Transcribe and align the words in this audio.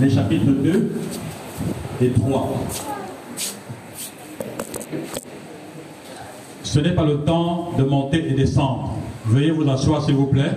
les 0.00 0.10
chapitres 0.10 0.50
2 0.50 0.90
et 2.00 2.10
3. 2.10 2.64
Ce 6.62 6.80
n'est 6.80 6.94
pas 6.94 7.04
le 7.04 7.18
temps 7.18 7.72
de 7.76 7.84
monter 7.84 8.30
et 8.30 8.32
descendre. 8.32 8.96
Veuillez 9.26 9.50
vous 9.50 9.68
asseoir, 9.68 10.02
s'il 10.02 10.14
vous 10.14 10.26
plaît. 10.26 10.52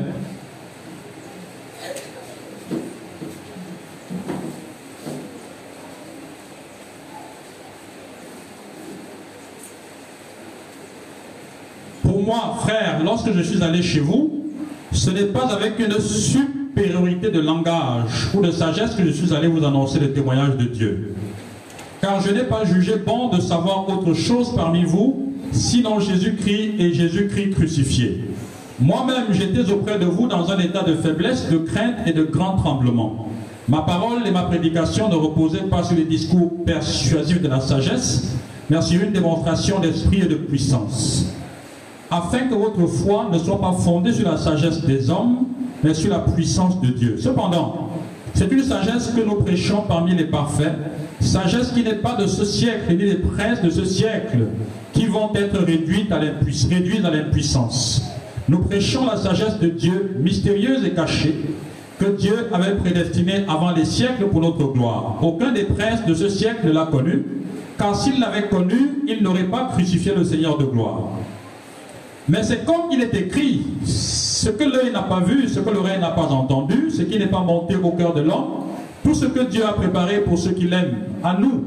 Pour 12.02 12.23
moi, 12.23 12.55
frère, 12.61 13.02
lorsque 13.04 13.33
je 13.33 13.41
suis 13.41 13.61
allé 13.61 13.81
chez 13.83 13.99
vous, 13.99 14.45
ce 14.93 15.09
n'est 15.09 15.25
pas 15.25 15.54
avec 15.54 15.77
une 15.79 15.99
de 16.76 17.39
langage 17.39 18.30
ou 18.34 18.41
de 18.41 18.52
sagesse 18.52 18.96
que 18.96 19.05
je 19.05 19.12
suis 19.12 19.34
allé 19.34 19.48
vous 19.48 19.64
annoncer 19.66 20.00
le 20.00 20.12
témoignage 20.12 20.58
de 20.58 20.66
Dieu. 20.66 21.16
Car 22.02 22.22
je 22.22 22.32
n'ai 22.32 22.44
pas 22.44 22.66
jugé 22.66 22.98
bon 22.98 23.30
de 23.30 23.40
savoir 23.40 23.88
autre 23.90 24.13
chose 24.13 24.54
parmi 24.55 24.84
vous, 24.84 25.34
sinon 25.52 25.99
Jésus-Christ 25.99 26.73
et 26.80 26.94
Jésus-Christ 26.94 27.52
crucifié. 27.52 28.26
Moi-même, 28.80 29.27
j'étais 29.32 29.72
auprès 29.72 29.98
de 29.98 30.05
vous 30.05 30.27
dans 30.27 30.52
un 30.52 30.59
état 30.59 30.84
de 30.84 30.96
faiblesse, 30.96 31.49
de 31.49 31.58
crainte 31.58 31.96
et 32.05 32.12
de 32.12 32.23
grand 32.23 32.58
tremblement. 32.58 33.30
Ma 33.70 33.82
parole 33.82 34.27
et 34.27 34.32
ma 34.32 34.44
prédication 34.44 35.10
ne 35.10 35.16
reposaient 35.16 35.70
pas 35.70 35.84
sur 35.84 35.96
les 35.96 36.04
discours 36.04 36.52
persuasifs 36.66 37.41
de 37.41 37.48
la 37.48 37.62
sagesse, 37.62 38.35
mais 38.70 38.82
sur 38.82 39.02
une 39.02 39.13
démonstration 39.13 39.80
d'esprit 39.80 40.21
et 40.21 40.26
de 40.26 40.35
puissance 40.35 41.32
afin 42.12 42.48
que 42.48 42.55
votre 42.55 42.86
foi 42.88 43.30
ne 43.32 43.38
soit 43.38 43.59
pas 43.59 43.73
fondée 43.73 44.13
sur 44.13 44.30
la 44.30 44.38
sagesse 44.38 44.86
des 44.86 45.09
hommes, 45.09 45.46
mais 45.84 45.94
sur 45.94 46.12
la 46.12 46.20
puissance 46.20 46.80
de 46.82 46.88
Dieu. 46.88 47.18
Cependant, 47.20 47.90
c'est 48.34 48.52
une 48.52 48.63
sagesse 48.63 49.13
que 49.16 49.22
nous 49.22 49.36
prêchons 49.36 49.84
parmi 49.88 50.16
les 50.16 50.26
parfaits, 50.26 50.73
sagesse 51.20 51.72
qui 51.72 51.84
n'est 51.84 51.96
pas 51.96 52.16
de 52.16 52.27
ce 52.27 52.44
siècle, 52.46 52.91
ni 52.91 53.05
des 53.05 53.16
princes 53.16 53.62
de 53.62 53.70
ce 53.70 53.85
siècle, 53.85 54.48
qui 54.94 55.05
vont 55.05 55.34
être 55.35 55.60
réduites 55.60 56.12
à 56.12 56.20
l'impuissance. 56.20 58.02
Nous 58.48 58.60
prêchons 58.60 59.05
la 59.05 59.18
sagesse 59.18 59.60
de 59.60 59.70
Dieu, 59.70 60.18
mystérieuse 60.22 60.85
et 60.85 60.91
cachée, 60.91 61.35
que 61.99 62.12
Dieu 62.18 62.49
avait 62.51 62.76
prédestinée 62.76 63.46
avant 63.48 63.72
les 63.72 63.85
siècles 63.85 64.25
pour 64.31 64.41
notre 64.41 64.66
gloire. 64.74 65.16
Aucun 65.22 65.51
des 65.51 65.63
princes 65.63 66.06
de 66.06 66.13
ce 66.13 66.29
siècle 66.29 66.68
ne 66.68 66.72
l'a 66.72 66.88
connue, 66.91 67.24
car 67.78 67.96
s'il 67.96 68.19
l'avait 68.19 68.47
connue, 68.47 69.03
il 69.07 69.24
n'aurait 69.24 69.46
pas 69.46 69.69
crucifié 69.74 70.13
le 70.16 70.24
Seigneur 70.24 70.57
de 70.57 70.66
gloire. 70.66 71.09
Mais 72.28 72.41
c'est 72.44 72.66
comme 72.66 72.91
il 72.91 73.01
est 73.01 73.13
écrit, 73.13 73.62
ce 73.85 74.50
que 74.50 74.63
l'œil 74.63 74.91
n'a 74.91 75.03
pas 75.03 75.19
vu, 75.19 75.47
ce 75.47 75.59
que 75.59 75.69
l'oreille 75.69 76.00
n'a 76.00 76.09
pas 76.09 76.28
entendu, 76.28 76.90
ce 76.90 77.03
qui 77.03 77.19
n'est 77.19 77.28
pas 77.28 77.41
monté 77.41 77.75
au 77.75 77.91
cœur 77.91 78.13
de 78.13 78.22
l'homme, 78.22 78.66
tout 79.03 79.13
ce 79.13 79.25
que 79.25 79.41
Dieu 79.41 79.63
a 79.66 79.73
préparé 79.73 80.22
pour 80.22 80.38
ceux 80.40 80.51
qui 80.51 80.66
l'aiment, 80.67 80.97
à 81.23 81.38
nous. 81.40 81.66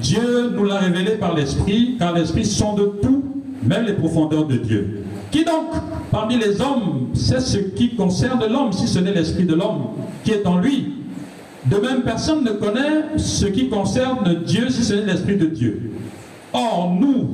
Dieu 0.00 0.52
nous 0.54 0.64
l'a 0.64 0.76
révélé 0.76 1.12
par 1.12 1.34
l'Esprit, 1.34 1.96
car 1.98 2.14
l'Esprit 2.14 2.44
sonde 2.44 3.00
tout, 3.02 3.24
même 3.64 3.86
les 3.86 3.94
profondeurs 3.94 4.46
de 4.46 4.56
Dieu. 4.56 5.04
Qui 5.32 5.44
donc, 5.44 5.72
parmi 6.12 6.38
les 6.38 6.60
hommes, 6.60 7.08
sait 7.14 7.40
ce 7.40 7.58
qui 7.58 7.96
concerne 7.96 8.40
l'homme, 8.50 8.72
si 8.72 8.86
ce 8.86 9.00
n'est 9.00 9.12
l'Esprit 9.12 9.44
de 9.44 9.54
l'homme 9.54 9.88
qui 10.22 10.30
est 10.30 10.46
en 10.46 10.58
lui? 10.58 10.92
De 11.66 11.76
même, 11.76 12.02
personne 12.02 12.44
ne 12.44 12.50
connaît 12.50 13.18
ce 13.18 13.46
qui 13.46 13.68
concerne 13.68 14.42
Dieu, 14.46 14.70
si 14.70 14.84
ce 14.84 14.94
n'est 14.94 15.06
l'Esprit 15.06 15.36
de 15.36 15.46
Dieu. 15.46 15.90
Or, 16.52 16.94
nous, 16.98 17.28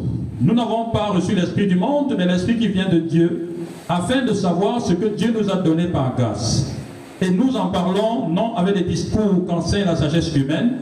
nous 0.45 0.55
n'avons 0.55 0.91
pas 0.91 1.07
reçu 1.07 1.35
l'Esprit 1.35 1.67
du 1.67 1.77
monde, 1.77 2.15
mais 2.19 2.27
l'Esprit 2.27 2.59
qui 2.59 2.69
vient 2.69 2.89
de 2.89 2.99
Dieu, 2.99 3.49
afin 3.89 4.23
de 4.23 4.33
savoir 4.35 4.81
ce 4.81 4.93
que 4.93 5.07
Dieu 5.07 5.35
nous 5.39 5.51
a 5.51 5.57
donné 5.57 5.87
par 5.87 6.15
grâce. 6.17 6.75
Et 7.23 7.31
nous 7.31 7.57
en 7.57 7.69
parlons 7.69 8.29
non 8.29 8.55
avec 8.55 8.77
les 8.77 8.83
discours 8.83 9.47
qu'enseigne 9.47 9.87
la 9.87 9.97
sagesse 9.97 10.35
humaine, 10.37 10.73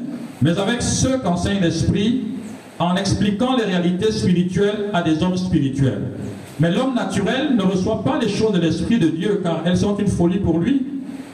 mais 0.40 0.58
avec 0.58 0.82
ceux 0.82 1.18
qu'enseigne 1.18 1.60
l'Esprit, 1.60 2.22
en 2.80 2.96
expliquant 2.96 3.56
les 3.56 3.64
réalités 3.64 4.10
spirituelles 4.10 4.90
à 4.92 5.02
des 5.02 5.22
hommes 5.22 5.36
spirituels. 5.36 6.02
Mais 6.58 6.72
l'homme 6.72 6.94
naturel 6.94 7.54
ne 7.56 7.62
reçoit 7.62 8.02
pas 8.02 8.18
les 8.20 8.28
choses 8.28 8.52
de 8.52 8.60
l'Esprit 8.60 8.98
de 8.98 9.08
Dieu, 9.08 9.40
car 9.44 9.62
elles 9.64 9.76
sont 9.76 9.96
une 9.96 10.08
folie 10.08 10.38
pour 10.38 10.58
lui, 10.58 10.82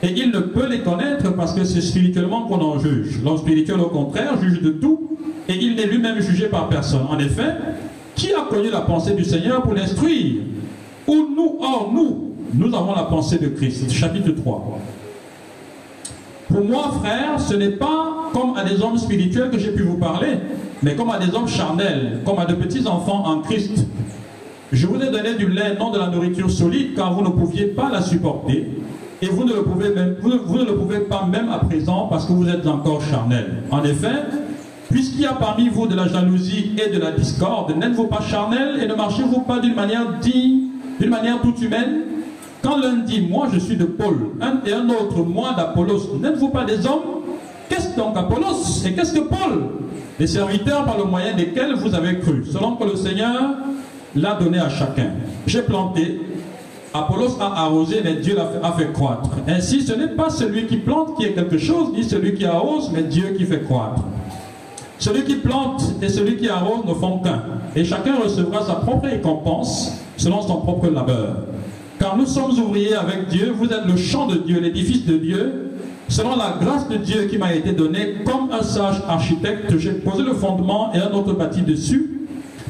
et 0.03 0.13
il 0.15 0.31
ne 0.31 0.41
peut 0.41 0.69
les 0.69 0.81
connaître 0.81 1.35
parce 1.35 1.55
que 1.55 1.65
c'est 1.65 1.81
spirituellement 1.81 2.43
qu'on 2.43 2.61
en 2.61 2.79
juge. 2.79 3.21
L'homme 3.25 3.39
spirituel, 3.39 3.81
au 3.81 3.89
contraire, 3.89 4.39
juge 4.41 4.61
de 4.61 4.71
tout, 4.71 5.17
et 5.49 5.57
il 5.57 5.77
n'est 5.77 5.87
lui-même 5.87 6.21
jugé 6.21 6.47
par 6.47 6.69
personne. 6.69 7.07
En 7.09 7.19
effet, 7.19 7.55
qui 8.19 8.35
a 8.35 8.43
connu 8.51 8.69
la 8.69 8.81
pensée 8.81 9.15
du 9.15 9.25
Seigneur 9.25 9.63
pour 9.63 9.73
l'instruire 9.73 10.43
Ou 11.07 11.15
nous, 11.35 11.59
or 11.61 11.91
nous, 11.95 12.35
nous 12.53 12.75
avons 12.75 12.95
la 12.95 13.05
pensée 13.05 13.39
de 13.39 13.49
Christ. 13.49 13.91
Chapitre 13.91 14.33
3. 14.33 14.79
Pour 16.49 16.65
moi, 16.65 16.91
frère, 17.01 17.41
ce 17.41 17.55
n'est 17.55 17.71
pas 17.71 18.31
comme 18.33 18.57
à 18.57 18.65
des 18.65 18.83
hommes 18.83 18.99
spirituels 18.99 19.51
que 19.51 19.59
j'ai 19.59 19.71
pu 19.71 19.83
vous 19.83 19.97
parler, 19.97 20.39
mais 20.83 20.97
comme 20.97 21.11
à 21.11 21.19
des 21.19 21.35
hommes 21.35 21.49
charnels, 21.49 22.21
comme 22.27 22.39
à 22.39 22.47
de 22.47 22.55
petits 22.55 22.87
enfants 22.87 23.25
en 23.27 23.41
Christ. 23.41 23.87
Je 24.73 24.87
vous 24.87 25.01
ai 25.01 25.11
donné 25.11 25.35
du 25.35 25.49
lait, 25.49 25.77
non 25.79 25.91
de 25.91 25.99
la 25.99 26.09
nourriture 26.09 26.51
solide, 26.51 26.95
car 26.97 27.15
vous 27.15 27.23
ne 27.23 27.31
pouviez 27.31 27.67
pas 27.67 27.89
la 27.91 28.03
supporter. 28.03 28.67
Et 29.23 29.27
vous 29.27 29.45
ne 29.45 29.53
le 29.53 29.63
pouvez, 29.63 29.91
même, 29.91 30.17
vous, 30.21 30.33
vous 30.45 30.59
ne 30.59 30.65
le 30.65 30.77
pouvez 30.77 31.01
pas 31.01 31.27
même 31.31 31.49
à 31.51 31.59
présent 31.59 32.07
parce 32.09 32.27
que 32.27 32.33
vous 32.33 32.49
êtes 32.49 32.67
encore 32.67 33.03
charnel. 33.03 33.63
En 33.71 33.83
effet, 33.85 34.25
Puisqu'il 34.91 35.21
y 35.21 35.27
a 35.27 35.35
parmi 35.35 35.69
vous 35.69 35.87
de 35.87 35.95
la 35.95 36.09
jalousie 36.09 36.73
et 36.83 36.91
de 36.91 36.99
la 36.99 37.13
discorde, 37.13 37.77
n'êtes-vous 37.77 38.07
pas 38.07 38.23
charnel 38.23 38.81
et 38.83 38.87
ne 38.87 38.95
marchez-vous 38.95 39.41
pas 39.41 39.59
d'une 39.59 39.75
manière 39.75 40.19
digne, 40.21 40.69
d'une 40.99 41.11
manière 41.11 41.41
toute 41.43 41.61
humaine? 41.61 42.03
Quand 42.63 42.79
l'un 42.79 42.97
dit 42.97 43.21
moi 43.21 43.49
je 43.53 43.59
suis 43.59 43.77
de 43.77 43.85
Paul, 43.85 44.17
un 44.41 44.61
et 44.67 44.73
un 44.73 44.89
autre 44.89 45.23
moi 45.23 45.53
d'Apollos, 45.57 46.19
n'êtes-vous 46.21 46.49
pas 46.49 46.65
des 46.65 46.87
hommes? 46.87 47.23
Qu'est-ce 47.69 47.95
donc 47.97 48.17
Apollos 48.17 48.83
et 48.87 48.95
qu'est-ce 48.95 49.13
que 49.13 49.21
Paul? 49.21 49.69
Les 50.19 50.27
serviteurs 50.27 50.85
par 50.85 50.97
le 50.97 51.05
moyen 51.05 51.37
desquels 51.37 51.75
vous 51.75 51.95
avez 51.95 52.19
cru, 52.19 52.45
selon 52.51 52.77
que 52.77 52.85
le 52.85 52.97
Seigneur 52.97 53.57
l'a 54.17 54.35
donné 54.35 54.59
à 54.59 54.71
chacun. 54.71 55.11
J'ai 55.47 55.63
planté, 55.63 56.21
Apollos 56.95 57.37
a 57.41 57.65
arrosé, 57.65 58.01
mais 58.03 58.15
Dieu 58.15 58.35
l'a 58.35 58.73
fait, 58.73 58.93
croître. 58.93 59.31
Ainsi, 59.47 59.83
ce 59.83 59.93
n'est 59.93 60.09
pas 60.09 60.31
celui 60.31 60.67
qui 60.67 60.79
plante 60.79 61.17
qui 61.17 61.27
est 61.27 61.35
quelque 61.35 61.59
chose, 61.59 61.93
ni 61.95 62.03
celui 62.03 62.35
qui 62.35 62.47
arrose, 62.47 62.91
mais 62.93 63.03
Dieu 63.03 63.35
qui 63.37 63.45
fait 63.45 63.61
croître. 63.61 64.03
Celui 64.99 65.25
qui 65.25 65.37
plante 65.37 65.83
et 66.03 66.09
celui 66.09 66.37
qui 66.37 66.49
arrose 66.49 66.85
ne 66.87 66.95
font 66.95 67.19
qu'un, 67.19 67.43
et 67.77 67.85
chacun 67.85 68.17
recevra 68.17 68.65
sa 68.65 68.75
propre 68.75 69.09
récompense 69.09 69.93
selon 70.17 70.43
son 70.43 70.57
propre 70.57 70.89
labeur. 70.89 71.37
Car 72.01 72.17
nous 72.17 72.27
sommes 72.27 72.51
ouvriers 72.59 72.95
avec 72.95 73.29
Dieu, 73.29 73.53
vous 73.57 73.67
êtes 73.67 73.87
le 73.87 73.97
champ 73.97 74.27
de 74.27 74.37
Dieu, 74.37 74.61
l'édifice 74.61 75.07
de 75.07 75.17
Dieu. 75.17 75.65
Selon 76.09 76.37
la 76.37 76.57
grâce 76.61 76.89
de 76.89 76.97
Dieu 76.97 77.25
qui 77.31 77.39
m'a 77.39 77.55
été 77.55 77.73
donnée, 77.73 78.25
comme 78.25 78.51
un 78.51 78.63
sage 78.63 79.03
architecte, 79.09 79.77
j'ai 79.79 79.93
posé 79.93 80.23
le 80.23 80.33
fondement 80.33 80.93
et 80.95 80.99
un 80.99 81.13
autre 81.13 81.35
bâti 81.35 81.61
dessus, 81.63 82.19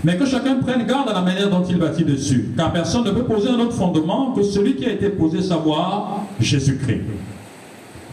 mais 0.03 0.17
que 0.17 0.27
chacun 0.27 0.57
prenne 0.57 0.87
garde 0.87 1.09
à 1.09 1.13
la 1.13 1.21
manière 1.21 1.49
dont 1.49 1.63
il 1.63 1.79
bâtit 1.79 2.05
dessus, 2.05 2.51
car 2.57 2.73
personne 2.73 3.05
ne 3.05 3.11
peut 3.11 3.25
poser 3.25 3.49
un 3.49 3.61
autre 3.61 3.75
fondement 3.75 4.33
que 4.33 4.43
celui 4.43 4.75
qui 4.75 4.87
a 4.87 4.93
été 4.93 5.09
posé, 5.09 5.41
savoir 5.41 6.25
Jésus-Christ. 6.41 7.03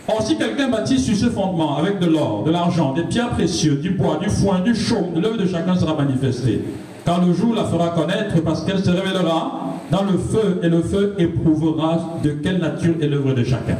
Or, 0.07 0.21
si 0.21 0.37
quelqu'un 0.37 0.69
bâtit 0.69 0.99
sur 0.99 1.15
ce 1.15 1.31
fondement 1.31 1.77
avec 1.77 1.99
de 1.99 2.05
l'or, 2.05 2.43
de 2.43 2.51
l'argent, 2.51 2.93
des 2.93 3.03
pierres 3.03 3.31
précieuses, 3.31 3.81
du 3.81 3.91
bois, 3.91 4.19
du 4.21 4.29
foin, 4.29 4.59
du 4.59 4.75
chaume, 4.75 5.19
l'œuvre 5.19 5.37
de 5.37 5.47
chacun 5.47 5.75
sera 5.75 5.95
manifestée. 5.95 6.61
Car 7.05 7.25
le 7.25 7.33
jour 7.33 7.55
la 7.55 7.65
fera 7.65 7.89
connaître 7.89 8.41
parce 8.43 8.63
qu'elle 8.63 8.83
se 8.83 8.89
révélera 8.89 9.73
dans 9.91 10.03
le 10.03 10.17
feu 10.17 10.59
et 10.63 10.69
le 10.69 10.81
feu 10.81 11.15
éprouvera 11.17 12.19
de 12.23 12.31
quelle 12.31 12.59
nature 12.59 12.95
est 13.01 13.07
l'œuvre 13.07 13.33
de 13.33 13.43
chacun. 13.43 13.77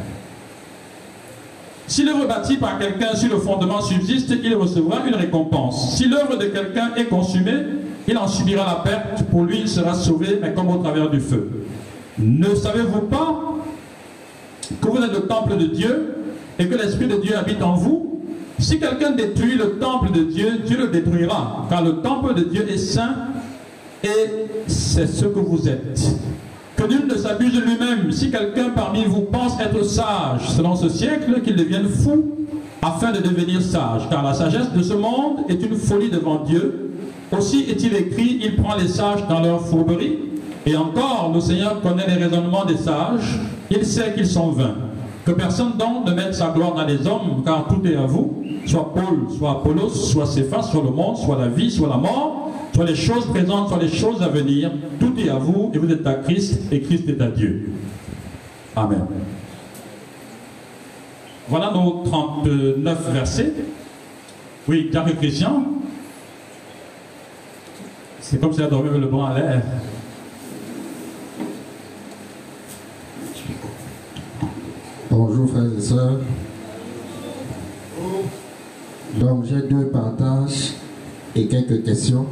Si 1.88 2.04
l'œuvre 2.04 2.28
bâtie 2.28 2.58
par 2.58 2.80
quelqu'un 2.80 3.16
sur 3.16 3.32
le 3.32 3.40
fondement 3.40 3.82
subsiste, 3.82 4.34
il 4.44 4.56
recevra 4.56 5.06
une 5.08 5.16
récompense. 5.16 5.96
Si 5.96 6.08
l'œuvre 6.08 6.38
de 6.38 6.46
quelqu'un 6.46 6.92
est 6.96 7.06
consumée, 7.06 7.66
il 8.08 8.18
en 8.18 8.28
subira 8.28 8.66
la 8.66 8.92
perte. 8.92 9.24
Pour 9.30 9.44
lui, 9.44 9.60
il 9.62 9.70
sera 9.70 9.94
sauvé, 9.94 10.40
mais 10.42 10.54
comme 10.54 10.70
au 10.70 10.78
travers 10.78 11.10
du 11.10 11.20
feu. 11.20 11.50
Ne 12.18 12.56
savez-vous 12.56 13.02
pas 13.02 13.56
que 14.82 14.88
vous 14.88 15.04
êtes 15.04 15.14
le 15.14 15.28
temple 15.28 15.58
de 15.58 15.66
Dieu 15.66 16.16
et 16.60 16.68
que 16.68 16.76
l'Esprit 16.76 17.08
de 17.08 17.18
Dieu 17.18 17.38
habite 17.38 17.62
en 17.62 17.74
vous, 17.74 18.22
si 18.60 18.80
quelqu'un 18.80 19.12
détruit 19.12 19.56
le 19.56 19.78
temple 19.80 20.12
de 20.12 20.24
Dieu, 20.24 20.62
Dieu 20.66 20.78
le 20.78 20.88
détruira, 20.88 21.66
car 21.70 21.84
le 21.84 21.98
temple 21.98 22.34
de 22.36 22.44
Dieu 22.44 22.66
est 22.70 22.78
saint 22.78 23.16
et 24.04 24.10
c'est 24.68 25.08
ce 25.08 25.26
que 25.26 25.40
vous 25.40 25.68
êtes. 25.68 26.16
Que 26.76 26.84
nul 26.84 27.08
ne 27.08 27.16
s'abuse 27.16 27.60
lui-même. 27.62 28.12
Si 28.12 28.30
quelqu'un 28.32 28.70
parmi 28.70 29.06
vous 29.06 29.22
pense 29.22 29.60
être 29.60 29.84
sage 29.84 30.50
selon 30.50 30.76
ce 30.76 30.90
siècle, 30.90 31.42
qu'il 31.42 31.56
devienne 31.56 31.88
fou 31.88 32.36
afin 32.82 33.12
de 33.12 33.20
devenir 33.20 33.62
sage, 33.62 34.08
car 34.10 34.24
la 34.24 34.34
sagesse 34.34 34.72
de 34.72 34.84
ce 34.84 34.94
monde 34.94 35.40
est 35.50 35.62
une 35.64 35.76
folie 35.76 36.10
devant 36.10 36.44
Dieu. 36.44 36.92
Aussi 37.32 37.66
est-il 37.70 37.96
écrit, 37.96 38.40
il 38.44 38.56
prend 38.58 38.76
les 38.76 38.88
sages 38.88 39.28
dans 39.28 39.40
leur 39.40 39.66
fourberie. 39.66 40.20
Et 40.66 40.76
encore, 40.76 41.32
le 41.34 41.40
Seigneur 41.42 41.82
connaît 41.82 42.08
les 42.08 42.24
raisonnements 42.24 42.66
des 42.66 42.78
sages, 42.78 43.40
il 43.70 43.86
sait 43.86 44.14
qu'ils 44.14 44.28
sont 44.28 44.52
vains. 44.52 44.76
Que 45.26 45.32
personne 45.32 45.74
donc 45.78 46.06
ne 46.06 46.14
mette 46.14 46.36
sa 46.36 46.50
gloire 46.50 46.76
dans 46.76 46.86
les 46.86 47.08
hommes, 47.08 47.42
car 47.44 47.68
tout 47.68 47.86
est 47.88 47.96
à 47.96 48.06
vous, 48.06 48.44
soit 48.68 48.94
Paul, 48.94 49.28
soit 49.36 49.52
Apollos, 49.52 49.90
soit 49.90 50.28
Céphas, 50.28 50.64
soit 50.64 50.84
le 50.84 50.92
monde, 50.92 51.18
soit 51.18 51.38
la 51.40 51.48
vie, 51.48 51.72
soit 51.72 51.90
la 51.90 51.98
mort, 51.98 52.52
soit 52.74 52.86
les 52.86 52.96
choses 52.96 53.26
présentes, 53.28 53.70
soit 53.70 53.80
les 53.80 53.90
choses 53.90 54.22
à 54.22 54.28
venir. 54.28 54.72
Tout 55.00 55.14
est 55.18 55.30
à 55.30 55.38
vous, 55.38 55.72
et 55.74 55.80
vous 55.80 55.92
êtes 55.92 56.06
à 56.06 56.14
Christ, 56.16 56.72
et 56.72 56.80
Christ 56.82 57.10
est 57.10 57.20
à 57.22 57.28
Dieu. 57.28 57.72
Amen. 58.76 59.06
Voilà 61.48 61.72
nos 61.72 62.04
39 62.06 63.12
versets. 63.12 63.54
Oui, 64.68 64.90
Jacques 64.92 65.18
Christian. 65.18 65.64
C'est 68.20 68.40
comme 68.40 68.54
si 68.54 68.62
elle 68.62 68.70
dormait 68.70 68.98
le 68.98 69.08
bras 69.08 69.30
à 69.30 69.40
l'air. 69.40 69.62
Bonjour 75.18 75.50
frères 75.50 75.64
et 75.78 75.80
sœurs. 75.80 76.20
Donc 79.18 79.46
j'ai 79.46 79.62
deux 79.62 79.86
partages 79.86 80.74
et 81.34 81.48
quelques 81.48 81.86
questions. 81.86 82.26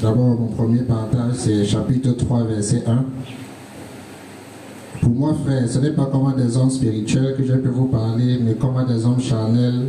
D'abord, 0.00 0.38
mon 0.38 0.46
premier 0.46 0.82
partage, 0.82 1.34
c'est 1.38 1.64
chapitre 1.64 2.12
3, 2.12 2.44
verset 2.44 2.84
1. 2.86 3.04
Pour 5.00 5.10
moi, 5.10 5.34
frère, 5.44 5.68
ce 5.68 5.80
n'est 5.80 5.90
pas 5.90 6.06
comme 6.06 6.32
des 6.36 6.56
hommes 6.56 6.70
spirituels 6.70 7.34
que 7.36 7.44
je 7.44 7.54
peux 7.54 7.70
vous 7.70 7.86
parler, 7.86 8.38
mais 8.40 8.54
comme 8.54 8.86
des 8.86 9.04
hommes 9.04 9.20
charnels, 9.20 9.88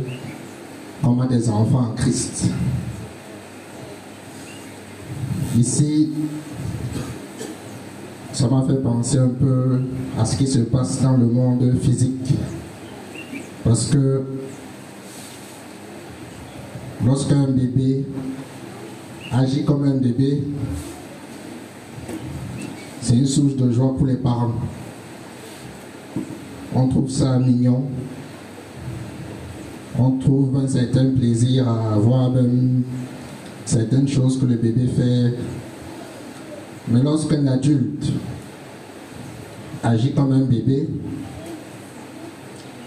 comme 1.00 1.24
des 1.28 1.48
enfants 1.48 1.90
en 1.92 1.94
Christ. 1.94 2.46
Ici, 5.56 6.10
ça 8.34 8.48
m'a 8.48 8.62
fait 8.62 8.82
penser 8.82 9.18
un 9.18 9.28
peu 9.28 9.80
à 10.18 10.24
ce 10.24 10.36
qui 10.36 10.48
se 10.48 10.58
passe 10.58 11.00
dans 11.00 11.16
le 11.16 11.26
monde 11.26 11.72
physique. 11.80 12.34
Parce 13.62 13.86
que 13.86 14.22
lorsqu'un 17.06 17.46
bébé 17.46 18.04
agit 19.30 19.64
comme 19.64 19.84
un 19.84 19.94
bébé, 19.94 20.42
c'est 23.00 23.14
une 23.14 23.26
source 23.26 23.54
de 23.54 23.70
joie 23.70 23.94
pour 23.96 24.06
les 24.06 24.16
parents. 24.16 24.54
On 26.74 26.88
trouve 26.88 27.08
ça 27.08 27.38
mignon. 27.38 27.84
On 29.96 30.10
trouve 30.18 30.56
un 30.56 30.66
certain 30.66 31.10
plaisir 31.10 31.68
à 31.68 31.96
voir 31.98 32.32
certaines 33.64 34.08
choses 34.08 34.40
que 34.40 34.46
le 34.46 34.56
bébé 34.56 34.88
fait. 34.88 35.34
Mais 36.88 37.02
lorsqu'un 37.02 37.46
adulte 37.46 38.12
agit 39.82 40.12
comme 40.12 40.32
un 40.32 40.44
bébé, 40.44 40.88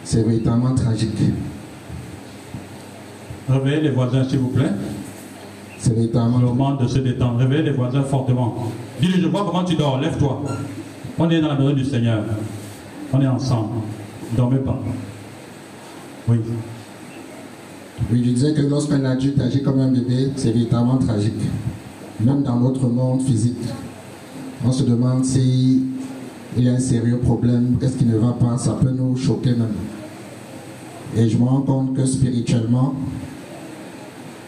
c'est 0.04 0.24
véritablement 0.24 0.76
tragique. 0.76 1.18
Réveillez 3.50 3.82
les 3.82 3.90
voisins, 3.90 4.24
s'il 4.24 4.40
vous 4.40 4.50
plaît. 4.50 4.72
C'est 5.80 5.94
véritablement 5.94 6.40
Le 6.40 6.46
moment 6.46 6.76
de 6.76 6.88
se 6.88 7.00
détendre. 7.00 7.40
Réveillez 7.40 7.64
les 7.64 7.72
voisins 7.72 8.04
fortement. 8.04 8.72
Dis-lui, 9.00 9.22
je 9.22 9.28
vois 9.28 9.46
comment 9.46 9.64
tu 9.64 9.76
dors. 9.76 10.00
Lève-toi. 10.00 10.44
On 11.18 11.30
est 11.30 11.42
dans 11.42 11.48
la 11.48 11.56
maison 11.56 11.74
du 11.74 11.86
Seigneur. 11.86 12.24
On 13.14 13.22
est 13.22 13.28
ensemble. 13.28 13.76
Ne 14.32 14.38
dormez 14.38 14.60
pas. 14.60 14.80
Oui. 16.28 16.38
Oui, 18.12 18.24
je 18.24 18.30
disais 18.32 18.54
que 18.54 18.62
lorsqu'un 18.62 19.04
adulte 19.06 19.40
agit 19.42 19.64
comme 19.64 19.80
un 19.80 19.92
bébé, 19.92 20.32
c'est 20.36 20.52
véritablement 20.52 20.98
tragique. 20.98 21.34
Même 22.20 22.44
dans 22.44 22.58
notre 22.58 22.88
monde 22.88 23.22
physique, 23.22 23.58
on 24.65 24.71
se 24.71 24.83
demande 24.83 25.24
si 25.25 25.83
il 26.57 26.63
y 26.63 26.69
a 26.69 26.74
un 26.74 26.80
sérieux 26.80 27.19
problème, 27.19 27.77
qu'est-ce 27.80 27.98
qui 27.98 28.06
ne 28.06 28.18
va 28.18 28.31
pas, 28.33 28.57
ça 28.57 28.74
peut 28.81 28.89
nous 28.92 29.15
choquer 29.15 29.51
même. 29.51 29.75
Et 31.15 31.30
je 31.30 31.38
me 31.38 31.44
rends 31.44 31.62
compte 31.62 31.94
que 31.95 32.06
spirituellement, 32.06 32.94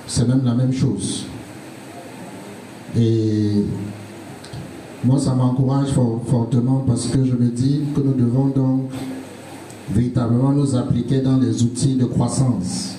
c'est 0.07 0.27
même 0.27 0.41
la 0.43 0.55
même 0.55 0.73
chose. 0.73 1.25
Et 2.97 3.51
moi, 5.05 5.19
ça 5.19 5.35
m'encourage 5.35 5.89
for- 5.89 6.21
fortement 6.25 6.83
parce 6.87 7.05
que 7.07 7.23
je 7.23 7.33
me 7.35 7.47
dis 7.49 7.81
que 7.95 8.01
nous 8.01 8.13
devons 8.13 8.47
donc 8.47 8.89
véritablement 9.91 10.51
nous 10.51 10.75
appliquer 10.75 11.19
dans 11.21 11.37
les 11.37 11.61
outils 11.63 11.95
de 11.95 12.05
croissance 12.05 12.95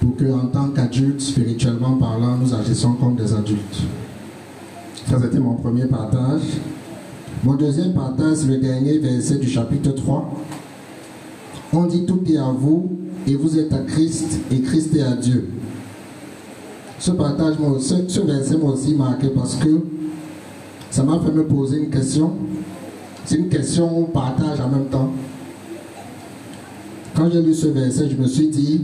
pour 0.00 0.16
que, 0.16 0.30
en 0.32 0.46
tant 0.46 0.68
qu'adultes, 0.68 1.20
spirituellement 1.20 1.96
parlant, 1.96 2.36
nous 2.36 2.54
agissions 2.54 2.92
comme 2.94 3.16
des 3.16 3.32
adultes. 3.34 3.82
Ça, 5.08 5.18
c'était 5.20 5.38
mon 5.38 5.54
premier 5.54 5.84
partage. 5.84 6.42
Mon 7.42 7.54
deuxième 7.54 7.92
partage, 7.92 8.38
c'est 8.38 8.46
le 8.46 8.56
dernier 8.56 8.98
verset 8.98 9.36
du 9.36 9.48
chapitre 9.48 9.90
3. 9.90 10.32
On 11.74 11.84
dit 11.84 12.06
tout 12.06 12.22
est 12.26 12.38
à 12.38 12.50
vous 12.50 12.90
et 13.26 13.34
vous 13.34 13.58
êtes 13.58 13.72
à 13.72 13.78
Christ 13.78 14.40
et 14.50 14.60
Christ 14.62 14.96
est 14.96 15.02
à 15.02 15.14
Dieu. 15.14 15.50
Ce 16.98 17.10
partage, 17.10 17.56
ce 17.80 18.20
verset 18.20 18.56
m'a 18.56 18.70
aussi 18.70 18.94
marqué 18.94 19.28
parce 19.28 19.56
que 19.56 19.82
ça 20.90 21.02
m'a 21.02 21.18
fait 21.18 21.32
me 21.32 21.44
poser 21.44 21.78
une 21.78 21.90
question. 21.90 22.32
C'est 23.26 23.36
une 23.36 23.48
question 23.48 24.04
partage 24.04 24.60
en 24.60 24.68
même 24.68 24.86
temps. 24.86 25.10
Quand 27.14 27.30
j'ai 27.30 27.42
lu 27.42 27.52
ce 27.52 27.66
verset, 27.66 28.08
je 28.08 28.16
me 28.16 28.26
suis 28.26 28.48
dit, 28.48 28.82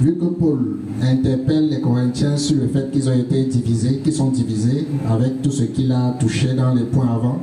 vu 0.00 0.16
que 0.16 0.26
Paul 0.26 0.78
interpelle 1.02 1.68
les 1.68 1.80
Corinthiens 1.80 2.36
sur 2.36 2.56
le 2.56 2.68
fait 2.68 2.90
qu'ils 2.90 3.08
ont 3.08 3.18
été 3.18 3.44
divisés, 3.44 3.98
qu'ils 3.98 4.12
sont 4.12 4.30
divisés 4.30 4.86
avec 5.08 5.42
tout 5.42 5.50
ce 5.50 5.64
qu'il 5.64 5.90
a 5.92 6.16
touché 6.20 6.54
dans 6.54 6.74
les 6.74 6.84
points 6.84 7.12
avant, 7.12 7.40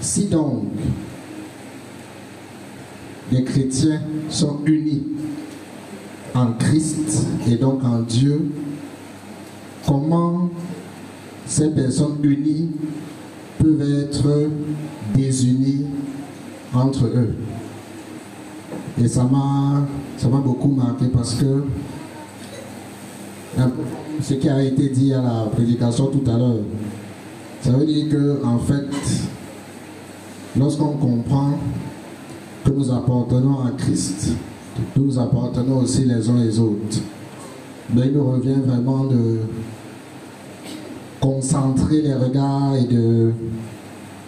si 0.00 0.26
donc 0.26 0.64
les 3.30 3.44
chrétiens 3.44 4.00
sont 4.28 4.58
unis 4.66 5.04
en 6.34 6.52
Christ 6.54 7.26
et 7.48 7.56
donc 7.56 7.84
en 7.84 8.00
Dieu, 8.00 8.50
comment 9.86 10.50
ces 11.46 11.70
personnes 11.70 12.16
unies 12.22 12.70
peuvent 13.58 14.00
être 14.00 14.50
désunies 15.14 15.86
entre 16.74 17.04
eux? 17.06 17.34
Et 19.02 19.08
ça 19.08 19.24
m'a 19.24 19.86
ça 20.16 20.28
m'a 20.28 20.38
beaucoup 20.38 20.68
marqué 20.68 21.06
parce 21.06 21.34
que 21.34 21.64
peu 23.56 23.62
ce 24.20 24.34
qui 24.34 24.48
a 24.48 24.62
été 24.62 24.88
dit 24.88 25.12
à 25.12 25.22
la 25.22 25.46
prédication 25.52 26.06
tout 26.06 26.28
à 26.30 26.36
l'heure, 26.36 26.62
ça 27.60 27.70
veut 27.72 27.86
dire 27.86 28.08
que 28.10 28.44
en 28.44 28.58
fait, 28.58 28.86
lorsqu'on 30.58 30.96
comprend 30.96 31.58
que 32.64 32.70
nous 32.70 32.90
appartenons 32.90 33.64
à 33.64 33.70
Christ, 33.76 34.32
que 34.94 35.00
nous 35.00 35.18
appartenons 35.18 35.78
aussi 35.78 36.04
les 36.04 36.28
uns 36.28 36.36
les 36.36 36.58
autres, 36.58 36.98
ben, 37.90 38.04
il 38.06 38.12
nous 38.12 38.30
revient 38.30 38.60
vraiment 38.64 39.04
de 39.04 39.40
concentrer 41.20 42.02
les 42.02 42.14
regards 42.14 42.74
et 42.76 42.84
de 42.84 43.32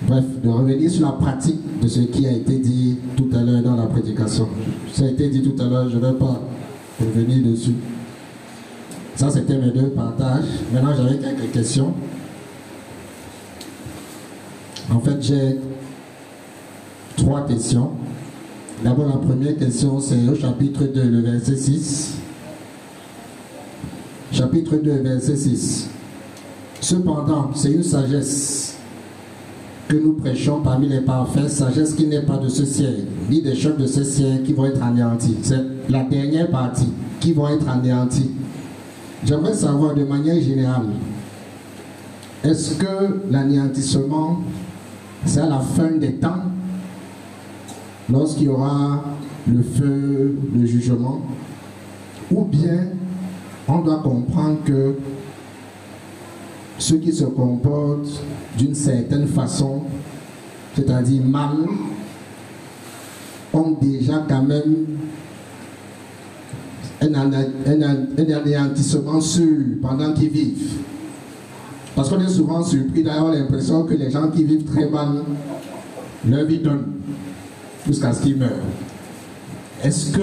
Bref, 0.03 0.25
de 0.43 0.49
revenir 0.49 0.91
sur 0.91 1.07
la 1.07 1.13
pratique 1.13 1.61
de 1.87 1.91
ce 1.91 2.01
qui 2.01 2.27
a 2.27 2.33
été 2.33 2.59
dit 2.59 2.97
tout 3.17 3.31
à 3.33 3.43
l'heure 3.43 3.63
dans 3.63 3.77
la 3.77 3.87
prédication. 3.87 4.49
Ça 4.93 5.05
a 5.05 5.09
été 5.09 5.29
dit 5.29 5.41
tout 5.41 5.55
à 5.63 5.69
l'heure, 5.69 5.89
je 5.89 5.97
ne 5.97 6.01
vais 6.01 6.19
pas 6.19 6.43
revenir 6.99 7.47
dessus. 7.47 7.77
Ça, 9.15 9.31
c'était 9.31 9.57
mes 9.57 9.71
deux 9.71 9.91
partages. 9.91 10.47
Maintenant, 10.73 10.91
j'avais 10.97 11.19
quelques 11.19 11.53
questions. 11.53 11.95
En 14.91 14.99
fait, 14.99 15.23
j'ai 15.23 15.61
trois 17.17 17.47
questions. 17.47 17.93
D'abord, 18.83 19.07
la 19.09 19.19
première 19.19 19.57
question, 19.57 20.01
c'est 20.01 20.29
au 20.29 20.35
chapitre 20.35 20.87
2, 20.87 21.03
le 21.05 21.21
verset 21.21 21.57
6. 21.57 22.15
Chapitre 24.33 24.77
2, 24.77 24.91
verset 25.03 25.37
6. 25.37 25.89
Cependant, 26.81 27.53
c'est 27.55 27.71
une 27.71 27.85
sagesse 27.85 28.66
que 29.89 29.97
nous 29.97 30.15
prêchons 30.15 30.61
parmi 30.61 30.89
les 30.89 31.01
parfaits, 31.01 31.49
sagesse 31.49 31.95
qui 31.95 32.07
n'est 32.07 32.23
pas 32.23 32.39
de 32.39 32.49
ce 32.49 32.65
siècle, 32.65 33.05
ni 33.31 33.41
des 33.41 33.55
choses 33.55 33.77
de 33.77 33.87
ce 33.87 34.03
siècle 34.03 34.43
qui 34.45 34.53
vont 34.53 34.67
être 34.67 34.83
anéanties. 34.83 35.37
C'est 35.43 35.63
la 35.89 36.03
dernière 36.03 36.51
partie 36.51 36.93
qui 37.21 37.33
vont 37.33 37.49
être 37.49 37.69
anéanties. 37.69 38.31
J'aimerais 39.25 39.55
savoir 39.55 39.95
de 39.95 40.05
manière 40.05 40.41
générale, 40.41 40.87
est-ce 42.45 42.75
que 42.75 43.23
l'anéantissement, 43.31 44.41
c'est 45.25 45.41
à 45.41 45.49
la 45.49 45.61
fin 45.61 45.91
des 45.93 46.15
temps, 46.15 46.43
lorsqu'il 48.11 48.47
y 48.47 48.49
aura 48.49 49.03
le 49.49 49.63
feu, 49.63 50.37
le 50.55 50.67
jugement, 50.67 51.23
ou 52.31 52.45
bien 52.45 52.89
on 53.69 53.81
doit 53.81 53.99
comprendre 53.99 54.59
que 54.65 54.95
ceux 56.79 56.99
qui 56.99 57.13
se 57.13 57.25
comportent 57.25 58.21
d'une 58.59 58.75
certaine 58.75 59.27
façon, 59.27 59.83
c'est-à-dire 60.75 61.25
mal, 61.25 61.57
ont 63.53 63.77
déjà 63.81 64.25
quand 64.29 64.43
même 64.43 64.87
un, 67.01 67.33
anéantissement 68.19 69.21
sûr 69.21 69.57
pendant 69.81 70.13
qu'ils 70.13 70.31
vivent. 70.31 70.81
Parce 71.95 72.11
qu'on 72.11 72.21
est 72.21 72.29
souvent 72.29 72.63
surpris 72.63 73.03
d'avoir 73.03 73.33
l'impression 73.33 73.85
que 73.85 73.95
les 73.95 74.11
gens 74.11 74.29
qui 74.29 74.45
vivent 74.45 74.65
très 74.65 74.89
mal, 74.89 75.23
leur 76.29 76.45
vie 76.45 76.59
donne 76.59 76.85
jusqu'à 77.87 78.13
ce 78.13 78.21
qu'ils 78.23 78.37
meurent. 78.37 78.51
Est-ce 79.83 80.13
que 80.13 80.23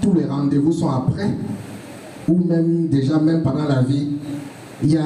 tous 0.00 0.14
les 0.14 0.24
rendez-vous 0.24 0.72
sont 0.72 0.88
après? 0.88 1.30
Ou 2.26 2.38
même 2.44 2.88
déjà 2.88 3.18
même 3.18 3.42
pendant 3.42 3.66
la 3.66 3.82
vie 3.82 4.08
il 4.82 4.92
y 4.92 4.96
a 4.96 5.04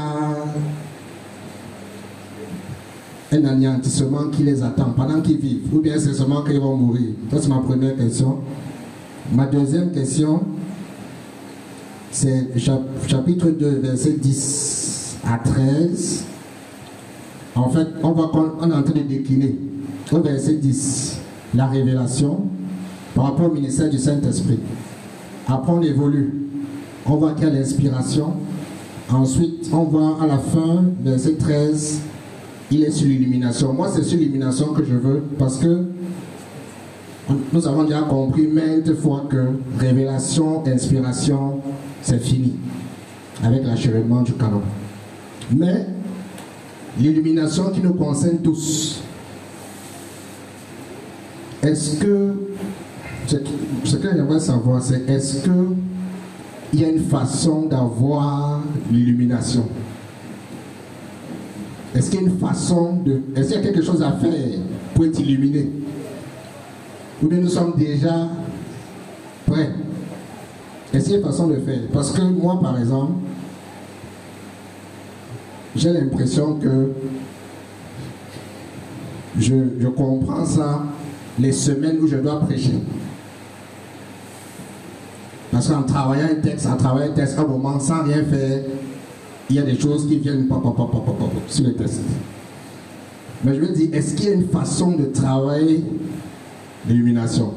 un 3.33 3.45
anéantissement 3.45 4.29
qui 4.31 4.43
les 4.43 4.63
attend 4.63 4.93
pendant 4.97 5.21
qu'ils 5.21 5.39
vivent, 5.39 5.75
ou 5.75 5.81
bien 5.81 5.99
c'est 5.99 6.13
seulement 6.13 6.43
qu'ils 6.43 6.61
vont 6.61 6.77
mourir 6.77 7.11
Ça, 7.31 7.39
c'est 7.41 7.49
ma 7.49 7.59
première 7.61 7.97
question. 7.97 8.39
Ma 9.33 9.47
deuxième 9.47 9.93
question, 9.93 10.43
c'est 12.11 12.49
chapitre 13.07 13.49
2, 13.51 13.81
verset 13.83 14.13
10 14.13 15.17
à 15.25 15.39
13. 15.39 16.25
En 17.55 17.71
fait, 17.71 17.89
on, 18.03 18.13
va, 18.13 18.31
on 18.61 18.71
est 18.71 18.75
en 18.75 18.83
train 18.83 18.93
de 18.93 19.01
décliner 19.01 19.57
au 20.11 20.21
verset 20.21 20.55
10 20.55 21.19
la 21.55 21.67
révélation 21.67 22.41
par 23.15 23.25
rapport 23.25 23.51
au 23.51 23.55
ministère 23.55 23.89
du 23.89 23.99
Saint-Esprit. 23.99 24.59
Après, 25.49 25.73
on 25.73 25.83
évolue. 25.83 26.35
On 27.07 27.17
voit 27.17 27.33
qu'il 27.33 27.45
y 27.45 27.51
a 27.51 27.51
l'inspiration. 27.51 28.35
Ensuite, 29.11 29.69
on 29.73 29.85
voit 29.85 30.19
à 30.23 30.27
la 30.27 30.39
fin, 30.39 30.85
verset 31.03 31.35
13, 31.35 32.01
il 32.71 32.85
est 32.85 32.91
sur 32.91 33.07
l'illumination. 33.07 33.73
Moi, 33.73 33.89
c'est 33.95 34.03
sur 34.03 34.19
l'illumination 34.19 34.73
que 34.73 34.85
je 34.85 34.95
veux 34.95 35.23
parce 35.39 35.59
que 35.59 35.85
nous 37.53 37.67
avons 37.69 37.85
déjà 37.85 38.03
compris 38.03 38.47
maintes 38.47 38.95
fois 38.95 39.25
que 39.31 39.45
révélation, 39.79 40.65
inspiration, 40.67 41.61
c'est 42.01 42.19
fini 42.19 42.55
avec 43.43 43.65
l'achèvement 43.65 44.23
du 44.23 44.33
canon. 44.33 44.63
Mais 45.55 45.87
l'illumination 46.99 47.71
qui 47.71 47.81
nous 47.81 47.95
concerne 47.95 48.39
tous, 48.39 49.03
est-ce 51.63 51.97
que, 51.97 52.35
ce 53.85 53.97
que 53.97 54.09
j'aimerais 54.13 54.41
savoir, 54.41 54.83
c'est 54.83 55.09
est-ce 55.09 55.47
qu'il 56.73 56.81
y 56.81 56.85
a 56.87 56.89
une 56.89 57.05
façon 57.05 57.67
d'avoir 57.67 58.63
l'illumination 58.91 59.69
Est-ce 61.95 62.11
qu'il 62.11 62.23
y 62.23 62.25
a 62.25 62.27
une 62.27 62.39
façon 62.39 62.97
de. 62.97 63.21
Est-ce 63.37 63.49
qu'il 63.49 63.57
y 63.57 63.61
a 63.61 63.63
quelque 63.63 63.83
chose 63.83 64.03
à 64.03 64.13
faire 64.13 64.59
pour 64.95 65.05
être 65.05 65.21
illuminé? 65.21 65.69
Ou 67.23 67.29
bien 67.29 67.41
nous 67.41 67.49
sommes 67.49 67.75
déjà 67.77 68.27
prêts? 69.47 69.71
Est-ce 70.95 71.05
qu'il 71.05 71.13
y 71.13 71.17
a 71.17 71.19
une 71.19 71.27
façon 71.27 71.49
de 71.49 71.57
faire? 71.57 71.81
Parce 71.93 72.11
que 72.11 72.23
moi, 72.23 72.59
par 72.59 72.79
exemple, 72.79 73.13
j'ai 75.77 75.93
l'impression 75.93 76.55
que 76.55 76.93
je, 79.39 79.55
je 79.79 79.89
comprends 79.89 80.47
ça 80.47 80.85
les 81.39 81.53
semaines 81.53 81.99
où 82.01 82.07
je 82.07 82.17
dois 82.17 82.41
prêcher. 82.41 82.81
Parce 85.53 85.69
qu'en 85.69 85.83
travaillant 85.83 86.29
un 86.33 86.41
texte, 86.41 86.67
en 86.67 86.77
travaillant 86.77 87.13
un 87.13 87.15
texte, 87.15 87.39
à 87.39 87.43
un 87.43 87.47
moment, 87.47 87.79
sans 87.79 88.03
rien 88.03 88.25
faire, 88.25 88.63
il 89.51 89.57
y 89.57 89.59
a 89.59 89.63
des 89.63 89.79
choses 89.79 90.09
qui 90.09 90.17
viennent 90.17 90.49
sur 91.47 91.65
le 91.65 91.75
texte. 91.75 92.01
Mais 93.45 93.55
je 93.55 93.61
veux 93.61 93.73
dire, 93.73 93.91
est-ce 93.93 94.15
qu'il 94.15 94.27
y 94.27 94.29
a 94.31 94.35
une 94.35 94.49
façon 94.49 94.93
de 94.93 95.05
travailler 95.05 95.85
l'illumination? 96.89 97.53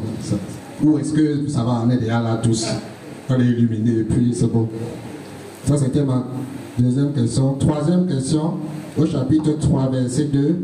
Ou 0.84 0.98
est-ce 1.00 1.14
que 1.14 1.48
ça 1.48 1.64
va, 1.64 1.72
en 1.72 1.90
est 1.90 1.98
déjà 1.98 2.22
là 2.22 2.38
tous 2.44 2.68
On 3.30 3.40
est 3.40 3.46
illuminé 3.46 4.00
et 4.00 4.04
puis 4.04 4.34
c'est 4.36 4.52
bon? 4.52 4.68
Ça, 5.64 5.78
c'était 5.78 6.04
ma 6.04 6.28
deuxième 6.78 7.14
question. 7.14 7.54
Troisième 7.54 8.08
question, 8.08 8.56
au 8.98 9.06
chapitre 9.06 9.58
3, 9.58 9.90
verset 9.90 10.26
2 10.26 10.56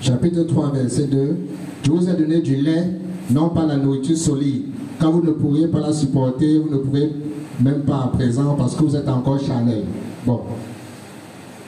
chapitre 0.00 0.44
3, 0.44 0.72
verset 0.72 1.04
2, 1.04 1.36
je 1.84 1.90
vous 1.90 2.08
ai 2.08 2.14
donné 2.14 2.40
du 2.40 2.56
lait, 2.56 2.88
non 3.30 3.50
pas 3.50 3.66
la 3.66 3.76
nourriture 3.76 4.16
solide. 4.16 4.69
Quand 5.00 5.10
vous 5.12 5.22
ne 5.22 5.32
pourriez 5.32 5.66
pas 5.66 5.80
la 5.80 5.94
supporter, 5.94 6.58
vous 6.58 6.68
ne 6.68 6.76
pouvez 6.76 7.10
même 7.58 7.80
pas 7.80 8.02
à 8.04 8.08
présent 8.08 8.54
parce 8.54 8.74
que 8.74 8.84
vous 8.84 8.94
êtes 8.94 9.08
encore 9.08 9.40
charnel. 9.40 9.84
Bon. 10.26 10.40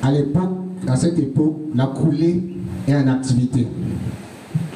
À 0.03 0.13
l'époque, 0.13 0.51
à 0.87 0.97
cette 0.97 1.19
époque, 1.19 1.57
la 1.75 1.87
coulée 1.87 2.43
est 2.87 2.95
en 2.95 3.09
activité. 3.09 3.67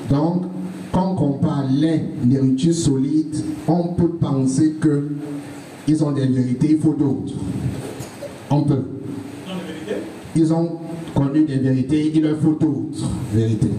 Donc, 0.08 0.44
quand 0.90 1.12
on 1.12 1.14
compare 1.16 1.64
lait, 1.70 2.02
nourriture 2.24 2.72
solide, 2.72 3.36
on 3.68 3.88
peut 3.88 4.08
penser 4.08 4.76
que 4.80 5.08
ils 5.86 6.02
ont 6.02 6.12
des 6.12 6.26
vérités, 6.26 6.72
il 6.72 6.78
faut 6.78 6.94
d'autres. 6.94 7.34
On 8.50 8.62
peut. 8.62 8.82
Ils 10.34 10.52
ont 10.52 10.78
connu 11.14 11.44
des 11.44 11.58
vérités, 11.58 12.10
il 12.14 12.22
leur 12.22 12.38
faut 12.38 12.56
d'autres 12.58 13.06
vérités. 13.34 13.70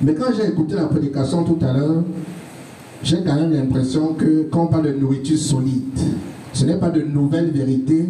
Mais 0.00 0.14
quand 0.14 0.26
j'ai 0.36 0.48
écouté 0.48 0.76
la 0.76 0.84
prédication 0.86 1.42
tout 1.42 1.58
à 1.64 1.72
l'heure, 1.72 2.04
j'ai 3.02 3.18
quand 3.24 3.34
même 3.34 3.52
l'impression 3.52 4.14
que 4.14 4.48
quand 4.50 4.64
on 4.64 4.66
parle 4.66 4.94
de 4.94 4.98
nourriture 4.98 5.38
solide, 5.38 5.98
ce 6.52 6.64
n'est 6.64 6.78
pas 6.78 6.90
de 6.90 7.02
nouvelles 7.02 7.50
vérités, 7.50 8.06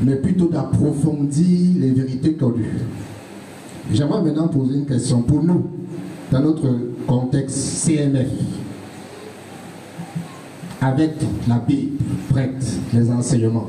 mais 0.00 0.16
plutôt 0.16 0.48
d'approfondir 0.48 1.80
les 1.80 1.90
vérités 1.90 2.34
connues. 2.34 2.78
J'aimerais 3.92 4.22
maintenant 4.22 4.48
poser 4.48 4.76
une 4.76 4.86
question 4.86 5.22
pour 5.22 5.42
nous, 5.42 5.66
dans 6.30 6.40
notre 6.40 6.68
contexte 7.06 7.56
CMF, 7.56 8.28
avec 10.80 11.12
la 11.48 11.58
Bible 11.58 11.98
prête, 12.30 12.64
les 12.92 13.10
enseignements. 13.10 13.68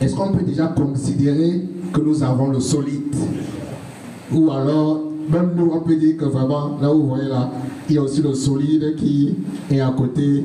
Est-ce 0.00 0.14
qu'on 0.14 0.32
peut 0.32 0.44
déjà 0.44 0.66
considérer 0.66 1.62
que 1.92 2.00
nous 2.00 2.22
avons 2.22 2.48
le 2.48 2.60
solide. 2.60 3.14
Ou 4.32 4.50
alors, 4.50 5.00
même 5.28 5.52
nous, 5.56 5.70
on 5.72 5.80
peut 5.80 5.96
dire 5.96 6.16
que 6.16 6.24
vraiment, 6.24 6.78
là 6.80 6.92
où 6.92 7.02
vous 7.02 7.08
voyez 7.08 7.28
là, 7.28 7.50
il 7.88 7.96
y 7.96 7.98
a 7.98 8.02
aussi 8.02 8.22
le 8.22 8.34
solide 8.34 8.96
qui 8.96 9.34
est 9.70 9.80
à 9.80 9.90
côté, 9.96 10.44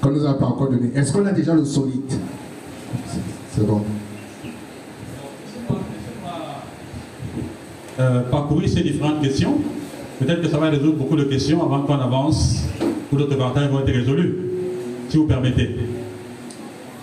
qu'on 0.00 0.10
nous 0.10 0.26
a 0.26 0.34
pas 0.34 0.46
encore 0.46 0.70
donné. 0.70 0.90
Est-ce 0.94 1.12
qu'on 1.12 1.26
a 1.26 1.32
déjà 1.32 1.54
le 1.54 1.64
solide? 1.64 2.12
C'est 3.50 3.66
bon. 3.66 3.82
Euh, 7.98 8.20
parcourir 8.30 8.68
ces 8.68 8.82
différentes 8.82 9.22
questions. 9.22 9.54
Peut-être 10.18 10.42
que 10.42 10.48
ça 10.48 10.58
va 10.58 10.68
résoudre 10.68 10.96
beaucoup 10.96 11.16
de 11.16 11.24
questions 11.24 11.62
avant 11.62 11.82
qu'on 11.82 11.98
avance 11.98 12.64
ou 13.12 13.16
d'autres 13.16 13.36
batailles 13.36 13.68
vont 13.68 13.80
être 13.80 13.92
résolues, 13.92 14.36
si 15.08 15.16
vous 15.16 15.26
permettez. 15.26 15.76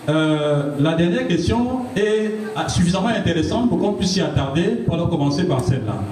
Euh, 0.08 0.74
la 0.78 0.94
dernière 0.94 1.26
question 1.26 1.80
est 1.96 2.34
suffisamment 2.68 3.08
intéressante 3.08 3.68
pour 3.70 3.78
qu'on 3.78 3.94
puisse 3.94 4.16
y 4.16 4.20
attarder. 4.20 4.82
Pour 4.86 5.08
commencer 5.08 5.44
par 5.44 5.64
celle-là. 5.64 6.02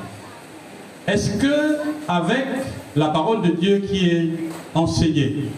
Est-ce 1.06 1.30
que, 1.38 1.78
avec 2.08 2.44
la 2.94 3.08
parole 3.08 3.42
de 3.42 3.48
Dieu 3.48 3.78
qui 3.78 4.08
est 4.08 4.28
enseignée, 4.74 5.48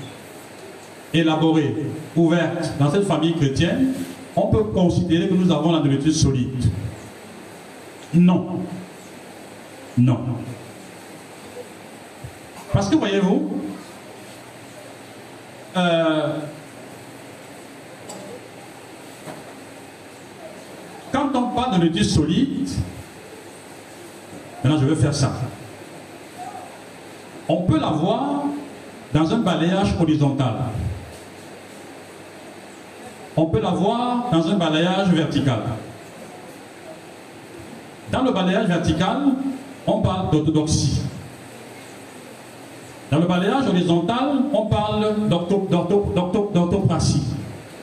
élaborée, 1.13 1.75
ouverte 2.17 2.73
dans 2.79 2.91
cette 2.91 3.07
famille 3.07 3.35
chrétienne, 3.35 3.93
on 4.35 4.49
peut 4.49 4.65
considérer 4.65 5.29
que 5.29 5.35
nous 5.35 5.53
avons 5.53 5.73
la 5.73 5.81
nourriture 5.81 6.15
solide? 6.15 6.65
Non. 8.15 8.61
Non. 9.99 10.19
Parce 12.73 12.89
que 12.89 12.97
voyez-vous, 12.97 13.53
euh, 15.77 16.39
Quand 21.15 21.31
on 21.33 21.55
parle 21.55 21.75
de 21.75 21.85
nourriture 21.85 22.05
solide, 22.05 22.69
maintenant 24.65 24.81
je 24.81 24.87
vais 24.87 24.97
faire 24.97 25.15
ça. 25.15 25.31
On 27.49 27.63
peut 27.63 27.79
l'avoir 27.79 28.45
dans 29.13 29.33
un 29.33 29.39
balayage 29.39 29.95
horizontal. 30.01 30.55
On 33.37 33.47
peut 33.47 33.61
l'avoir 33.61 34.31
dans 34.33 34.49
un 34.49 34.57
balayage 34.57 35.09
vertical. 35.09 35.61
Dans 38.11 38.23
le 38.23 38.33
balayage 38.33 38.67
vertical, 38.67 39.19
on 39.87 40.01
parle 40.01 40.31
d'orthodoxie. 40.31 41.03
Dans 43.11 43.19
le 43.19 43.27
balayage 43.27 43.69
horizontal, 43.69 44.31
on 44.53 44.67
parle 44.67 45.29
d'orthopraxie, 45.29 47.25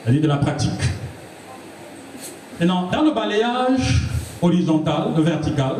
c'est-à-dire 0.02 0.22
de 0.22 0.28
la 0.28 0.36
pratique. 0.38 0.72
Maintenant, 2.58 2.88
dans 2.90 3.02
le 3.02 3.12
balayage 3.12 4.08
horizontal, 4.40 5.08
le 5.16 5.22
vertical, 5.22 5.76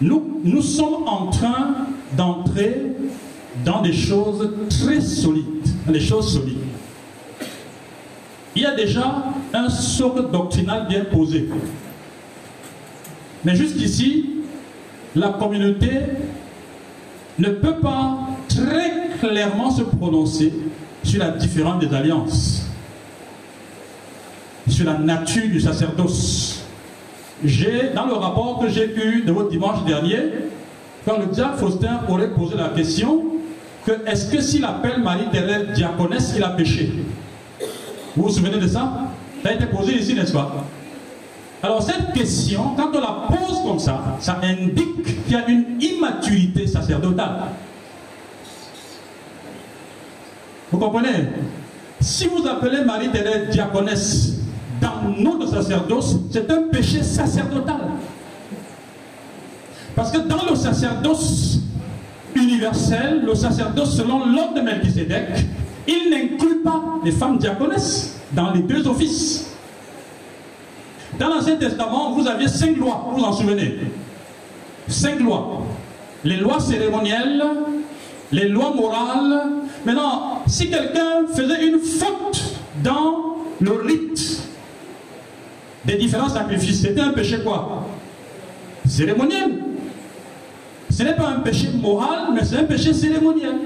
nous, 0.00 0.40
nous 0.44 0.62
sommes 0.62 1.06
en 1.06 1.28
train 1.28 1.74
d'entrer 2.16 2.82
dans 3.64 3.82
des 3.82 3.92
choses 3.92 4.50
très 4.68 5.00
solides, 5.00 5.68
des 5.88 6.00
choses 6.00 6.34
solides. 6.34 6.58
Il 8.54 8.62
y 8.62 8.66
a 8.66 8.74
déjà 8.74 9.24
un 9.52 9.68
socle 9.68 10.30
doctrinal 10.30 10.86
bien 10.88 11.04
posé. 11.04 11.48
Mais 13.44 13.54
jusqu'ici, 13.54 14.30
la 15.14 15.30
communauté 15.30 15.90
ne 17.38 17.48
peut 17.50 17.76
pas 17.76 18.18
très 18.48 19.10
clairement 19.20 19.70
se 19.70 19.82
prononcer 19.82 20.52
sur 21.02 21.20
la 21.20 21.30
différence 21.30 21.84
des 21.84 21.94
alliances, 21.94 22.66
sur 24.68 24.86
la 24.86 24.98
nature 24.98 25.48
du 25.48 25.60
sacerdoce. 25.60 26.45
J'ai, 27.44 27.90
dans 27.94 28.06
le 28.06 28.14
rapport 28.14 28.58
que 28.60 28.68
j'ai 28.68 28.86
eu 28.96 29.22
de 29.22 29.32
votre 29.32 29.50
dimanche 29.50 29.84
dernier, 29.84 30.20
quand 31.04 31.18
le 31.18 31.26
diable 31.26 31.58
Faustin 31.58 32.00
aurait 32.08 32.30
posé 32.30 32.56
la 32.56 32.70
question 32.70 33.24
que 33.84 33.92
est-ce 34.06 34.32
que 34.32 34.40
s'il 34.40 34.64
appelle 34.64 35.00
Marie-Thérèse 35.02 35.68
diaconesse, 35.74 36.32
il 36.36 36.42
a 36.42 36.48
péché? 36.48 36.92
Vous 38.16 38.24
vous 38.24 38.30
souvenez 38.30 38.58
de 38.58 38.66
ça? 38.66 38.90
Ça 39.42 39.50
a 39.50 39.52
été 39.52 39.66
posé 39.66 39.94
ici, 39.94 40.14
n'est-ce 40.14 40.32
pas? 40.32 40.64
Alors 41.62 41.82
cette 41.82 42.12
question, 42.12 42.74
quand 42.76 42.90
on 42.94 43.00
la 43.00 43.26
pose 43.28 43.62
comme 43.64 43.78
ça, 43.78 44.16
ça 44.18 44.40
indique 44.42 45.24
qu'il 45.24 45.32
y 45.32 45.36
a 45.36 45.46
une 45.48 45.80
immaturité 45.80 46.66
sacerdotale. 46.66 47.42
Vous 50.72 50.78
comprenez? 50.78 51.28
Si 52.00 52.26
vous 52.26 52.46
appelez 52.46 52.84
Marie-Thérèse 52.84 53.50
diaconesse 53.50 54.38
dans 54.80 55.08
notre 55.18 55.48
sacerdoce, 55.48 56.16
c'est 56.30 56.50
un 56.50 56.62
péché 56.68 57.02
sacerdotal. 57.02 57.80
Parce 59.94 60.10
que 60.10 60.18
dans 60.18 60.44
le 60.50 60.56
sacerdoce 60.56 61.60
universel, 62.34 63.22
le 63.24 63.34
sacerdoce 63.34 63.96
selon 63.96 64.26
l'ordre 64.26 64.54
de 64.54 64.60
Melchizedek, 64.60 65.28
il 65.88 66.10
n'inclut 66.10 66.62
pas 66.62 66.82
les 67.04 67.12
femmes 67.12 67.38
diaconesses 67.38 68.20
dans 68.32 68.52
les 68.52 68.60
deux 68.60 68.86
offices. 68.86 69.54
Dans 71.18 71.28
l'Ancien 71.28 71.56
Testament, 71.56 72.12
vous 72.12 72.26
aviez 72.28 72.48
cinq 72.48 72.76
lois, 72.76 73.06
vous 73.08 73.18
vous 73.18 73.24
en 73.24 73.32
souvenez? 73.32 73.78
Cinq 74.86 75.20
lois. 75.20 75.62
Les 76.24 76.36
lois 76.36 76.60
cérémonielles, 76.60 77.42
les 78.32 78.48
lois 78.48 78.74
morales. 78.74 79.44
Maintenant, 79.86 80.42
si 80.46 80.68
quelqu'un 80.68 81.26
faisait 81.32 81.66
une 81.66 81.78
faute 81.78 82.42
dans 82.82 83.36
le 83.60 83.72
rite 83.72 84.45
des 85.86 85.96
différents 85.96 86.28
sacrifices, 86.28 86.82
c'était 86.82 87.00
un 87.00 87.10
péché 87.10 87.38
quoi? 87.42 87.86
Cérémoniel. 88.86 89.50
Ce 90.90 91.02
n'est 91.02 91.14
pas 91.14 91.28
un 91.28 91.40
péché 91.40 91.68
moral, 91.74 92.28
mais 92.34 92.44
c'est 92.44 92.56
un 92.56 92.64
péché 92.64 92.92
cérémoniel. 92.92 93.56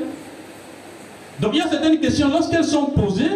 Donc 1.41 1.53
il 1.55 1.59
y 1.59 1.63
a 1.63 1.69
certaines 1.69 1.99
questions, 2.01 2.29
lorsqu'elles 2.29 2.65
sont 2.65 2.87
posées, 2.87 3.31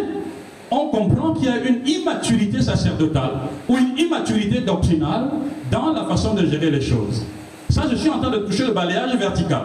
on 0.70 0.88
comprend 0.88 1.32
qu'il 1.34 1.46
y 1.46 1.48
a 1.48 1.58
une 1.58 1.86
immaturité 1.86 2.60
sacerdotale 2.60 3.32
ou 3.68 3.76
une 3.76 3.96
immaturité 3.96 4.60
doctrinale 4.60 5.30
dans 5.70 5.92
la 5.92 6.04
façon 6.04 6.34
de 6.34 6.44
gérer 6.46 6.70
les 6.70 6.80
choses. 6.80 7.22
Ça, 7.70 7.84
je 7.90 7.96
suis 7.96 8.10
en 8.10 8.18
train 8.18 8.30
de 8.30 8.38
toucher 8.38 8.66
le 8.66 8.72
balayage 8.72 9.14
vertical. 9.16 9.62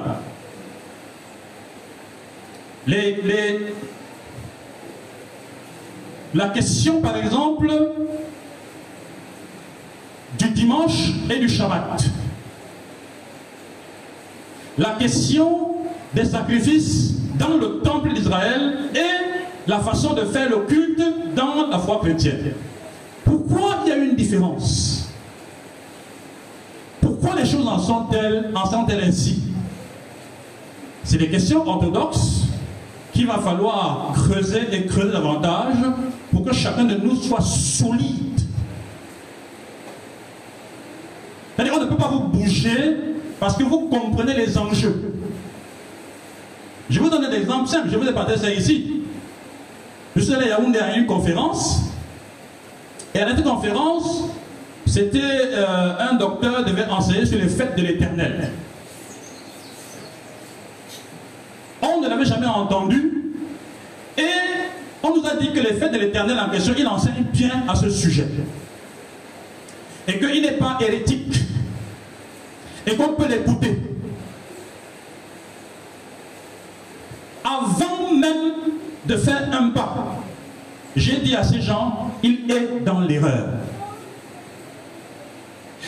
La 6.34 6.50
question, 6.50 7.02
par 7.02 7.18
exemple, 7.18 7.72
dimanche 10.60 11.12
et 11.30 11.40
du 11.40 11.50
Shabbat 11.50 12.04
la 14.80 14.92
question 14.92 15.76
des 16.14 16.26
sacrifices 16.26 17.16
dans 17.38 17.58
le 17.58 17.82
temple 17.82 18.14
d'Israël 18.14 18.90
et 18.96 19.70
la 19.70 19.80
façon 19.80 20.14
de 20.14 20.22
faire 20.26 20.50
le 20.50 20.60
culte 20.66 21.02
dans 21.36 21.68
la 21.70 21.78
foi 21.78 22.00
chrétienne. 22.02 22.54
Pourquoi 23.24 23.80
il 23.86 23.90
y 23.90 23.92
a 23.92 23.98
une 23.98 24.16
différence? 24.16 25.10
Pourquoi 27.02 27.36
les 27.36 27.46
choses 27.46 27.68
en 27.68 27.78
sont-elles 27.78 28.52
sont 28.54 28.88
ainsi? 29.06 29.42
C'est 31.04 31.18
des 31.18 31.30
questions 31.30 31.68
orthodoxes 31.68 32.44
qu'il 33.14 33.28
va 33.28 33.40
falloir 33.40 34.14
creuser 34.14 34.62
et 34.72 34.86
creuser 34.86 35.12
davantage 35.12 35.76
pour 36.32 36.46
que 36.46 36.54
chacun 36.54 36.86
de 36.86 36.96
nous 36.96 37.16
soit 37.16 37.42
solide. 37.42 38.29
C'est-à-dire 41.60 41.74
qu'on 41.74 41.84
ne 41.84 41.90
peut 41.90 41.98
pas 41.98 42.08
vous 42.08 42.22
bouger 42.22 42.96
parce 43.38 43.58
que 43.58 43.64
vous 43.64 43.90
comprenez 43.90 44.34
les 44.34 44.58
enjeux. 44.58 45.14
Je 46.90 47.02
vous 47.02 47.10
donner 47.10 47.28
des 47.28 47.36
exemples 47.36 47.68
simples. 47.68 47.90
Je 47.92 47.98
vous 47.98 48.08
ai 48.08 48.14
partagé 48.14 48.40
ça 48.40 48.50
ici. 48.50 49.02
Je 50.16 50.22
suis 50.22 50.34
allé 50.34 50.46
à 50.46 50.58
Yaoundé 50.58 50.80
à 50.80 50.96
une 50.96 51.06
conférence. 51.06 51.82
Et 53.14 53.20
à 53.20 53.28
cette 53.36 53.44
conférence, 53.44 54.30
c'était 54.86 55.20
euh, 55.22 55.96
un 56.00 56.16
docteur 56.16 56.64
devait 56.64 56.86
enseigner 56.86 57.26
sur 57.26 57.38
les 57.38 57.50
fêtes 57.50 57.76
de 57.76 57.82
l'éternel. 57.82 58.52
On 61.82 62.00
ne 62.00 62.08
l'avait 62.08 62.24
jamais 62.24 62.48
entendu. 62.48 63.34
Et 64.18 64.24
on 65.04 65.14
nous 65.14 65.28
a 65.28 65.36
dit 65.36 65.52
que 65.52 65.60
les 65.60 65.74
fêtes 65.74 65.92
de 65.92 66.00
l'éternel 66.00 66.40
en 66.40 66.50
question, 66.50 66.74
il 66.78 66.88
enseigne 66.88 67.26
bien 67.34 67.66
à 67.68 67.76
ce 67.76 67.90
sujet. 67.90 68.28
Et 70.10 70.18
qu'il 70.18 70.42
n'est 70.42 70.54
pas 70.54 70.76
hérétique 70.82 71.36
et 72.88 72.96
qu'on 72.96 73.10
peut 73.10 73.28
l'écouter. 73.28 73.80
Avant 77.44 78.12
même 78.14 78.54
de 79.06 79.16
faire 79.16 79.50
un 79.54 79.70
pas, 79.70 80.24
j'ai 80.96 81.18
dit 81.18 81.36
à 81.36 81.44
ces 81.44 81.62
gens, 81.62 82.12
il 82.24 82.50
est 82.50 82.84
dans 82.84 83.02
l'erreur. 83.02 83.50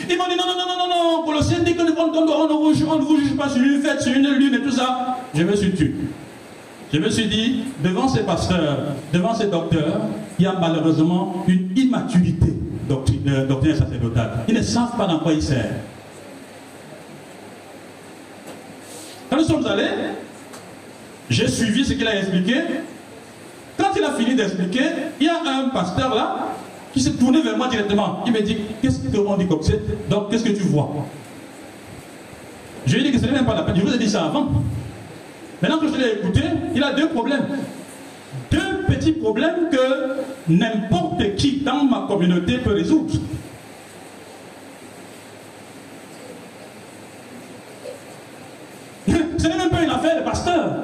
Ils 0.07 0.17
m'ont 0.17 0.27
dit 0.29 0.35
non, 0.37 0.45
non, 0.45 0.53
non, 0.55 0.65
non, 0.67 0.87
non, 0.87 1.17
non, 1.17 1.25
Colossiens 1.25 1.59
dit 1.59 1.75
qu'on 1.75 1.85
ne 1.85 3.01
vous 3.01 3.17
juge 3.17 3.35
pas 3.35 3.49
sur 3.49 3.63
une 3.63 3.81
fête, 3.81 4.01
sur 4.01 4.13
une 4.13 4.27
lune 4.27 4.53
et 4.53 4.61
tout 4.61 4.71
ça. 4.71 5.17
Je 5.33 5.41
me 5.41 5.55
suis 5.55 5.73
tué. 5.73 5.95
Je 6.93 6.99
me 6.99 7.09
suis 7.09 7.25
dit, 7.25 7.63
devant 7.83 8.07
ces 8.07 8.21
pasteurs, 8.21 8.79
devant 9.13 9.33
ces 9.33 9.47
docteurs, 9.47 10.01
il 10.37 10.43
y 10.43 10.47
a 10.47 10.53
malheureusement 10.59 11.43
une 11.47 11.69
immaturité 11.75 12.53
doctrine, 12.91 13.21
euh, 13.27 13.47
doctrine 13.47 13.75
sacerdotale. 13.75 14.31
Ils 14.47 14.55
ne 14.55 14.61
savent 14.61 14.97
pas 14.97 15.07
dans 15.07 15.19
quoi 15.19 15.33
ils 15.33 15.41
servent. 15.41 15.67
Quand 19.29 19.37
nous 19.37 19.43
sommes 19.43 19.65
allés, 19.65 19.87
j'ai 21.29 21.47
suivi 21.47 21.85
ce 21.85 21.93
qu'il 21.93 22.07
a 22.07 22.17
expliqué. 22.17 22.55
Quand 23.77 23.91
il 23.95 24.03
a 24.03 24.13
fini 24.13 24.35
d'expliquer, 24.35 24.83
il 25.19 25.27
y 25.27 25.29
a 25.29 25.39
un 25.39 25.69
pasteur 25.69 26.13
là 26.13 26.49
qui 26.93 27.01
s'est 27.01 27.13
tourné 27.13 27.41
vers 27.41 27.57
moi 27.57 27.69
directement. 27.69 28.23
Il 28.27 28.33
m'a 28.33 28.41
dit 28.41 28.57
Qu'est-ce 28.81 28.99
qu'on 28.99 29.37
dit 29.37 29.47
comme 29.47 29.63
ça? 29.63 29.73
Donc, 30.09 30.29
qu'est-ce 30.29 30.43
que 30.43 30.51
tu 30.51 30.63
vois? 30.63 30.89
Je 32.85 32.95
lui 32.95 33.01
ai 33.01 33.03
dit 33.05 33.11
que 33.13 33.19
ce 33.19 33.25
n'est 33.25 33.31
même 33.31 33.45
pas 33.45 33.55
la 33.55 33.63
peine. 33.63 33.75
Je 33.77 33.81
vous 33.81 33.93
ai 33.93 33.97
dit 33.97 34.09
ça 34.09 34.25
avant. 34.25 34.51
Maintenant 35.61 35.77
que 35.79 35.87
je 35.87 35.93
l'ai 35.95 36.13
écouté, 36.13 36.41
il 36.75 36.83
a 36.83 36.91
deux 36.93 37.07
problèmes. 37.09 37.45
Deux 39.01 39.13
petits 39.13 39.19
problèmes 39.19 39.69
que 39.71 40.17
n'importe 40.47 41.35
qui 41.35 41.61
dans 41.61 41.83
ma 41.85 42.05
communauté 42.07 42.59
peut 42.59 42.73
résoudre. 42.73 43.15
Ce 49.37 49.47
n'est 49.47 49.57
même 49.57 49.69
pas 49.69 49.81
une 49.81 49.89
affaire 49.89 50.17
de 50.19 50.23
pasteur. 50.23 50.83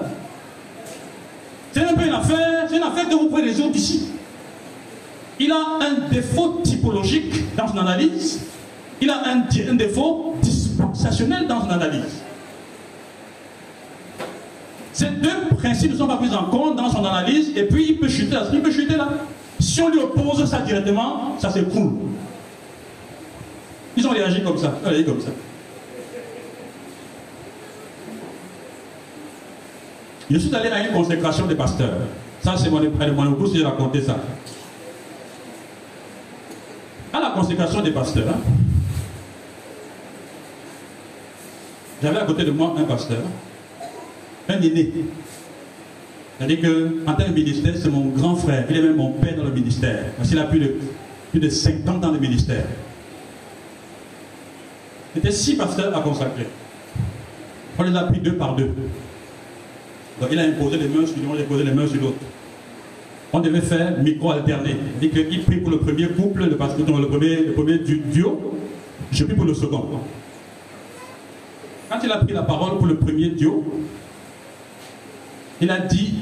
Ce 1.74 1.80
n'est 1.80 1.86
même 1.86 1.96
pas 1.96 2.06
une 2.06 2.14
affaire, 2.14 2.66
c'est 2.68 2.78
une 2.78 2.84
affaire 2.84 3.08
que 3.08 3.14
vous 3.14 3.28
pouvez 3.28 3.44
résoudre 3.44 3.76
ici. 3.76 4.10
Il 5.40 5.52
a 5.52 5.78
un 5.82 6.10
défaut 6.12 6.62
typologique 6.64 7.56
dans 7.56 7.68
son 7.68 7.78
analyse. 7.78 8.42
Il 9.00 9.12
a 9.12 9.22
un, 9.28 9.44
un 9.44 9.76
défaut 9.76 10.34
dispensationnel 10.42 11.46
dans 11.46 11.62
son 11.62 11.70
analyse. 11.70 12.24
Ces 14.98 15.10
deux 15.10 15.56
principes 15.56 15.92
ne 15.92 15.98
sont 15.98 16.08
pas 16.08 16.18
pris 16.18 16.34
en 16.34 16.46
compte 16.46 16.76
dans 16.76 16.90
son 16.90 17.06
analyse 17.06 17.56
et 17.56 17.66
puis 17.66 17.86
il 17.90 18.00
peut 18.00 18.10
chuter 18.10 18.34
là. 18.34 18.48
Il 18.52 18.64
peut 18.64 18.72
chuter 18.72 18.98
là. 18.98 19.10
Si 19.60 19.80
on 19.80 19.90
lui 19.90 20.00
oppose 20.00 20.44
ça 20.50 20.62
directement, 20.62 21.36
ça 21.38 21.52
s'écroule. 21.52 21.92
Ils 23.96 24.08
ont 24.08 24.10
réagi 24.10 24.42
comme 24.42 24.58
ça. 24.58 24.74
Réagi 24.84 25.06
comme 25.06 25.22
ça. 25.22 25.30
Je 30.32 30.38
suis 30.40 30.56
allé 30.56 30.70
à 30.70 30.88
une 30.88 30.92
consécration 30.92 31.46
des 31.46 31.54
pasteurs. 31.54 32.00
Ça, 32.44 32.56
c'est 32.58 32.72
mon 32.72 32.82
épouse 32.82 33.52
qui 33.52 33.64
a 33.64 33.70
raconté 33.70 34.02
ça. 34.02 34.18
À 37.14 37.20
la 37.20 37.30
consécration 37.36 37.82
des 37.82 37.92
pasteurs, 37.92 38.30
hein, 38.30 38.40
j'avais 42.02 42.18
à 42.18 42.26
côté 42.26 42.46
de 42.46 42.52
moi 42.52 42.74
un 42.80 42.84
pasteur, 42.84 43.22
un 44.50 44.62
aîné. 44.62 44.92
C'est-à-dire 46.38 46.62
qu'en 46.62 47.14
tant 47.14 47.26
que 47.26 47.32
ministère, 47.32 47.74
c'est 47.76 47.90
mon 47.90 48.06
grand 48.08 48.36
frère. 48.36 48.66
Il 48.70 48.78
est 48.78 48.82
même 48.82 48.96
mon 48.96 49.12
père 49.14 49.36
dans 49.36 49.44
le 49.44 49.52
ministère. 49.52 50.06
Parce 50.18 50.30
qu'il 50.30 50.38
a 50.38 50.44
plus 50.44 50.60
de, 50.60 50.76
plus 51.32 51.40
de 51.40 51.50
50 51.50 52.06
ans 52.06 52.12
de 52.12 52.20
ministère. 52.20 52.64
C'était 55.16 55.32
six 55.32 55.56
pasteurs 55.56 55.98
à 55.98 56.02
consacrer. 56.02 56.48
On 57.80 57.84
les 57.84 57.96
a 57.96 58.04
pris 58.04 58.20
deux 58.20 58.36
par 58.36 58.56
deux. 58.56 58.72
Donc 60.22 60.30
il 60.32 60.40
a 60.40 60.44
imposé 60.44 60.78
les 60.78 60.88
mains 60.88 61.06
sur 61.06 61.18
l'un, 61.18 61.36
il 61.36 61.42
a 61.42 61.44
imposé 61.44 61.64
les 61.64 61.72
mains 61.72 61.88
sur 61.88 62.02
l'autre. 62.02 62.18
On 63.34 63.40
devait 63.40 63.62
faire 63.62 63.98
micro 64.02 64.32
alterné. 64.32 64.76
Il 65.02 65.10
dit 65.10 65.10
qu'il 65.10 65.44
prie 65.44 65.58
pour 65.58 65.72
le 65.72 65.80
premier 65.80 66.08
couple, 66.08 66.44
le, 66.44 66.50
le 66.50 67.08
premier, 67.08 67.36
le 67.44 67.54
premier 67.54 67.78
duo, 67.80 68.54
je 69.12 69.24
prie 69.24 69.36
pour 69.36 69.46
le 69.46 69.54
second. 69.54 69.90
Quand 71.90 72.00
il 72.04 72.12
a 72.12 72.18
pris 72.18 72.34
la 72.34 72.44
parole 72.44 72.78
pour 72.78 72.88
le 72.88 72.98
premier 72.98 73.30
duo, 73.30 73.64
il 75.62 75.72
a 75.72 75.80
dit 75.80 76.16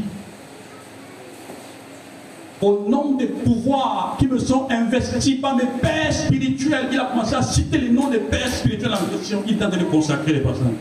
au 2.62 2.86
nom 2.88 3.16
des 3.16 3.28
pouvoirs 3.28 4.16
qui 4.18 4.28
me 4.28 4.40
sont 4.40 4.68
investis 4.72 5.40
par 5.40 5.56
mes 5.56 5.66
pères 5.82 6.14
spirituels, 6.14 6.88
il 6.92 7.00
a 7.00 7.06
commencé 7.06 7.36
à 7.36 7.42
citer 7.42 7.78
les 7.78 7.90
noms 7.90 8.10
des 8.10 8.20
pères 8.20 8.48
spirituels 8.48 8.94
en 8.94 9.06
question. 9.06 9.44
Il 9.48 9.58
tentait 9.58 9.78
de 9.78 9.84
consacrer 9.84 10.34
les 10.34 10.40
personnes. 10.40 10.76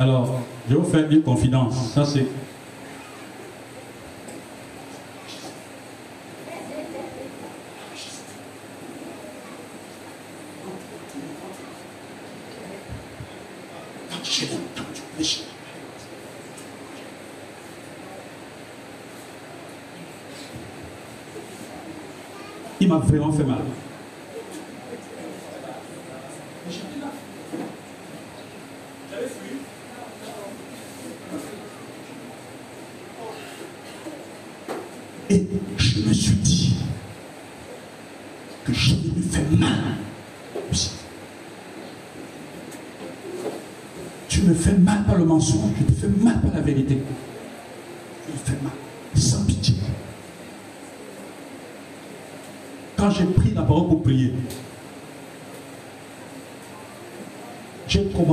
Alors, 0.00 0.40
je 0.68 0.74
vais 0.74 0.80
vous 0.80 0.88
faire 0.88 1.10
une 1.10 1.22
confidence. 1.22 1.92
Ça, 1.92 2.04
c'est 2.04 2.26
fait 23.08 23.44
mal. 23.44 23.58
Et 35.30 35.46
je 35.76 36.00
me 36.00 36.12
suis 36.12 36.36
dit 36.36 36.74
que 38.64 38.72
je 38.72 38.94
me 38.94 39.22
fais 39.30 39.56
mal 39.56 39.70
aussi. 40.70 40.92
Tu 44.28 44.42
me 44.42 44.54
fais 44.54 44.72
mal 44.72 45.04
par 45.04 45.16
le 45.16 45.24
mensonge, 45.24 45.72
tu 45.76 45.84
me 45.84 45.90
fais 45.90 46.24
mal 46.24 46.40
par 46.40 46.54
la 46.54 46.60
vérité. 46.60 47.02
Tu 48.26 48.32
me 48.32 48.38
fais 48.38 48.62
mal, 48.62 48.72
sans 49.14 49.44
pitié. 49.44 49.74
Quand 52.96 53.10
j'ai 53.10 53.26
pris 53.26 53.50
la 53.54 53.62
parole 53.62 53.86
pour 53.88 54.02
prier, 54.02 54.32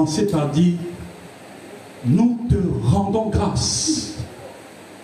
j'ai 0.06 0.26
commencé 0.26 0.28
par 0.28 0.50
dire, 0.50 0.74
nous 2.06 2.39
te 2.50 2.56
rendons 2.88 3.30
grâce 3.30 4.15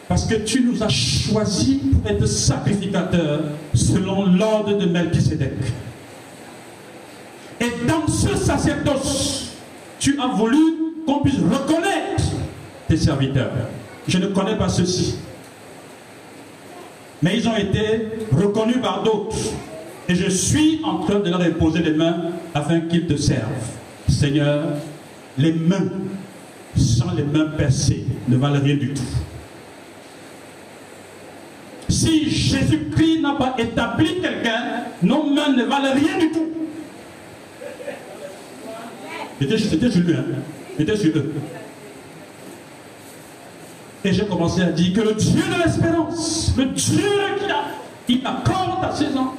parce 0.07 0.25
que 0.25 0.35
tu 0.35 0.61
nous 0.61 0.83
as 0.83 0.89
choisis 0.89 1.79
pour 1.79 2.11
être 2.11 2.25
sacrificateurs 2.25 3.41
selon 3.73 4.25
l'ordre 4.25 4.77
de 4.77 4.85
Melchizedek. 4.85 5.53
Et 7.61 7.87
dans 7.87 8.07
ce 8.07 8.35
sacerdoce, 8.35 9.53
tu 9.99 10.19
as 10.19 10.27
voulu 10.27 10.57
qu'on 11.05 11.19
puisse 11.21 11.39
reconnaître 11.39 12.23
tes 12.87 12.97
serviteurs. 12.97 13.51
Je 14.07 14.17
ne 14.17 14.27
connais 14.27 14.57
pas 14.57 14.67
ceux-ci. 14.67 15.15
Mais 17.21 17.37
ils 17.37 17.47
ont 17.47 17.55
été 17.55 18.07
reconnus 18.31 18.81
par 18.81 19.03
d'autres. 19.03 19.37
Et 20.09 20.15
je 20.15 20.29
suis 20.29 20.81
en 20.83 20.97
train 20.99 21.19
de 21.19 21.29
leur 21.29 21.41
imposer 21.41 21.79
les 21.79 21.93
mains 21.93 22.17
afin 22.53 22.81
qu'ils 22.81 23.07
te 23.07 23.15
servent. 23.15 23.47
Seigneur, 24.09 24.63
les 25.37 25.53
mains 25.53 25.89
sans 26.75 27.13
les 27.13 27.23
mains 27.23 27.49
percées 27.57 28.05
ne 28.27 28.37
valent 28.37 28.59
rien 28.61 28.75
du 28.75 28.93
tout. 28.93 29.01
Si 31.89 32.29
Jésus-Christ 32.29 33.21
n'a 33.21 33.33
pas 33.33 33.55
établi 33.57 34.21
quelqu'un, 34.21 34.83
nos 35.03 35.23
mains 35.23 35.51
ne 35.53 35.63
valent 35.63 35.93
rien 35.93 36.17
du 36.19 36.31
tout. 36.31 36.47
J'étais 39.41 39.57
sur 39.89 40.01
lui, 40.01 40.13
hein. 40.13 40.25
J'étais 40.77 40.95
sur 40.95 41.17
eux. 41.17 41.33
Et 44.03 44.13
j'ai 44.13 44.25
commencé 44.25 44.61
à 44.61 44.71
dire 44.71 44.93
que 44.93 45.01
le 45.01 45.13
Dieu 45.13 45.41
de 45.41 45.63
l'espérance, 45.63 46.53
le 46.57 46.65
Dieu 46.65 47.03
qui 47.39 47.51
a, 47.51 47.63
il 48.07 48.25
accorde 48.25 48.83
à 48.83 48.95
ses 48.95 49.15
ans 49.15 49.35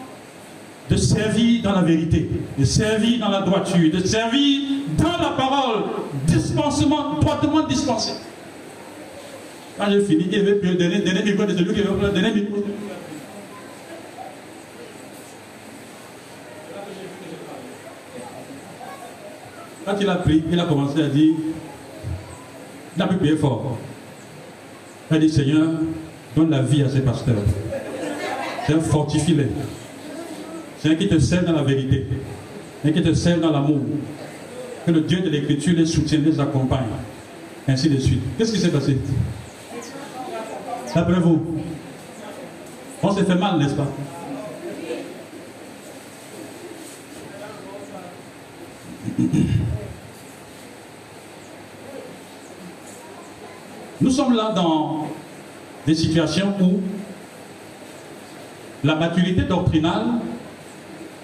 de 0.88 0.96
servir 0.96 1.62
dans 1.62 1.72
la 1.72 1.83
vérité, 1.83 2.28
de 2.59 2.64
servir 2.64 3.20
dans 3.20 3.31
la 3.31 3.40
droiture, 3.42 3.90
de 3.92 4.05
servir 4.05 4.61
dans 4.98 5.18
la 5.18 5.31
parole, 5.37 5.83
dispensement, 6.26 7.14
droitement 7.20 7.66
dispensé. 7.66 8.12
Quand 9.78 9.90
j'ai 9.90 10.02
fini, 10.02 10.28
il 10.31 10.42
veut 10.42 10.59
plus 10.59 10.76
donner, 10.76 11.00
donner 11.00 11.22
micro 11.22 11.44
de 11.44 11.57
celui 11.57 11.74
qui 11.74 11.81
veut 11.81 12.11
donner 12.11 12.33
micro. 12.33 12.62
Quand 19.85 19.94
il 20.00 20.09
a 20.09 20.16
pris, 20.16 20.44
il 20.50 20.61
a 20.61 20.64
commencé 20.64 21.02
à 21.02 21.09
dire, 21.09 21.35
il 22.94 22.98
n'a 22.98 23.07
plus 23.07 23.16
prié 23.16 23.37
fort. 23.37 23.78
Il 25.11 25.16
a 25.16 25.18
dit, 25.18 25.28
Seigneur, 25.28 25.70
donne 26.37 26.50
la 26.50 26.62
vie 26.62 26.83
à 26.83 26.88
ces 26.88 27.00
pasteurs. 27.00 27.42
C'est 28.66 28.74
un 28.74 28.81
fortifie-les. 28.81 29.48
C'est 30.78 30.90
un 30.90 30.94
qui 30.94 31.09
te 31.09 31.18
sert 31.18 31.44
dans 31.44 31.52
la 31.52 31.62
vérité. 31.62 32.07
Un 32.85 32.90
qui 32.92 33.02
te 33.02 33.12
sert 33.12 33.40
dans 33.40 33.50
l'amour. 33.50 33.81
Que 34.84 34.90
le 34.90 35.00
Dieu 35.02 35.20
de 35.20 35.28
l'écriture 35.30 35.74
les 35.76 35.86
soutienne, 35.86 36.24
les 36.24 36.40
accompagne. 36.40 36.86
Ainsi 37.68 37.88
de 37.88 37.98
suite. 37.98 38.22
Qu'est-ce 38.36 38.52
qui 38.52 38.58
s'est 38.58 38.72
passé? 38.72 38.98
D'après 40.94 41.20
vous 41.20 41.40
On 43.02 43.12
s'est 43.12 43.24
fait 43.24 43.34
mal, 43.34 43.58
n'est-ce 43.58 43.74
pas? 43.74 43.88
Nous 54.00 54.10
sommes 54.10 54.34
là 54.34 54.52
dans 54.54 55.06
des 55.86 55.94
situations 55.94 56.54
où 56.60 56.80
la 58.82 58.96
maturité 58.96 59.42
doctrinale 59.42 60.06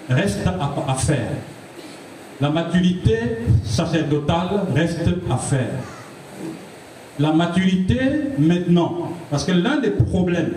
reste 0.09 0.47
à, 0.47 0.93
faire. 0.95 1.31
La 2.41 2.49
maturité 2.49 3.19
sacerdotale 3.65 4.61
reste 4.73 5.09
à 5.29 5.37
faire. 5.37 5.71
La 7.19 7.33
maturité 7.33 7.99
maintenant, 8.37 9.11
parce 9.29 9.43
que 9.43 9.51
l'un 9.51 9.79
des 9.79 9.89
problèmes, 9.89 10.53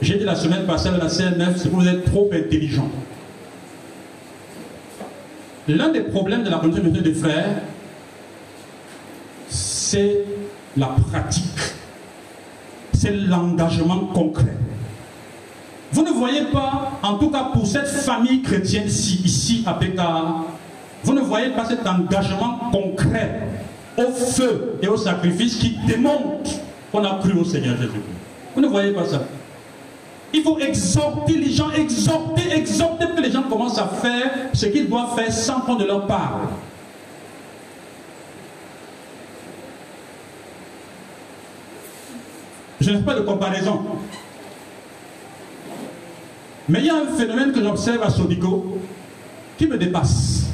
j'ai 0.00 0.18
dit 0.18 0.24
la 0.24 0.36
semaine 0.36 0.66
passée 0.66 0.88
à 0.88 0.96
la 0.98 1.08
CNF, 1.08 1.56
c'est 1.56 1.68
que 1.68 1.74
vous 1.74 1.88
êtes 1.88 2.04
trop 2.04 2.30
intelligent. 2.32 2.88
L'un 5.66 5.88
des 5.88 6.02
problèmes 6.02 6.44
de 6.44 6.50
la 6.50 6.58
communauté 6.58 7.00
des 7.00 7.14
frères, 7.14 7.62
c'est 9.48 10.24
la 10.76 10.94
pratique, 11.10 11.74
c'est 12.92 13.10
l'engagement 13.10 14.06
concret. 14.14 14.54
Vous 15.92 16.02
ne 16.02 16.10
voyez 16.10 16.44
pas, 16.52 16.92
en 17.02 17.14
tout 17.14 17.30
cas 17.30 17.44
pour 17.52 17.66
cette 17.66 17.88
famille 17.88 18.42
chrétienne 18.42 18.86
ici, 18.86 19.62
à 19.66 19.74
Pékin, 19.74 20.44
vous 21.04 21.12
ne 21.12 21.20
voyez 21.20 21.50
pas 21.50 21.64
cet 21.64 21.86
engagement 21.86 22.70
concret 22.72 23.42
au 23.96 24.10
feu 24.10 24.78
et 24.82 24.88
au 24.88 24.96
sacrifice 24.96 25.56
qui 25.56 25.78
démontre 25.86 26.50
qu'on 26.90 27.04
a 27.04 27.18
cru 27.20 27.32
au 27.32 27.44
Seigneur 27.44 27.76
Jésus. 27.76 28.00
Vous 28.54 28.60
ne 28.60 28.66
voyez 28.66 28.92
pas 28.92 29.04
ça. 29.04 29.22
Il 30.32 30.42
faut 30.42 30.58
exhorter 30.58 31.34
les 31.34 31.50
gens, 31.50 31.70
exhorter, 31.70 32.52
exhorter 32.52 33.06
que 33.16 33.22
les 33.22 33.30
gens 33.30 33.44
commencent 33.44 33.78
à 33.78 33.86
faire 33.86 34.30
ce 34.52 34.66
qu'ils 34.66 34.88
doivent 34.88 35.14
faire 35.14 35.32
sans 35.32 35.60
qu'on 35.60 35.76
ne 35.76 35.84
leur 35.86 36.06
parle. 36.06 36.40
Je 42.80 42.90
n'ai 42.90 43.02
pas 43.02 43.14
de 43.14 43.20
comparaison. 43.20 43.82
Mais 46.68 46.80
il 46.80 46.86
y 46.86 46.90
a 46.90 46.96
un 46.96 47.06
phénomène 47.06 47.52
que 47.52 47.62
j'observe 47.62 48.02
à 48.02 48.10
Sodico 48.10 48.78
qui 49.56 49.66
me 49.66 49.78
dépasse. 49.78 50.46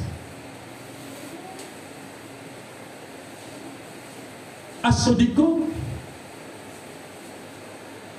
À 4.83 4.93
Sodico, 4.93 5.67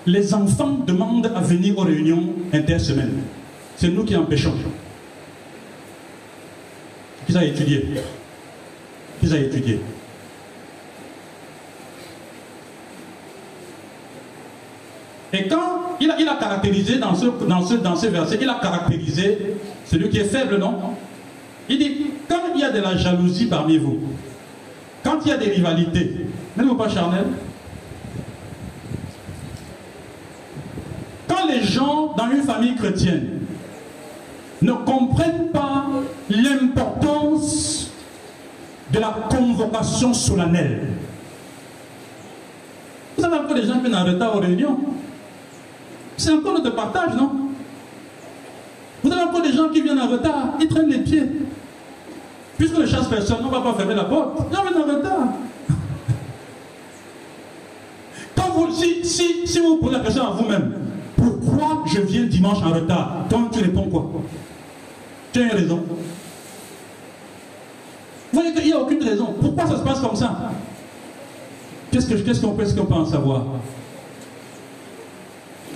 les 0.06 0.34
enfants 0.34 0.80
demandent 0.86 1.32
à 1.36 1.42
venir 1.42 1.78
aux 1.78 1.84
réunions 1.84 2.34
intersemaines. 2.52 3.22
C'est 3.76 3.90
nous 3.90 4.04
qui 4.04 4.16
empêchons. 4.16 4.56
Qui 7.28 7.38
a 7.38 7.44
étudié? 7.46 7.86
Qui 9.20 9.34
a 9.34 9.38
étudié? 9.38 9.80
Et 15.34 15.48
quand 15.48 15.98
il 16.00 16.12
a, 16.12 16.36
caractérisé 16.36 17.00
dans 17.00 17.16
ce, 17.16 17.26
dans, 17.26 17.66
ce, 17.66 17.74
dans 17.74 17.96
ce 17.96 18.06
verset, 18.06 18.38
il 18.40 18.48
a 18.48 18.60
caractérisé 18.62 19.56
celui 19.84 20.10
qui 20.10 20.20
est 20.20 20.26
faible, 20.26 20.58
non? 20.58 20.76
Il 21.68 21.80
dit, 21.80 22.06
quand 22.30 22.54
il 22.54 22.62
y 22.62 22.64
a 22.64 22.70
de 22.70 22.80
la 22.80 22.96
jalousie 22.96 23.48
parmi 23.48 23.80
vous, 23.80 24.00
quand 25.04 25.20
il 25.26 25.30
y 25.30 25.32
a 25.32 25.38
des 25.38 25.50
rivalités, 25.50 26.28
n'êtes-vous 26.56 26.76
pas 26.76 26.88
charnel? 26.88 27.26
Quand 31.28 31.48
les 31.50 31.64
gens 31.64 32.14
dans 32.16 32.30
une 32.30 32.44
famille 32.44 32.76
chrétienne 32.76 33.40
ne 34.62 34.74
comprennent 34.74 35.50
pas 35.52 35.88
l'importance 36.30 37.92
de 38.92 39.00
la 39.00 39.16
convocation 39.30 40.14
solennelle, 40.14 40.90
vous 43.18 43.26
avez 43.26 43.38
encore 43.38 43.56
des 43.56 43.66
gens 43.66 43.76
qui 43.76 43.88
viennent 43.88 43.96
en 43.96 44.06
retard 44.06 44.36
aux 44.36 44.40
réunions. 44.40 44.80
C'est 46.18 46.32
encore 46.32 46.54
notre 46.54 46.76
partage, 46.76 47.16
non 47.16 47.32
Vous 49.04 49.12
avez 49.12 49.24
encore 49.24 49.42
des 49.42 49.52
gens 49.52 49.70
qui 49.70 49.82
viennent 49.82 50.00
en 50.00 50.08
retard, 50.08 50.54
ils 50.60 50.68
traînent 50.68 50.90
les 50.90 51.00
pieds. 51.00 51.24
Puisque 52.58 52.78
ne 52.78 52.86
chasse 52.86 53.08
personne, 53.08 53.38
on 53.42 53.48
ne 53.48 53.52
va 53.52 53.62
pas 53.62 53.74
fermer 53.74 53.96
la 53.96 54.06
porte. 54.06 54.52
Non, 54.52 54.60
mais 54.64 54.78
en 54.78 54.84
retard. 54.96 55.28
Quand 58.36 58.50
vous, 58.54 58.72
si, 58.72 59.04
si, 59.04 59.48
si 59.48 59.60
vous 59.60 59.78
posez 59.78 59.98
la 59.98 60.04
question 60.04 60.28
à 60.28 60.32
vous-même, 60.32 60.74
pourquoi 61.16 61.84
je 61.88 62.02
viens 62.02 62.24
dimanche 62.24 62.64
en 62.64 62.74
retard 62.74 63.26
Toi, 63.30 63.50
tu 63.52 63.60
réponds 63.60 63.90
quoi 63.90 64.12
Tu 65.32 65.42
as 65.42 65.44
une 65.44 65.52
raison. 65.52 65.84
Vous 68.32 68.40
voyez 68.40 68.54
qu'il 68.54 68.66
n'y 68.66 68.74
a 68.74 68.80
aucune 68.80 69.04
raison. 69.04 69.34
Pourquoi 69.40 69.68
ça 69.68 69.78
se 69.78 69.84
passe 69.84 70.00
comme 70.00 70.16
ça 70.16 70.52
Qu'est-ce 71.92 72.42
qu'on 72.42 72.56
qu 72.56 72.64
peut 72.64 72.94
en 72.94 73.06
savoir 73.06 73.44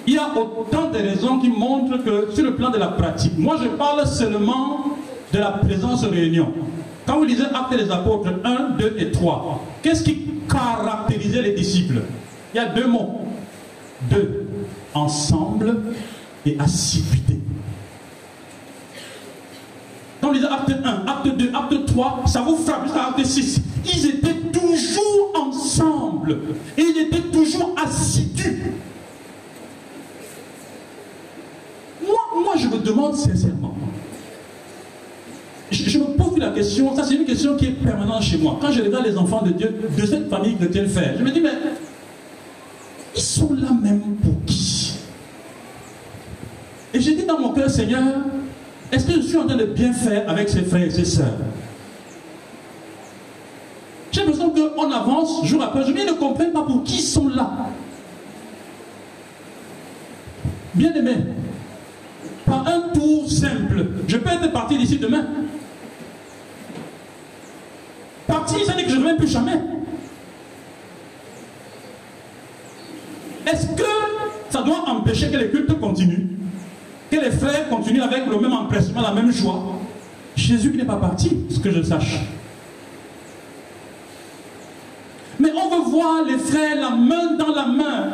Il 0.07 0.13
y 0.13 0.17
a 0.17 0.29
autant 0.35 0.89
de 0.89 0.97
raisons 0.97 1.37
qui 1.39 1.49
montrent 1.49 1.97
que 1.97 2.33
sur 2.33 2.45
le 2.45 2.55
plan 2.55 2.69
de 2.69 2.77
la 2.77 2.87
pratique, 2.87 3.37
moi 3.37 3.57
je 3.61 3.67
parle 3.67 4.07
seulement 4.07 4.97
de 5.33 5.37
la 5.37 5.51
présence 5.51 6.05
en 6.05 6.09
réunion. 6.09 6.53
Quand 7.05 7.17
vous 7.17 7.25
lisez 7.25 7.43
Actes 7.43 7.77
des 7.77 7.91
Apôtres 7.91 8.31
1, 8.43 8.77
2 8.79 8.95
et 8.99 9.11
3, 9.11 9.65
qu'est-ce 9.81 10.03
qui 10.03 10.27
caractérisait 10.49 11.41
les 11.41 11.51
disciples? 11.53 12.01
Il 12.53 12.57
y 12.57 12.59
a 12.59 12.67
deux 12.67 12.87
mots. 12.87 13.21
Deux. 14.09 14.47
Ensemble 14.93 15.77
et 16.45 16.57
assiduité. 16.57 17.39
Quand 20.21 20.27
vous 20.29 20.33
lisez 20.33 20.47
Acte 20.47 20.71
1, 20.71 21.05
Acte 21.05 21.37
2, 21.37 21.51
Acte 21.53 21.85
3, 21.85 22.23
ça 22.25 22.41
vous 22.41 22.55
frappe 22.55 22.85
jusqu'à 22.85 23.07
Acte 23.09 23.25
6. 23.25 23.61
Ils 23.93 24.05
étaient 24.07 24.49
toujours 24.53 25.33
ensemble. 25.35 26.39
Et 26.77 26.81
ils 26.81 26.97
étaient 27.01 27.29
toujours 27.29 27.75
assidus. 27.81 28.73
Moi, 32.05 32.43
moi, 32.43 32.46
je 32.57 32.67
me 32.67 32.77
demande 32.77 33.15
sincèrement, 33.15 33.75
je, 35.71 35.99
me 35.99 36.05
pose 36.15 36.37
la 36.37 36.51
question, 36.51 36.95
ça 36.95 37.03
c'est 37.03 37.15
une 37.15 37.25
question 37.25 37.57
qui 37.57 37.65
est 37.65 37.71
permanente 37.71 38.21
chez 38.21 38.37
moi. 38.37 38.57
Quand 38.61 38.71
je 38.71 38.81
regarde 38.81 39.05
les 39.05 39.17
enfants 39.17 39.41
de 39.41 39.51
Dieu, 39.51 39.75
de 39.97 40.05
cette 40.05 40.29
famille 40.29 40.55
que 40.55 40.65
Dieu 40.65 40.87
fait, 40.87 41.15
je 41.19 41.23
me 41.23 41.31
dis, 41.31 41.41
mais 41.41 41.51
ils 43.15 43.21
sont 43.21 43.53
là 43.53 43.69
même 43.81 44.15
pour 44.23 44.33
qui? 44.45 44.93
Et 46.93 47.01
j'ai 47.01 47.15
dit 47.15 47.25
dans 47.25 47.39
mon 47.39 47.49
cœur, 47.49 47.69
Seigneur, 47.69 48.03
est-ce 48.91 49.05
que 49.05 49.13
je 49.13 49.21
suis 49.21 49.37
en 49.37 49.45
train 49.45 49.57
de 49.57 49.65
bien 49.65 49.91
faire 49.91 50.29
avec 50.29 50.47
ses 50.47 50.61
frères 50.61 50.83
et 50.83 50.89
ses 50.89 51.05
sœurs? 51.05 51.33
J'ai 54.11 54.21
l'impression 54.21 54.49
qu'on 54.49 54.91
avance 54.91 55.45
jour 55.45 55.61
après 55.61 55.83
jour, 55.83 55.91
mais 55.93 56.03
ils 56.03 56.07
ne 56.07 56.13
comprennent 56.13 56.53
pas 56.53 56.63
pour 56.63 56.83
qui 56.83 56.95
ils 56.95 57.01
sont 57.01 57.27
là. 57.27 57.51
Bien 60.73 60.93
aimé, 60.93 61.15
par 62.47 62.65
un 62.65 62.89
tour 62.93 63.29
simple, 63.29 63.85
je 64.07 64.17
peux 64.17 64.29
être 64.29 64.51
parti 64.51 64.77
d'ici 64.77 64.97
demain. 64.97 65.25
Parti, 68.25 68.65
ça 68.65 68.73
dit 68.73 68.85
que 68.85 68.89
je 68.89 68.95
ne 68.95 69.01
reviens 69.01 69.17
plus 69.17 69.27
jamais. 69.27 69.59
Est-ce 73.45 73.67
que 73.67 73.83
ça 74.49 74.61
doit 74.61 74.89
empêcher 74.89 75.29
que 75.29 75.37
les 75.37 75.49
cultes 75.49 75.79
continuent 75.79 76.27
Que 77.11 77.17
les 77.17 77.31
frères 77.31 77.69
continuent 77.69 78.01
avec 78.01 78.25
le 78.25 78.39
même 78.39 78.53
empressement, 78.53 79.01
la 79.01 79.13
même 79.13 79.31
joie? 79.31 79.79
Jésus 80.35 80.71
n'est 80.71 80.85
pas 80.85 80.97
parti, 80.97 81.45
ce 81.49 81.59
que 81.59 81.71
je 81.71 81.81
sache. 81.81 82.19
Mais 85.39 85.51
on 85.51 85.69
veut 85.69 85.89
voir 85.89 86.23
les 86.25 86.37
frères 86.37 86.75
la 86.75 86.91
main 86.91 87.35
dans 87.37 87.53
la 87.53 87.65
main, 87.65 88.09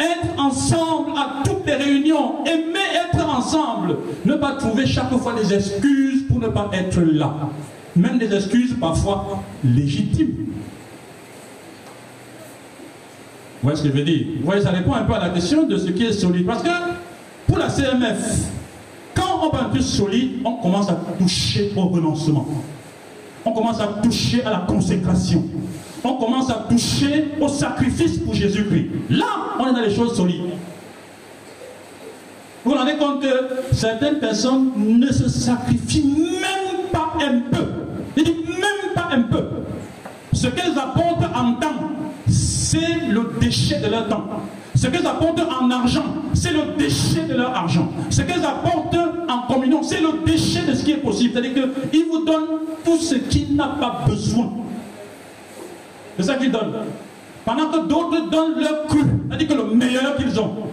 être 0.00 0.38
ensemble 0.40 1.12
à 1.16 1.42
toutes 1.44 1.66
les 1.66 1.74
réunions, 1.74 2.44
aimer 2.44 2.78
être 3.08 3.28
ensemble, 3.28 3.96
ne 4.24 4.34
pas 4.34 4.52
trouver 4.52 4.86
chaque 4.86 5.10
fois 5.18 5.34
des 5.34 5.52
excuses 5.52 6.24
pour 6.28 6.38
ne 6.38 6.48
pas 6.48 6.70
être 6.72 7.00
là 7.00 7.34
même 7.98 8.18
des 8.18 8.32
excuses 8.34 8.74
parfois 8.78 9.42
légitimes. 9.64 10.46
Vous 13.60 13.68
voyez 13.68 13.76
ce 13.76 13.82
que 13.82 13.88
je 13.88 13.94
veux 13.94 14.04
dire? 14.04 14.26
Vous 14.38 14.46
voyez, 14.46 14.62
ça 14.62 14.70
répond 14.70 14.92
un 14.94 15.02
peu 15.02 15.14
à 15.14 15.18
la 15.18 15.30
question 15.30 15.64
de 15.64 15.76
ce 15.76 15.88
qui 15.88 16.04
est 16.04 16.12
solide. 16.12 16.46
Parce 16.46 16.62
que 16.62 16.68
pour 17.46 17.58
la 17.58 17.68
CMF, 17.68 18.50
quand 19.14 19.40
on 19.42 19.56
va 19.56 19.64
plus 19.64 19.82
solide, 19.82 20.40
on 20.44 20.54
commence 20.54 20.88
à 20.88 20.94
toucher 21.18 21.72
au 21.76 21.88
renoncement. 21.88 22.46
On 23.44 23.52
commence 23.52 23.80
à 23.80 23.88
toucher 24.02 24.44
à 24.44 24.50
la 24.50 24.58
consécration. 24.58 25.44
On 26.04 26.14
commence 26.14 26.50
à 26.50 26.66
toucher 26.68 27.32
au 27.40 27.48
sacrifice 27.48 28.18
pour 28.18 28.34
Jésus-Christ. 28.34 28.86
Là, 29.10 29.26
on 29.58 29.68
est 29.68 29.72
dans 29.72 29.80
les 29.80 29.94
choses 29.94 30.16
solides. 30.16 30.42
Vous 32.64 32.72
vous 32.72 32.76
rendez 32.76 32.96
compte 32.96 33.22
que 33.22 33.72
certaines 33.72 34.18
personnes 34.18 34.72
ne 34.76 35.10
se 35.10 35.28
sacrifient 35.28 36.04
même 36.04 36.90
pas 36.92 37.14
un 37.20 37.40
peu 37.50 37.68
il 38.18 38.24
dit 38.24 38.44
même 38.48 38.94
pas 38.94 39.08
un 39.12 39.22
peu. 39.22 39.44
Ce 40.32 40.48
qu'elles 40.48 40.78
apportent 40.78 41.24
en 41.34 41.54
temps, 41.54 41.90
c'est 42.28 43.08
le 43.08 43.32
déchet 43.40 43.80
de 43.80 43.88
leur 43.88 44.08
temps. 44.08 44.24
Ce 44.74 44.86
qu'elles 44.86 45.06
apportent 45.06 45.40
en 45.40 45.70
argent, 45.70 46.04
c'est 46.34 46.52
le 46.52 46.76
déchet 46.76 47.24
de 47.28 47.34
leur 47.34 47.54
argent. 47.54 47.90
Ce 48.10 48.22
qu'elles 48.22 48.44
apportent 48.44 48.96
en 49.28 49.52
communion, 49.52 49.82
c'est 49.82 50.00
le 50.00 50.24
déchet 50.24 50.62
de 50.66 50.74
ce 50.74 50.84
qui 50.84 50.92
est 50.92 50.98
possible. 50.98 51.32
C'est-à-dire 51.32 51.54
qu'ils 51.90 52.04
vous 52.06 52.24
donnent 52.24 52.60
tout 52.84 52.98
ce 52.98 53.14
qu'il 53.16 53.56
n'a 53.56 53.68
pas 53.80 54.04
besoin. 54.06 54.50
C'est 56.18 56.24
ça 56.24 56.34
qu'ils 56.34 56.50
donnent. 56.50 56.74
Pendant 57.44 57.70
que 57.70 57.86
d'autres 57.86 58.28
donnent 58.28 58.60
leur 58.60 58.86
cru, 58.86 59.04
c'est-à-dire 59.28 59.48
que 59.48 59.54
le 59.54 59.74
meilleur 59.74 60.16
qu'ils 60.16 60.38
ont. 60.40 60.68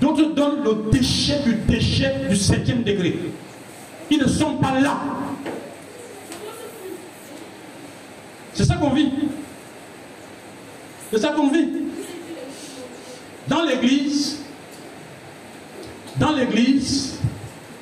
D'autres 0.00 0.32
donnent 0.34 0.62
le 0.62 0.90
déchet 0.92 1.40
du 1.44 1.54
déchet 1.54 2.26
du 2.28 2.36
septième 2.36 2.82
degré. 2.84 3.18
Ils 4.10 4.18
ne 4.18 4.28
sont 4.28 4.56
pas 4.58 4.78
là 4.80 4.96
C'est 8.54 8.64
ça 8.64 8.76
qu'on 8.76 8.90
vit. 8.90 9.10
C'est 11.10 11.18
ça 11.18 11.30
qu'on 11.30 11.48
vit. 11.48 11.68
Dans 13.48 13.62
l'église, 13.62 14.42
dans 16.16 16.32
l'église, 16.32 17.18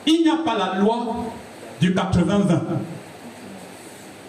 il 0.06 0.22
n'y 0.22 0.30
a 0.30 0.36
pas 0.44 0.56
la 0.58 0.80
loi 0.80 1.26
du 1.80 1.94
80-20. 1.94 2.60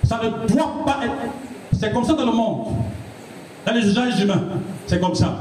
Ça 0.04 0.22
ne 0.24 0.48
doit 0.48 0.86
pas 0.86 1.00
être. 1.04 1.45
C'est 1.80 1.92
comme 1.92 2.04
ça 2.04 2.14
dans 2.14 2.26
le 2.26 2.32
monde. 2.32 2.68
Dans 3.66 3.74
les 3.74 3.82
usages 3.88 4.20
humains, 4.20 4.44
c'est 4.86 5.00
comme 5.00 5.16
ça. 5.16 5.38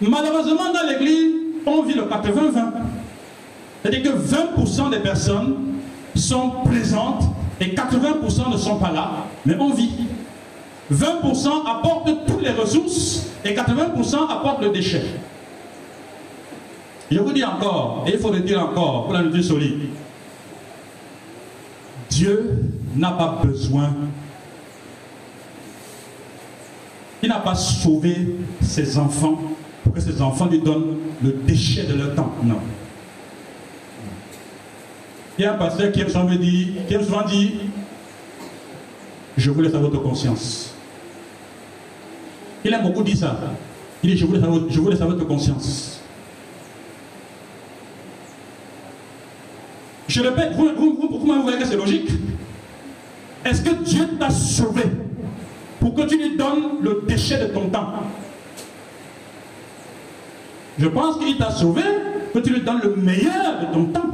Malheureusement, 0.00 0.72
dans 0.72 0.88
l'église, 0.88 1.32
on 1.66 1.82
vit 1.82 1.94
le 1.94 2.02
80-20. 2.02 2.72
C'est-à-dire 3.82 4.02
que 4.02 4.18
20% 4.18 4.90
des 4.90 4.98
personnes 4.98 5.56
sont 6.14 6.50
présentes 6.64 7.24
et 7.60 7.74
80% 7.74 8.52
ne 8.52 8.56
sont 8.56 8.76
pas 8.76 8.92
là, 8.92 9.10
mais 9.46 9.56
on 9.58 9.70
vit. 9.70 9.90
20% 10.92 11.48
apportent 11.66 12.26
toutes 12.26 12.42
les 12.42 12.50
ressources 12.50 13.26
et 13.44 13.54
80% 13.54 14.30
apportent 14.30 14.62
le 14.62 14.70
déchet. 14.70 15.02
Je 17.10 17.18
vous 17.18 17.32
dis 17.32 17.44
encore, 17.44 18.04
et 18.06 18.12
il 18.12 18.18
faut 18.18 18.30
le 18.30 18.40
dire 18.40 18.62
encore 18.62 19.04
pour 19.04 19.14
la 19.14 19.22
nourriture 19.22 19.56
solide. 19.56 19.80
Dieu 22.10 22.64
n'a 22.96 23.12
pas 23.12 23.38
besoin, 23.42 23.94
il 27.22 27.28
n'a 27.28 27.40
pas 27.40 27.54
sauvé 27.54 28.36
ses 28.62 28.98
enfants 28.98 29.40
pour 29.82 29.92
que 29.92 30.00
ses 30.00 30.20
enfants 30.22 30.46
lui 30.46 30.60
donnent 30.60 30.96
le 31.22 31.32
déchet 31.32 31.84
de 31.84 31.94
leur 31.94 32.14
temps. 32.14 32.32
Non. 32.44 32.58
Il 35.38 35.42
y 35.42 35.44
a 35.44 35.54
un 35.54 35.56
pasteur 35.56 35.92
qui 35.92 36.00
aime 36.00 36.08
souvent 36.08 36.24
dire, 36.24 36.68
qui 36.86 36.94
souvent 36.94 37.24
dire 37.24 37.50
Je 39.36 39.50
vous 39.50 39.60
laisse 39.62 39.74
à 39.74 39.78
votre 39.78 40.00
conscience. 40.00 40.74
Il 42.64 42.74
a 42.74 42.80
beaucoup 42.80 43.02
dit 43.02 43.16
ça. 43.16 43.38
Il 44.02 44.10
dit 44.10 44.16
Je 44.16 44.26
vous 44.26 44.34
laisse 44.34 44.44
à 44.44 44.48
votre, 44.48 44.70
je 44.70 44.80
vous 44.80 44.90
laisse 44.90 45.00
à 45.00 45.06
votre 45.06 45.26
conscience. 45.26 46.00
Je 50.08 50.22
répète, 50.22 50.52
vous, 50.56 50.70
vous, 50.76 51.08
vous, 51.08 51.18
vous 51.18 51.42
voyez 51.42 51.58
que 51.58 51.66
c'est 51.66 51.76
logique 51.76 52.10
Est-ce 53.44 53.62
que 53.62 53.84
Dieu 53.84 54.08
t'a 54.18 54.30
sauvé 54.30 54.84
pour 55.80 55.94
que 55.94 56.02
tu 56.02 56.16
lui 56.18 56.36
donnes 56.36 56.82
le 56.82 57.02
déchet 57.06 57.38
de 57.38 57.46
ton 57.46 57.68
temps 57.68 57.92
Je 60.78 60.88
pense 60.88 61.18
qu'il 61.18 61.36
t'a 61.36 61.50
sauvé 61.50 61.82
que 62.32 62.38
tu 62.40 62.52
lui 62.52 62.60
donnes 62.60 62.80
le 62.82 62.96
meilleur 62.96 63.60
de 63.60 63.72
ton 63.72 63.86
temps. 63.86 64.10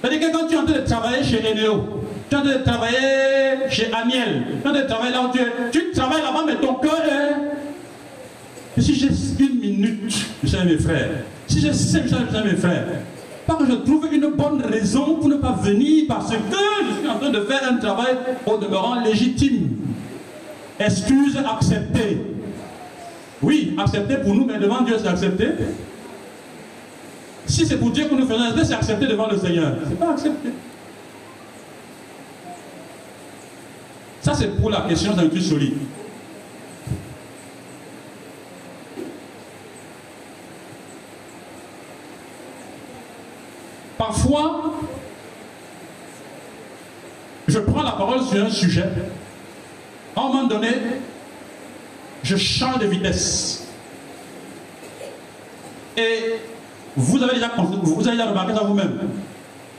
C'est-à-dire 0.00 0.20
que 0.20 0.32
quand 0.32 0.46
tu 0.46 0.54
es 0.54 0.58
en 0.58 0.64
train 0.64 0.74
de 0.74 0.86
travailler 0.86 1.22
chez 1.22 1.38
Eneo, 1.46 2.02
tu 2.28 2.34
es 2.34 2.38
en 2.38 2.42
train 2.42 2.52
de 2.58 2.62
travailler 2.62 3.68
chez 3.70 3.92
Amiel, 3.92 4.44
tu 4.62 4.66
es 4.66 4.70
en 4.70 4.72
train 4.72 4.82
de 4.82 4.86
travailler 4.86 5.12
là 5.12 5.22
où 5.22 5.32
tu 5.32 5.40
es, 5.40 5.46
tu 5.70 5.92
travailles 5.92 6.22
là-bas, 6.22 6.44
mais 6.46 6.56
ton 6.56 6.74
cœur 6.74 7.02
est. 7.04 8.78
Et 8.78 8.80
si 8.80 8.94
j'ai 8.94 9.08
une 9.44 9.60
minute, 9.60 10.26
je 10.42 10.56
mes 10.56 10.78
frères, 10.78 11.10
si 11.46 11.60
j'ai 11.60 11.72
cinq 11.72 12.04
minutes, 12.04 12.28
je 12.32 12.50
mes 12.50 12.56
frères, 12.56 12.84
pas 13.46 13.54
que 13.54 13.66
je 13.66 13.72
trouve 13.72 14.08
une 14.12 14.30
bonne 14.30 14.62
raison 14.62 15.16
pour 15.16 15.28
ne 15.28 15.36
pas 15.36 15.52
venir 15.52 16.04
parce 16.08 16.30
que 16.30 16.36
je 16.36 17.00
suis 17.00 17.08
en 17.08 17.18
train 17.18 17.30
de 17.30 17.40
faire 17.40 17.60
un 17.70 17.76
travail 17.76 18.16
au 18.46 18.56
demeurant 18.58 19.00
légitime. 19.00 19.70
Excuse 20.78 21.36
acceptée. 21.36 22.18
Oui, 23.42 23.74
accepté 23.78 24.16
pour 24.18 24.34
nous, 24.34 24.44
mais 24.44 24.58
devant 24.58 24.82
Dieu, 24.82 24.96
c'est 25.00 25.08
accepté. 25.08 25.48
Si 27.46 27.66
c'est 27.66 27.76
pour 27.76 27.90
dire 27.90 28.08
que 28.08 28.14
nous 28.14 28.26
faisons 28.26 28.44
c'est 28.64 28.74
accepté 28.74 29.06
devant 29.06 29.28
le 29.28 29.36
Seigneur. 29.36 29.74
Ce 29.84 29.88
n'est 29.88 29.96
pas 29.96 30.10
accepté. 30.12 30.50
Ça, 34.20 34.34
c'est 34.34 34.56
pour 34.60 34.70
la 34.70 34.82
question 34.82 35.14
d'un 35.14 35.28
solide. 35.40 35.74
Parfois, 44.04 44.74
je 47.46 47.60
prends 47.60 47.84
la 47.84 47.92
parole 47.92 48.20
sur 48.20 48.44
un 48.44 48.50
sujet. 48.50 48.88
À 50.16 50.20
un 50.20 50.24
moment 50.24 50.48
donné, 50.48 50.70
je 52.24 52.36
change 52.36 52.80
de 52.80 52.86
vitesse. 52.86 53.68
Et 55.96 56.34
vous 56.96 57.22
avez 57.22 57.34
déjà, 57.34 57.52
vous 57.56 58.08
avez 58.08 58.16
déjà 58.16 58.28
remarqué 58.28 58.54
ça 58.54 58.64
vous-même. 58.64 59.08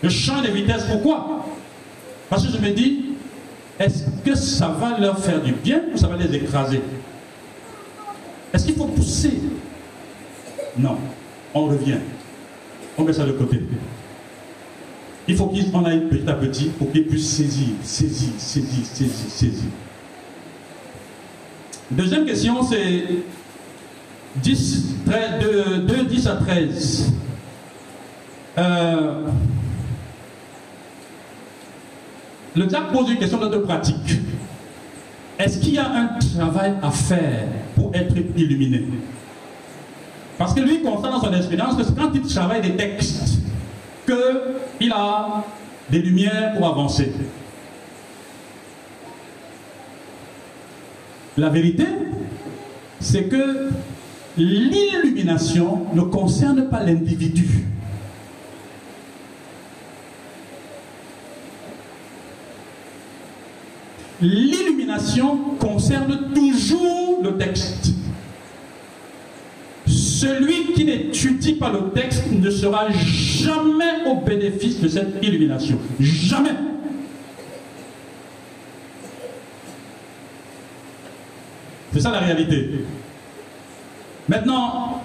Je 0.01 0.07
change 0.07 0.43
de 0.43 0.51
vitesse. 0.51 0.85
Pourquoi? 0.89 1.45
Parce 2.29 2.45
que 2.45 2.53
je 2.53 2.59
me 2.59 2.69
dis, 2.69 3.15
est-ce 3.77 4.05
que 4.23 4.35
ça 4.35 4.69
va 4.69 4.97
leur 4.99 5.19
faire 5.19 5.41
du 5.41 5.51
bien 5.51 5.81
ou 5.93 5.97
ça 5.97 6.07
va 6.07 6.15
les 6.15 6.33
écraser? 6.33 6.81
Est-ce 8.53 8.67
qu'il 8.67 8.75
faut 8.75 8.85
pousser? 8.85 9.41
Non. 10.77 10.97
On 11.53 11.65
revient. 11.65 11.99
On 12.97 13.03
met 13.03 13.11
ça 13.11 13.25
de 13.25 13.33
côté. 13.33 13.59
Il 15.27 15.35
faut 15.35 15.45
qu'on 15.45 15.85
aille 15.85 16.07
petit 16.09 16.29
à 16.29 16.33
petit 16.33 16.65
pour 16.77 16.91
qu'ils 16.91 17.05
puissent 17.05 17.37
saisir, 17.37 17.67
saisir, 17.81 18.29
saisir, 18.37 18.85
saisir, 18.85 19.29
saisir. 19.29 19.69
Deuxième 21.89 22.25
question, 22.25 22.61
c'est 22.63 23.03
10, 24.37 24.95
2, 25.87 26.03
10 26.05 26.27
à 26.27 26.35
13. 26.35 27.13
Euh, 28.57 29.27
le 32.55 32.65
diable 32.65 32.87
pose 32.91 33.09
une 33.09 33.17
question 33.17 33.37
de 33.37 33.57
pratique. 33.57 34.19
Est-ce 35.39 35.59
qu'il 35.59 35.73
y 35.75 35.77
a 35.79 35.89
un 35.89 36.19
travail 36.19 36.73
à 36.81 36.91
faire 36.91 37.47
pour 37.75 37.91
être 37.93 38.15
illuminé? 38.35 38.85
Parce 40.37 40.53
que 40.53 40.61
lui 40.61 40.81
constate 40.81 41.11
dans 41.11 41.21
son 41.21 41.33
expérience 41.33 41.75
que 41.75 41.91
quand 41.91 42.11
il 42.13 42.21
travaille 42.21 42.61
des 42.61 42.75
textes, 42.75 43.42
qu'il 44.05 44.91
a 44.91 45.43
des 45.89 45.99
lumières 45.99 46.53
pour 46.55 46.67
avancer. 46.67 47.11
La 51.37 51.49
vérité, 51.49 51.85
c'est 52.99 53.23
que 53.23 53.69
l'illumination 54.37 55.87
ne 55.93 56.01
concerne 56.01 56.69
pas 56.69 56.83
l'individu. 56.83 57.65
L'illumination 64.21 65.37
concerne 65.59 66.31
toujours 66.33 67.19
le 67.23 67.37
texte. 67.37 67.92
Celui 70.13 70.73
qui 70.73 70.85
n'étudie 70.85 71.53
pas 71.53 71.71
le 71.71 71.89
texte 71.89 72.25
ne 72.31 72.49
sera 72.51 72.87
jamais 72.91 74.05
au 74.05 74.17
bénéfice 74.17 74.79
de 74.79 74.87
cette 74.87 75.23
illumination. 75.23 75.79
Jamais. 75.99 76.51
C'est 81.91 81.99
ça 81.99 82.11
la 82.11 82.19
réalité. 82.19 82.85
Maintenant, 84.29 85.01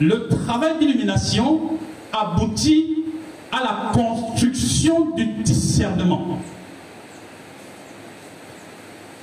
le 0.00 0.28
travail 0.28 0.78
d'illumination 0.80 1.78
aboutit 2.14 3.04
à 3.52 3.62
la 3.62 3.92
construction 3.92 5.10
du 5.10 5.26
discernement. 5.42 6.38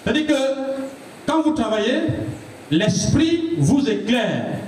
C'est-à-dire 0.04 0.28
que 0.28 0.34
quand 1.26 1.42
vous 1.42 1.54
travaillez, 1.54 2.02
l'esprit 2.72 3.52
vous 3.58 3.88
éclaire. 3.88 4.60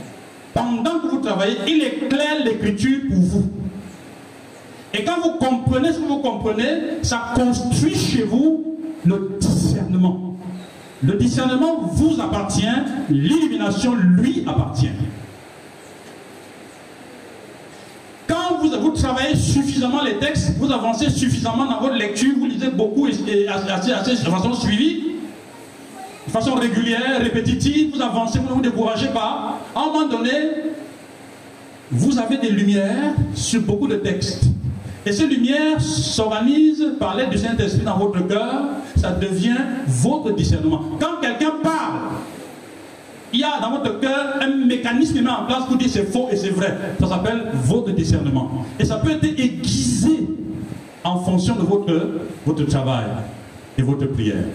Pendant 0.54 1.00
que 1.00 1.08
vous 1.08 1.20
travaillez, 1.20 1.58
il 1.68 1.84
éclaire 1.84 2.44
l'écriture 2.46 3.00
pour 3.10 3.22
vous. 3.22 3.50
Et 4.94 5.04
quand 5.04 5.20
vous 5.22 5.39
comprenez 5.39 5.92
ce 5.92 5.98
que 5.98 6.06
vous 6.06 6.20
comprenez, 6.20 7.02
ça 7.02 7.34
construit 7.34 7.96
chez 7.96 8.24
vous 8.24 8.78
le 9.06 9.38
discernement. 9.39 10.36
Le 11.02 11.13
discernement 11.16 11.82
vous 11.92 12.22
appartient, 12.22 12.68
l'illumination 13.10 13.96
lui 13.96 14.44
appartient. 14.48 14.92
Quand 18.28 18.60
vous, 18.62 18.92
travaillez 18.92 19.36
suffisamment 19.36 20.02
les 20.04 20.18
textes, 20.18 20.54
vous 20.58 20.72
avancez 20.72 21.10
suffisamment 21.10 21.66
dans 21.66 21.82
votre 21.82 21.96
lecture, 21.96 22.34
vous 22.38 22.46
lisez 22.46 22.70
beaucoup 22.70 23.08
et, 23.08 23.48
assez, 23.48 23.92
assez, 23.92 24.12
de 24.12 24.30
façon 24.30 24.54
suivie, 24.54 25.12
façon 26.34 26.56
régulière, 26.56 27.19
répétitive, 27.22 27.96
vous 27.96 28.02
avancez, 28.02 28.39
vous 28.39 28.50
ne 28.50 28.54
vous 28.56 28.62
découragez 28.62 29.10
pas. 29.10 29.60
À 29.76 29.80
un 29.80 29.86
moment 29.86 30.08
donné, 30.08 30.32
vous 31.91 32.17
avez 32.17 32.38
des 32.38 32.50
lumières 32.50 33.13
sur 33.36 33.62
beaucoup 33.62 33.88
de 33.88 33.98
textes. 33.98 34.46
Et 35.06 35.12
ces 35.12 35.28
lumières 35.28 35.80
s'organisent 35.80 36.93
par 37.00 37.15
l'aide 37.15 37.30
du 37.30 37.38
Saint-Esprit 37.38 37.84
dans 37.86 37.98
votre 37.98 38.26
cœur, 38.26 38.63
ça 38.96 39.12
devient 39.12 39.58
votre 39.86 40.32
discernement. 40.32 40.82
Quand 41.00 41.22
quelqu'un 41.22 41.52
parle, 41.62 42.00
il 43.32 43.41
y 43.41 43.43
a 43.43 43.60
dans 43.62 43.72
votre 43.72 44.00
cœur 44.00 44.38
un 44.41 44.65
mécanisme 44.65 45.22
mis 45.22 45.28
en 45.28 45.46
place 45.46 45.65
pour 45.65 45.76
dire 45.76 45.89
c'est 45.91 46.12
faux 46.12 46.30
et 46.32 46.36
c'est 46.36 46.50
vrai. 46.50 46.76
Ça 47.00 47.08
s'appelle 47.10 47.43
votre 47.54 47.91
discernement. 47.91 48.65
Et 48.80 48.86
ça 48.86 48.96
peut 48.96 49.12
être 49.12 49.24
aiguisé 49.24 50.28
en 51.04 51.19
fonction 51.19 51.56
de 51.56 51.62
votre, 51.62 51.93
votre 52.43 52.63
travail 52.65 53.06
et 53.78 53.84
votre 53.84 54.08
prière. 54.08 54.46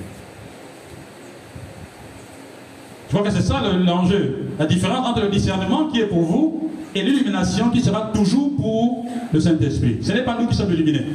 Je 3.09 3.17
crois 3.17 3.27
que 3.27 3.35
c'est 3.35 3.43
ça 3.43 3.63
l'enjeu. 3.85 4.49
La 4.59 4.67
différence 4.67 5.07
entre 5.07 5.23
le 5.23 5.29
discernement 5.29 5.87
qui 5.87 6.01
est 6.01 6.07
pour 6.07 6.23
vous 6.23 6.71
et 6.95 7.03
l'illumination 7.03 7.71
qui 7.71 7.81
sera 7.81 8.11
toujours 8.15 8.51
pour 8.57 9.07
le 9.33 9.41
Saint-Esprit. 9.41 9.99
Ce 10.03 10.13
n'est 10.13 10.25
pas 10.25 10.37
nous 10.39 10.47
qui 10.47 10.55
sommes 10.55 10.73
illuminés. 10.73 11.07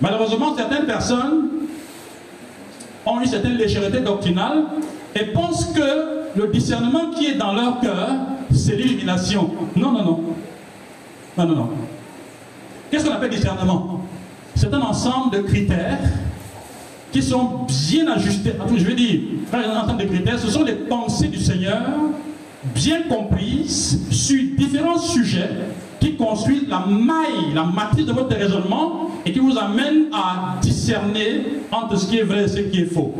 Malheureusement, 0.00 0.56
certaines 0.56 0.86
personnes 0.86 1.48
ont 3.04 3.20
une 3.20 3.26
certaine 3.26 3.56
légèreté 3.56 4.00
doctrinale 4.00 4.64
et 5.14 5.24
pensent 5.26 5.72
que 5.72 6.38
le 6.38 6.46
discernement 6.46 7.10
qui 7.10 7.26
est 7.26 7.34
dans 7.34 7.54
leur 7.54 7.80
cœur, 7.80 8.08
c'est 8.52 8.76
l'illumination. 8.76 9.50
Non, 9.74 9.90
non, 9.90 10.04
non. 10.04 10.20
Non, 11.36 11.46
non, 11.46 11.56
non. 11.56 11.70
Qu'est-ce 12.90 13.04
qu'on 13.04 13.14
appelle 13.14 13.30
discernement? 13.30 14.00
C'est 14.54 14.72
un 14.72 14.80
ensemble 14.80 15.36
de 15.36 15.42
critères 15.42 15.98
qui 17.12 17.22
sont 17.22 17.66
bien 17.66 18.08
ajustés. 18.08 18.52
Je 18.76 18.84
veux 18.84 18.94
dire, 18.94 19.20
un 19.52 19.80
ensemble 19.80 20.02
de 20.02 20.08
critères, 20.08 20.38
ce 20.38 20.48
sont 20.48 20.64
les 20.64 20.74
pensées 20.74 21.28
du 21.28 21.38
Seigneur 21.38 21.82
bien 22.74 23.02
comprises 23.08 24.00
sur 24.10 24.40
différents 24.56 24.98
sujets 24.98 25.48
qui 25.98 26.14
construisent 26.14 26.68
la 26.68 26.80
maille, 26.86 27.54
la 27.54 27.64
matrice 27.64 28.06
de 28.06 28.12
votre 28.12 28.36
raisonnement 28.36 29.10
et 29.24 29.32
qui 29.32 29.38
vous 29.38 29.56
amènent 29.58 30.06
à 30.12 30.58
discerner 30.60 31.42
entre 31.70 31.96
ce 31.96 32.06
qui 32.06 32.18
est 32.18 32.22
vrai 32.22 32.44
et 32.44 32.48
ce 32.48 32.58
qui 32.60 32.82
est 32.82 32.92
faux. 32.92 33.14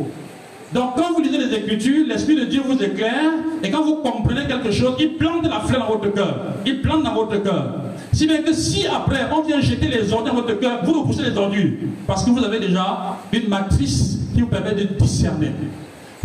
Donc 0.73 0.95
quand 0.95 1.13
vous 1.13 1.21
lisez 1.21 1.37
les 1.37 1.53
Écritures, 1.53 2.05
l'Esprit 2.07 2.35
de 2.35 2.45
Dieu 2.45 2.61
vous 2.65 2.81
éclaire 2.81 3.31
et 3.63 3.69
quand 3.69 3.83
vous 3.83 3.95
comprenez 3.95 4.47
quelque 4.47 4.71
chose, 4.71 4.93
il 4.99 5.15
plante 5.15 5.43
la 5.43 5.59
fleur 5.59 5.81
dans 5.81 5.97
votre 5.97 6.13
cœur. 6.13 6.37
Il 6.65 6.81
plante 6.81 7.03
dans 7.03 7.13
votre 7.13 7.41
cœur. 7.43 7.75
Si 8.13 8.27
bien 8.27 8.41
que 8.41 8.53
si 8.53 8.85
après 8.87 9.27
on 9.31 9.41
vient 9.41 9.61
jeter 9.61 9.87
les 9.87 10.11
ordures 10.11 10.33
dans 10.33 10.41
votre 10.41 10.59
cœur, 10.59 10.83
vous 10.83 11.01
repoussez 11.01 11.23
les 11.23 11.37
ordures. 11.37 11.71
Parce 12.05 12.23
que 12.23 12.29
vous 12.29 12.43
avez 12.43 12.59
déjà 12.59 13.17
une 13.31 13.47
matrice 13.47 14.19
qui 14.33 14.41
vous 14.41 14.47
permet 14.47 14.73
de 14.73 14.83
discerner. 14.83 15.51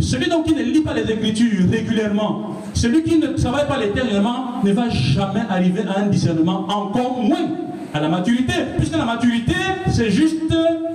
Celui 0.01 0.29
donc 0.29 0.47
qui 0.47 0.55
ne 0.55 0.63
lit 0.63 0.83
pas 0.83 0.93
les 0.93 1.11
Écritures 1.11 1.71
régulièrement, 1.71 2.61
celui 2.75 3.03
qui 3.03 3.19
ne 3.19 3.29
travaille 3.29 3.67
pas 3.67 3.79
l'éternellement, 3.79 4.63
ne 4.63 4.73
va 4.73 4.91
jamais 4.91 5.43
arriver 5.49 5.83
à 5.89 6.01
un 6.01 6.07
discernement, 6.07 6.67
encore 6.69 7.23
moins 7.23 7.49
à 7.95 8.01
la 8.01 8.09
maturité. 8.09 8.53
Puisque 8.77 8.97
la 8.97 9.07
maturité, 9.07 9.55
c'est 9.91 10.11
juste 10.11 10.37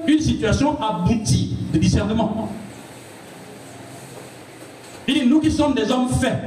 une 0.08 0.20
situation 0.20 0.78
aboutie 0.80 1.56
de 1.74 1.80
discernement. 1.80 2.50
Il 5.08 5.16
dit, 5.16 5.26
nous 5.26 5.40
qui 5.40 5.52
sommes 5.52 5.74
des 5.74 5.90
hommes 5.92 6.10
faits, 6.10 6.40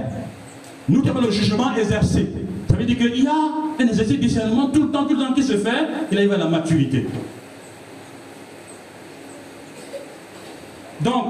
nous 0.88 1.02
qui 1.02 1.08
avons 1.08 1.22
le 1.22 1.30
jugement 1.30 1.74
exercé, 1.74 2.28
ça 2.74 2.80
veut 2.80 2.86
dire 2.86 2.98
qu'il 2.98 3.22
y 3.22 3.26
a 3.28 3.32
un 3.78 3.86
exercice 3.86 4.16
de 4.16 4.20
discernement 4.20 4.66
tout 4.66 4.82
le 4.82 4.90
temps, 4.90 5.04
tout 5.04 5.14
le 5.14 5.24
temps 5.24 5.32
qui 5.32 5.44
se 5.44 5.56
fait, 5.56 5.86
il 6.10 6.18
arrive 6.18 6.32
à 6.32 6.38
la 6.38 6.48
maturité. 6.48 7.06
Donc, 11.00 11.24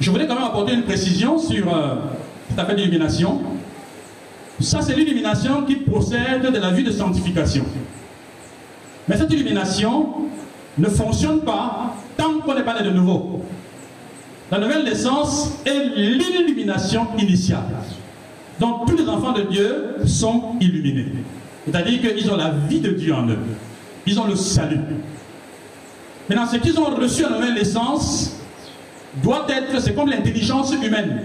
je 0.00 0.10
voulais 0.10 0.26
quand 0.26 0.34
même 0.34 0.42
apporter 0.42 0.72
une 0.72 0.82
précision 0.82 1.38
sur 1.38 1.72
euh, 1.72 1.94
cette 2.48 2.58
affaire 2.58 2.74
d'illumination. 2.74 3.40
Ça, 4.58 4.82
c'est 4.82 4.96
l'illumination 4.96 5.62
qui 5.62 5.76
procède 5.76 6.42
de 6.42 6.58
la 6.58 6.72
vie 6.72 6.82
de 6.82 6.90
sanctification. 6.90 7.64
Mais 9.06 9.16
cette 9.16 9.32
illumination 9.32 10.08
ne 10.76 10.88
fonctionne 10.88 11.42
pas 11.42 11.94
tant 12.16 12.40
qu'on 12.40 12.54
n'est 12.54 12.64
pas 12.64 12.82
né 12.82 12.88
de 12.88 12.92
nouveau. 12.92 13.42
La 14.50 14.58
nouvelle 14.58 14.82
naissance 14.82 15.60
est 15.64 15.84
l'illumination 15.96 17.06
initiale. 17.16 17.62
Donc 18.60 18.86
tous 18.86 18.96
les 18.96 19.08
enfants 19.08 19.32
de 19.32 19.42
Dieu 19.42 19.96
sont 20.06 20.56
illuminés. 20.60 21.06
C'est-à-dire 21.66 22.00
qu'ils 22.00 22.30
ont 22.30 22.36
la 22.36 22.50
vie 22.50 22.80
de 22.80 22.90
Dieu 22.90 23.12
en 23.12 23.28
eux. 23.28 23.38
Ils 24.06 24.18
ont 24.20 24.26
le 24.26 24.36
salut. 24.36 24.80
Maintenant, 26.28 26.46
ce 26.46 26.56
qu'ils 26.56 26.78
ont 26.78 26.84
reçu 26.84 27.24
à 27.24 27.30
nouvelle 27.30 27.54
naissance 27.54 28.40
doit 29.22 29.46
être, 29.48 29.80
c'est 29.80 29.94
comme 29.94 30.08
l'intelligence 30.08 30.72
humaine. 30.72 31.22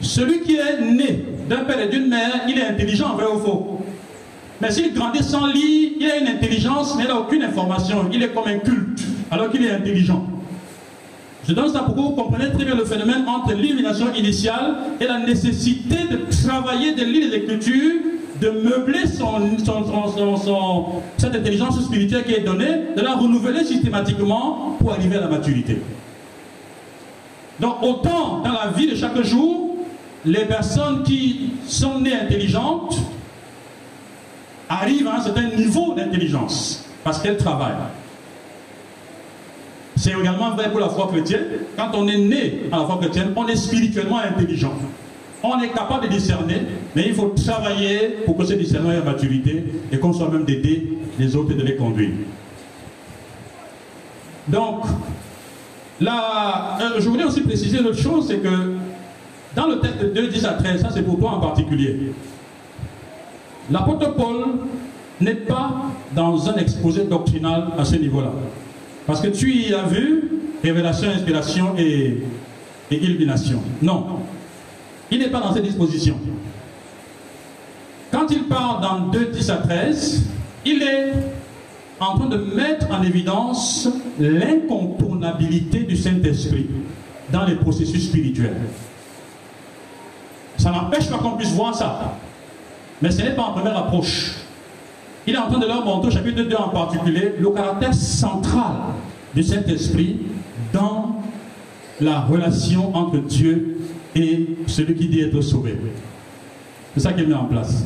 Celui 0.00 0.40
qui 0.42 0.56
est 0.56 0.80
né 0.80 1.24
d'un 1.48 1.64
père 1.64 1.80
et 1.80 1.88
d'une 1.88 2.08
mère, 2.08 2.42
il 2.48 2.58
est 2.58 2.66
intelligent, 2.66 3.14
vrai 3.14 3.26
ou 3.26 3.38
faux 3.38 3.80
Mais 4.60 4.70
s'il 4.70 4.94
grandit 4.94 5.22
sans 5.22 5.46
lit, 5.46 5.96
il 5.98 6.10
a 6.10 6.16
une 6.18 6.28
intelligence, 6.28 6.94
mais 6.96 7.04
il 7.04 7.08
n'a 7.08 7.18
aucune 7.18 7.42
information. 7.42 8.08
Il 8.12 8.22
est 8.22 8.28
comme 8.28 8.46
un 8.46 8.58
culte, 8.58 9.00
alors 9.30 9.50
qu'il 9.50 9.64
est 9.64 9.72
intelligent. 9.72 10.24
Je 11.48 11.54
donne 11.54 11.72
ça 11.72 11.80
pour 11.80 11.94
que 11.94 12.00
vous 12.00 12.10
compreniez 12.10 12.50
très 12.50 12.66
bien 12.66 12.74
le 12.74 12.84
phénomène 12.84 13.26
entre 13.26 13.54
l'illumination 13.54 14.12
initiale 14.14 14.76
et 15.00 15.06
la 15.06 15.18
nécessité 15.20 15.96
de 16.10 16.46
travailler, 16.46 16.92
de 16.92 17.02
lire 17.04 17.30
les 17.30 17.36
Écritures, 17.38 17.94
de 18.38 18.50
meubler 18.50 19.06
son, 19.06 19.40
cette 21.16 21.34
intelligence 21.34 21.82
spirituelle 21.82 22.24
qui 22.24 22.34
est 22.34 22.40
donnée, 22.40 22.94
de 22.94 23.00
la 23.00 23.14
renouveler 23.14 23.64
systématiquement 23.64 24.76
pour 24.78 24.92
arriver 24.92 25.16
à 25.16 25.20
la 25.22 25.28
maturité. 25.28 25.80
Donc 27.58 27.82
autant 27.82 28.40
dans 28.44 28.52
la 28.52 28.70
vie 28.76 28.86
de 28.86 28.94
chaque 28.94 29.20
jour, 29.22 29.76
les 30.26 30.44
personnes 30.44 31.02
qui 31.02 31.52
sont 31.66 31.98
nées 32.00 32.14
intelligentes 32.14 32.98
arrivent 34.68 35.08
à 35.08 35.16
un 35.16 35.20
certain 35.22 35.48
niveau 35.56 35.94
d'intelligence 35.94 36.84
parce 37.02 37.22
qu'elles 37.22 37.38
travaillent. 37.38 37.72
C'est 40.08 40.18
également 40.18 40.52
vrai 40.52 40.70
pour 40.70 40.80
la 40.80 40.88
foi 40.88 41.08
chrétienne. 41.12 41.44
Quand 41.76 41.90
on 41.92 42.08
est 42.08 42.16
né 42.16 42.62
à 42.72 42.78
la 42.78 42.86
foi 42.86 42.96
chrétienne, 42.98 43.32
on 43.36 43.46
est 43.46 43.56
spirituellement 43.56 44.18
intelligent. 44.18 44.72
On 45.42 45.60
est 45.60 45.68
capable 45.68 46.04
de 46.04 46.12
discerner, 46.12 46.62
mais 46.96 47.04
il 47.08 47.14
faut 47.14 47.34
travailler 47.36 48.16
pour 48.24 48.36
que 48.38 48.44
ce 48.46 48.54
discernement 48.54 48.92
ait 48.92 49.02
maturité 49.02 49.64
et 49.92 49.98
qu'on 49.98 50.14
soit 50.14 50.30
même 50.30 50.46
d'aider 50.46 50.96
les 51.18 51.36
autres 51.36 51.52
et 51.52 51.56
de 51.56 51.62
les 51.62 51.76
conduire. 51.76 52.12
Donc, 54.48 54.84
là, 56.00 56.78
euh, 56.80 57.00
je 57.00 57.08
voulais 57.08 57.24
aussi 57.24 57.42
préciser 57.42 57.78
une 57.78 57.88
autre 57.88 57.98
chose, 57.98 58.28
c'est 58.28 58.38
que 58.38 58.76
dans 59.54 59.66
le 59.66 59.78
texte 59.80 60.00
de 60.00 60.08
2, 60.08 60.28
10 60.28 60.44
à 60.46 60.52
13, 60.54 60.80
ça 60.80 60.88
c'est 60.90 61.02
pour 61.02 61.18
toi 61.18 61.32
en 61.32 61.40
particulier, 61.40 62.14
l'apôtre 63.70 64.14
Paul 64.14 64.36
n'est 65.20 65.34
pas 65.34 65.82
dans 66.14 66.48
un 66.48 66.56
exposé 66.56 67.04
doctrinal 67.04 67.68
à 67.78 67.84
ce 67.84 67.96
niveau-là. 67.96 68.32
Parce 69.08 69.22
que 69.22 69.28
tu 69.28 69.50
y 69.50 69.72
as 69.72 69.84
vu 69.84 70.22
révélation, 70.62 71.08
inspiration 71.08 71.74
et, 71.78 72.24
illumination. 72.90 73.62
Non. 73.80 74.18
Il 75.10 75.20
n'est 75.20 75.30
pas 75.30 75.40
dans 75.40 75.54
ces 75.54 75.62
dispositions. 75.62 76.18
Quand 78.12 78.26
il 78.30 78.44
parle 78.44 78.82
dans 78.82 78.98
2, 79.08 79.30
10 79.32 79.50
à 79.50 79.56
13, 79.56 80.24
il 80.66 80.82
est 80.82 81.14
en 81.98 82.18
train 82.18 82.26
de 82.26 82.36
mettre 82.36 82.90
en 82.90 83.02
évidence 83.02 83.88
l'incontournabilité 84.20 85.84
du 85.84 85.96
Saint-Esprit 85.96 86.66
dans 87.32 87.46
les 87.46 87.54
processus 87.54 88.08
spirituels. 88.08 88.60
Ça 90.58 90.70
n'empêche 90.70 91.08
pas 91.08 91.16
qu'on 91.16 91.38
puisse 91.38 91.52
voir 91.52 91.74
ça. 91.74 92.14
Mais 93.00 93.10
ce 93.10 93.22
n'est 93.22 93.34
pas 93.34 93.42
en 93.42 93.52
première 93.52 93.78
approche. 93.78 94.34
Il 95.28 95.34
est 95.34 95.38
en 95.38 95.50
train 95.50 95.58
de 95.58 95.66
leur 95.66 95.84
montrer, 95.84 96.08
au 96.08 96.10
chapitre 96.10 96.42
2 96.42 96.56
en 96.56 96.70
particulier, 96.70 97.34
le 97.38 97.50
caractère 97.50 97.92
central 97.92 98.72
du 99.34 99.42
Saint-Esprit 99.42 100.20
dans 100.72 101.22
la 102.00 102.20
relation 102.20 102.96
entre 102.96 103.18
Dieu 103.18 103.76
et 104.16 104.46
celui 104.66 104.94
qui 104.94 105.06
dit 105.06 105.20
être 105.20 105.38
sauvé. 105.42 105.76
C'est 106.94 107.00
ça 107.00 107.12
qu'il 107.12 107.28
met 107.28 107.34
en 107.34 107.44
place. 107.44 107.84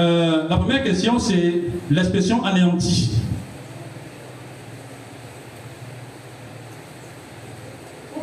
Euh, 0.00 0.48
la 0.48 0.56
première 0.56 0.82
question, 0.82 1.18
c'est 1.18 1.60
l'expression 1.90 2.42
anéanti. 2.42 3.10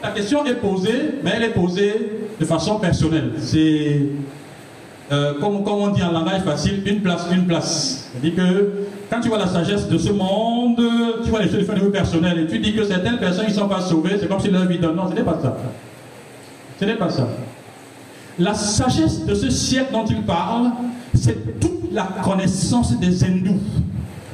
La 0.01 0.09
question 0.09 0.43
est 0.43 0.55
posée, 0.55 1.19
mais 1.23 1.33
elle 1.35 1.43
est 1.43 1.53
posée 1.53 1.93
de 2.39 2.45
façon 2.45 2.79
personnelle. 2.79 3.33
C'est 3.37 4.07
euh, 5.11 5.33
comme, 5.39 5.67
on 5.67 5.87
dit 5.89 6.03
en 6.03 6.11
langage 6.11 6.41
facile, 6.41 6.81
une 6.85 7.01
place, 7.01 7.25
une 7.31 7.45
place. 7.45 8.09
C'est-à-dire 8.11 8.35
que 8.35 8.71
quand 9.09 9.21
tu 9.21 9.29
vois 9.29 9.39
la 9.39 9.47
sagesse 9.47 9.87
de 9.87 9.97
ce 9.97 10.11
monde, 10.11 10.79
tu 11.23 11.29
vois 11.29 11.41
les 11.41 11.49
choses 11.49 11.65
de 11.67 11.73
vue 11.75 11.91
personnelles 11.91 12.39
et 12.39 12.47
tu 12.47 12.59
dis 12.59 12.73
que 12.73 12.83
certaines 12.83 13.17
personnes 13.17 13.47
ne 13.47 13.53
sont 13.53 13.67
pas 13.67 13.81
sauvées, 13.81 14.17
c'est 14.19 14.27
comme 14.27 14.39
si 14.39 14.49
leur 14.49 14.65
vie 14.65 14.77
donne. 14.77 14.95
Non, 14.95 15.09
ce 15.09 15.15
n'est 15.15 15.23
pas 15.23 15.39
ça. 15.41 15.57
Ce 16.79 16.85
n'est 16.85 16.95
pas 16.95 17.09
ça. 17.09 17.27
La 18.37 18.53
sagesse 18.53 19.25
de 19.25 19.33
ce 19.33 19.49
siècle 19.49 19.91
dont 19.91 20.05
il 20.05 20.21
parle, 20.21 20.71
c'est 21.13 21.59
toute 21.59 21.91
la 21.91 22.07
connaissance 22.23 22.97
des 22.99 23.23
hindous, 23.23 23.59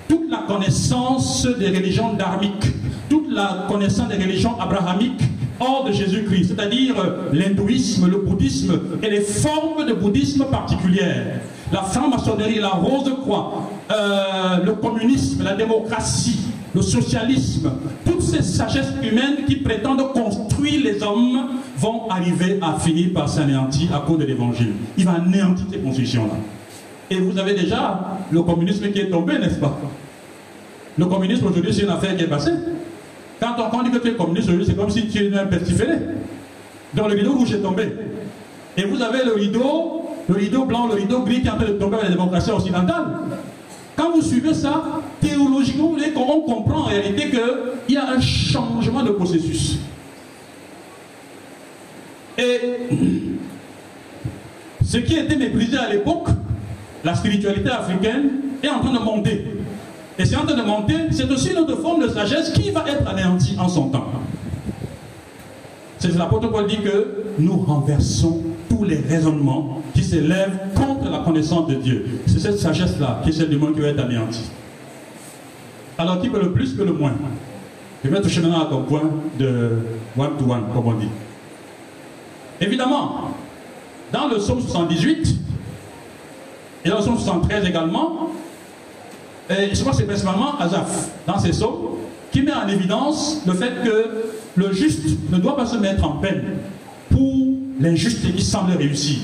toute 0.08 0.30
la 0.30 0.44
connaissance 0.48 1.48
des 1.58 1.68
religions 1.68 2.14
dharmiques, 2.14 2.68
toute 3.10 3.32
la 3.32 3.66
connaissance 3.70 4.10
des 4.10 4.18
religions 4.18 4.60
abrahamiques, 4.60 5.22
hors 5.60 5.86
de 5.86 5.92
Jésus-Christ, 5.92 6.56
c'est-à-dire 6.56 6.96
l'hindouisme, 7.32 8.08
le 8.10 8.18
bouddhisme 8.18 8.80
et 9.02 9.10
les 9.10 9.22
formes 9.22 9.86
de 9.86 9.94
bouddhisme 9.94 10.46
particulières. 10.46 11.42
La 11.72 11.82
franc-maçonnerie, 11.82 12.60
la 12.60 12.70
rose-croix, 12.70 13.70
euh, 13.92 14.64
le 14.64 14.74
communisme, 14.74 15.44
la 15.44 15.56
démocratie, 15.56 16.40
le 16.74 16.82
socialisme, 16.82 17.72
toutes 18.06 18.22
ces 18.22 18.42
sagesses 18.42 18.94
humaines 19.02 19.46
qui 19.48 19.56
prétendent 19.56 20.12
construire 20.14 20.84
les 20.84 21.02
hommes 21.02 21.48
vont 21.78 22.10
arriver 22.10 22.60
à 22.62 22.78
finir 22.80 23.14
par 23.14 23.30
s'anéantir 23.30 23.96
à 23.96 24.00
cause 24.00 24.20
de 24.20 24.26
l'évangile. 24.26 24.74
Il 24.98 25.06
va 25.06 25.14
anéantir 25.14 25.66
ces 25.72 25.80
constructions-là. 25.80 26.34
Et 27.10 27.20
vous 27.20 27.38
avez 27.38 27.54
déjà 27.54 28.20
le 28.32 28.42
communisme 28.42 28.92
qui 28.92 29.00
est 29.00 29.10
tombé, 29.10 29.38
n'est-ce 29.40 29.60
pas? 29.60 29.80
Le 30.98 31.06
communisme 31.06 31.46
aujourd'hui, 31.46 31.74
c'est 31.74 31.84
une 31.84 31.90
affaire 31.90 32.16
qui 32.16 32.24
est 32.24 32.28
passée. 32.28 32.52
Quand 33.40 33.56
on, 33.74 33.84
dit 33.84 33.92
que 33.92 33.98
tu 33.98 34.10
es 34.10 34.14
communiste, 34.14 34.50
c'est 34.66 34.76
comme 34.76 34.90
si 34.90 35.08
tu 35.08 35.26
es 35.26 35.38
un 35.38 35.46
pestiféré. 35.46 35.98
Donc 36.94 37.10
le 37.10 37.16
rideau 37.16 37.34
rouge 37.34 37.54
est 37.54 37.60
tombé. 37.60 37.92
Et 38.78 38.86
vous 38.86 39.02
avez 39.02 39.24
le 39.26 39.34
rideau, 39.34 40.04
le 40.28 40.36
rideau 40.36 40.66
blanc, 40.66 40.88
le 40.88 40.96
rideau 40.96 41.22
gris 41.22 41.42
qui 41.42 41.48
est 41.48 41.52
en 41.52 41.58
train 41.58 41.66
de 41.66 41.74
tomber 41.74 41.98
avec 41.98 42.10
la 42.10 42.16
démocratie 42.16 42.52
occidentale. 42.52 43.06
Quand 43.96 44.12
vous 44.12 44.22
suivez 44.22 44.54
ça, 44.54 45.02
théologiquement, 45.22 45.96
on 46.16 46.42
comprend 46.42 46.82
en 46.82 46.86
réalité 46.86 47.30
qu'il 47.30 47.96
y 47.96 47.98
a 47.98 48.10
un 48.10 48.20
changement 48.20 49.04
de 49.04 49.12
processus. 49.12 49.80
Et 52.38 52.60
ce 54.84 54.98
qui 54.98 55.16
était 55.18 55.38
méprisé 55.38 55.78
à 55.78 55.90
l'époque, 55.90 56.28
la 57.04 57.16
spiritualité 57.16 57.70
africaine, 57.70 58.30
est 58.62 58.70
en 58.70 58.80
train 58.80 58.94
de 58.94 59.00
monter. 59.00 59.55
Et 60.18 60.26
c'est 60.26 60.36
en 60.36 60.46
train 60.46 60.56
de 60.56 60.62
monter, 60.62 60.94
c'est 61.12 61.30
aussi 61.30 61.52
une 61.52 61.58
autre 61.58 61.76
forme 61.78 62.04
de 62.04 62.08
sagesse 62.08 62.52
qui 62.52 62.72
va 62.72 62.86
être 62.88 63.08
anéantie 63.08 63.56
en 63.60 63.68
son 63.68 63.90
temps. 63.90 64.06
C'est 66.00 66.16
l'apôtre 66.16 66.50
Paul 66.50 66.68
dit 66.68 66.80
que 66.80 67.24
nous 67.40 67.58
renversons 67.58 68.42
tous 68.70 68.84
les 68.84 68.98
raisonnements 68.98 69.82
qui 69.94 70.04
s'élèvent 70.04 70.58
contre 70.76 71.10
la 71.10 71.20
connaissance 71.20 71.68
de 71.68 71.76
Dieu. 71.76 72.22
C'est 72.28 72.40
cette 72.40 72.60
sagesse-là 72.60 73.22
qui 73.24 73.30
est 73.30 73.34
celle 73.34 73.50
du 73.50 73.58
monde 73.58 73.76
qui 73.76 73.82
va 73.82 73.88
être 73.90 74.00
anéantie. 74.00 74.50
Alors 75.98 76.22
qui 76.22 76.30
peut 76.30 76.42
le 76.42 76.52
plus 76.52 76.74
que 76.76 76.84
le 76.84 76.94
moins? 76.94 77.14
Je 78.04 78.10
vais 78.10 78.22
toucher 78.22 78.42
maintenant 78.42 78.62
à 78.62 78.66
ton 78.66 78.84
point 78.84 79.10
de 79.40 79.80
one 80.18 80.38
to 80.38 80.46
one, 80.46 80.64
comme 80.74 80.88
on 80.88 80.94
dit. 80.94 81.10
Évidemment, 82.62 83.32
dans 84.14 84.28
le 84.28 84.38
psaume 84.38 84.62
78 84.62 85.36
et 86.86 86.90
dans 86.90 86.98
le 86.98 87.02
psaume 87.02 87.18
73 87.18 87.66
également, 87.66 88.30
et 89.50 89.74
je 89.74 89.80
crois 89.82 89.92
que 89.92 90.00
c'est 90.00 90.06
principalement 90.06 90.58
Azaf, 90.60 91.10
dans 91.28 91.38
ses 91.38 91.50
psaumes, 91.50 91.98
qui 92.32 92.42
met 92.42 92.54
en 92.54 92.68
évidence 92.68 93.42
le 93.46 93.54
fait 93.54 93.72
que 93.84 94.26
le 94.56 94.74
juste 94.74 95.06
ne 95.32 95.38
doit 95.38 95.56
pas 95.56 95.66
se 95.66 95.78
mettre 95.78 96.04
en 96.04 96.18
peine 96.18 96.44
pour 97.10 97.46
l'injuste 97.80 98.36
qui 98.36 98.44
semble 98.44 98.72
réussir. 98.74 99.20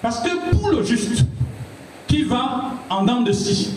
Parce 0.00 0.20
que 0.20 0.50
pour 0.50 0.70
le 0.70 0.82
juste, 0.82 1.24
qui 2.06 2.22
va 2.22 2.72
en 2.90 3.04
dents 3.04 3.22
de 3.22 3.32
scie, 3.32 3.74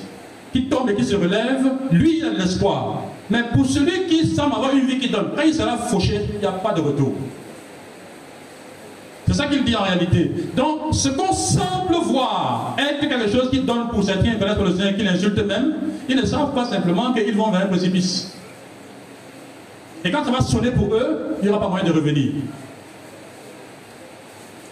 qui 0.52 0.66
tombe 0.66 0.90
et 0.90 0.96
qui 0.96 1.04
se 1.04 1.16
relève, 1.16 1.64
lui, 1.92 2.20
il 2.20 2.26
a 2.26 2.32
de 2.32 2.38
l'espoir. 2.38 3.04
Mais 3.30 3.44
pour 3.54 3.66
celui 3.66 4.08
qui 4.08 4.28
semble 4.28 4.56
avoir 4.56 4.74
une 4.74 4.86
vie 4.86 5.00
qui 5.00 5.10
donne, 5.10 5.30
quand 5.36 5.44
il 5.44 5.54
sera 5.54 5.78
fauché, 5.78 6.22
il 6.34 6.40
n'y 6.40 6.46
a 6.46 6.52
pas 6.52 6.74
de 6.74 6.82
retour. 6.82 7.14
C'est 9.36 9.42
ça 9.42 9.48
qu'il 9.50 9.66
dit 9.66 9.76
en 9.76 9.84
réalité. 9.84 10.32
Donc, 10.56 10.94
ce 10.94 11.10
qu'on 11.10 11.34
semble 11.34 11.96
voir 12.06 12.74
être 12.78 13.02
quelque 13.02 13.30
chose 13.30 13.50
qui 13.50 13.60
donne 13.60 13.90
pour 13.90 14.02
certains, 14.02 14.36
peut-être 14.36 14.64
le 14.64 14.74
Seigneur, 14.74 14.96
qui 14.96 15.04
l'insulte 15.04 15.46
même, 15.46 15.74
ils 16.08 16.16
ne 16.16 16.26
savent 16.26 16.54
pas 16.54 16.64
simplement 16.64 17.12
qu'ils 17.12 17.36
vont 17.36 17.52
vers 17.52 17.64
un 17.64 17.66
précipice. 17.66 18.34
Et 20.06 20.12
quand 20.12 20.24
ça 20.24 20.32
va 20.32 20.40
sonner 20.40 20.72
pour 20.72 20.96
eux, 20.96 21.36
il 21.42 21.44
n'y 21.44 21.50
aura 21.50 21.60
pas 21.60 21.68
moyen 21.68 21.84
de 21.84 21.92
revenir. 21.92 22.32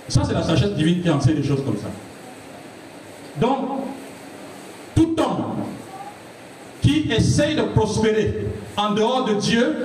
Ça, 0.07 0.21
c'est 0.25 0.33
la 0.33 0.43
sagesse 0.43 0.71
divine 0.75 1.01
qui 1.01 1.09
enseigne 1.09 1.35
des 1.35 1.43
choses 1.43 1.65
comme 1.65 1.77
ça. 1.77 1.89
Donc, 3.41 3.57
tout 4.95 5.13
homme 5.19 5.55
qui 6.81 7.11
essaye 7.11 7.57
de 7.57 7.63
prospérer 7.63 8.47
en 8.77 8.91
dehors 8.91 9.25
de 9.25 9.33
Dieu, 9.33 9.75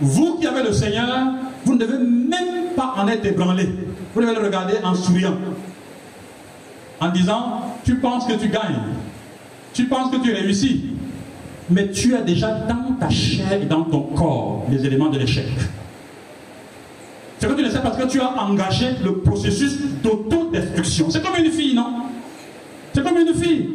vous 0.00 0.38
qui 0.38 0.46
avez 0.46 0.62
le 0.62 0.72
Seigneur, 0.72 1.26
vous 1.70 1.76
ne 1.76 1.86
devez 1.86 1.98
même 1.98 2.74
pas 2.74 2.94
en 2.96 3.06
être 3.06 3.24
ébranlé. 3.24 3.68
Vous 4.12 4.20
devez 4.20 4.34
le 4.34 4.40
regarder 4.40 4.74
en 4.82 4.92
souriant. 4.92 5.36
En 6.98 7.08
disant, 7.10 7.76
tu 7.84 7.94
penses 7.96 8.26
que 8.26 8.32
tu 8.32 8.48
gagnes. 8.48 8.82
Tu 9.72 9.84
penses 9.84 10.10
que 10.10 10.16
tu 10.16 10.32
réussis. 10.32 10.86
mais 11.70 11.88
tu 11.90 12.16
as 12.16 12.22
déjà 12.22 12.50
dans 12.50 12.94
ta 12.98 13.08
chair 13.08 13.52
et 13.62 13.66
dans 13.66 13.84
ton 13.84 14.00
corps 14.00 14.66
les 14.68 14.84
éléments 14.84 15.10
de 15.10 15.18
l'échec. 15.18 15.46
C'est 17.38 17.46
que 17.46 17.52
tu 17.52 17.62
le 17.62 17.70
sais 17.70 17.78
parce 17.80 17.96
que 17.96 18.08
tu 18.08 18.20
as 18.20 18.42
engagé 18.42 18.86
le 19.04 19.18
processus 19.18 19.78
d'autodestruction. 20.02 21.08
C'est 21.08 21.22
comme 21.22 21.36
une 21.36 21.52
fille, 21.52 21.74
non? 21.74 22.02
C'est 22.92 23.04
comme 23.04 23.16
une 23.16 23.32
fille. 23.32 23.70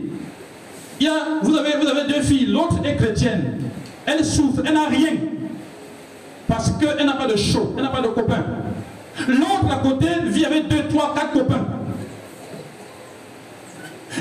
Il 0.99 1.05
y 1.05 1.09
a, 1.09 1.39
vous, 1.41 1.55
avez, 1.55 1.77
vous 1.81 1.87
avez 1.87 2.11
deux 2.13 2.21
filles, 2.21 2.47
l'autre 2.47 2.79
est 2.83 2.97
chrétienne. 2.97 3.53
Elle 4.05 4.25
souffre, 4.25 4.61
elle 4.65 4.73
n'a 4.73 4.87
rien. 4.87 5.13
Parce 6.47 6.71
qu'elle 6.71 7.05
n'a 7.05 7.13
pas 7.13 7.27
de 7.27 7.35
chaud, 7.35 7.73
elle 7.77 7.83
n'a 7.83 7.89
pas 7.89 8.01
de 8.01 8.07
copain. 8.07 8.43
L'autre 9.27 9.71
à 9.71 9.77
côté 9.77 10.07
vit 10.25 10.45
avec 10.45 10.67
deux, 10.67 10.87
trois, 10.87 11.13
quatre 11.15 11.33
copains. 11.33 11.65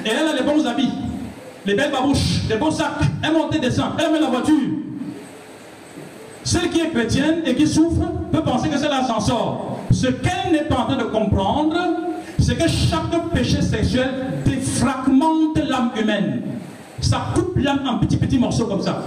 Et 0.04 0.08
elle 0.08 0.28
a 0.28 0.34
les 0.36 0.42
bons 0.42 0.66
habits, 0.66 0.92
les 1.66 1.74
belles 1.74 1.92
babouches, 1.92 2.42
les 2.48 2.56
bons 2.56 2.70
sacs. 2.70 2.92
Elle 3.22 3.32
monte 3.32 3.54
et 3.54 3.58
descend, 3.58 3.92
elle 3.98 4.12
met 4.12 4.20
la 4.20 4.28
voiture. 4.28 4.54
Celle 6.42 6.70
qui 6.70 6.80
est 6.80 6.90
chrétienne 6.90 7.42
et 7.46 7.54
qui 7.54 7.66
souffre 7.66 8.06
peut 8.30 8.42
penser 8.42 8.68
que 8.68 8.78
c'est 8.78 8.88
l'ascenseur. 8.88 9.78
Ce 9.90 10.06
qu'elle 10.06 10.52
n'est 10.52 10.64
pas 10.64 10.80
en 10.80 10.86
train 10.86 10.96
de 10.96 11.04
comprendre, 11.04 11.76
c'est 12.38 12.56
que 12.56 12.68
chaque 12.68 13.30
péché 13.32 13.62
sexuel 13.62 14.10
défragmente 14.44 15.58
l'âme 15.58 15.90
humaine. 15.98 16.42
Ça 17.00 17.28
coupe 17.34 17.56
l'âme 17.56 17.80
en 17.86 17.98
petits 17.98 18.16
petits 18.16 18.38
morceaux 18.38 18.66
comme 18.66 18.82
ça. 18.82 19.02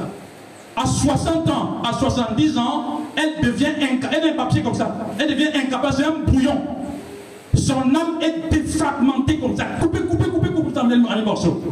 À 0.78 0.86
60 0.86 1.49
ans, 1.49 1.82
à 1.84 1.91
70 1.91 2.57
ans, 2.59 3.01
elle 3.15 3.43
devient 3.43 3.65
incapable. 3.82 4.21
Elle 4.21 4.30
a 4.30 4.34
un 4.34 4.36
papier 4.36 4.61
comme 4.61 4.75
ça. 4.75 4.95
Elle 5.17 5.30
devient 5.30 5.47
incapable. 5.47 5.93
C'est 5.97 6.05
un 6.05 6.19
bouillon. 6.25 6.61
Son 7.55 7.80
âme 7.80 8.19
est 8.21 8.53
défragmentée 8.53 9.39
comme 9.39 9.57
ça. 9.57 9.65
Coupé, 9.82 10.01
coupé, 10.01 10.30
coupé, 10.30 10.49
coupé 10.49 10.80
en 10.80 11.25
morceaux. 11.25 11.63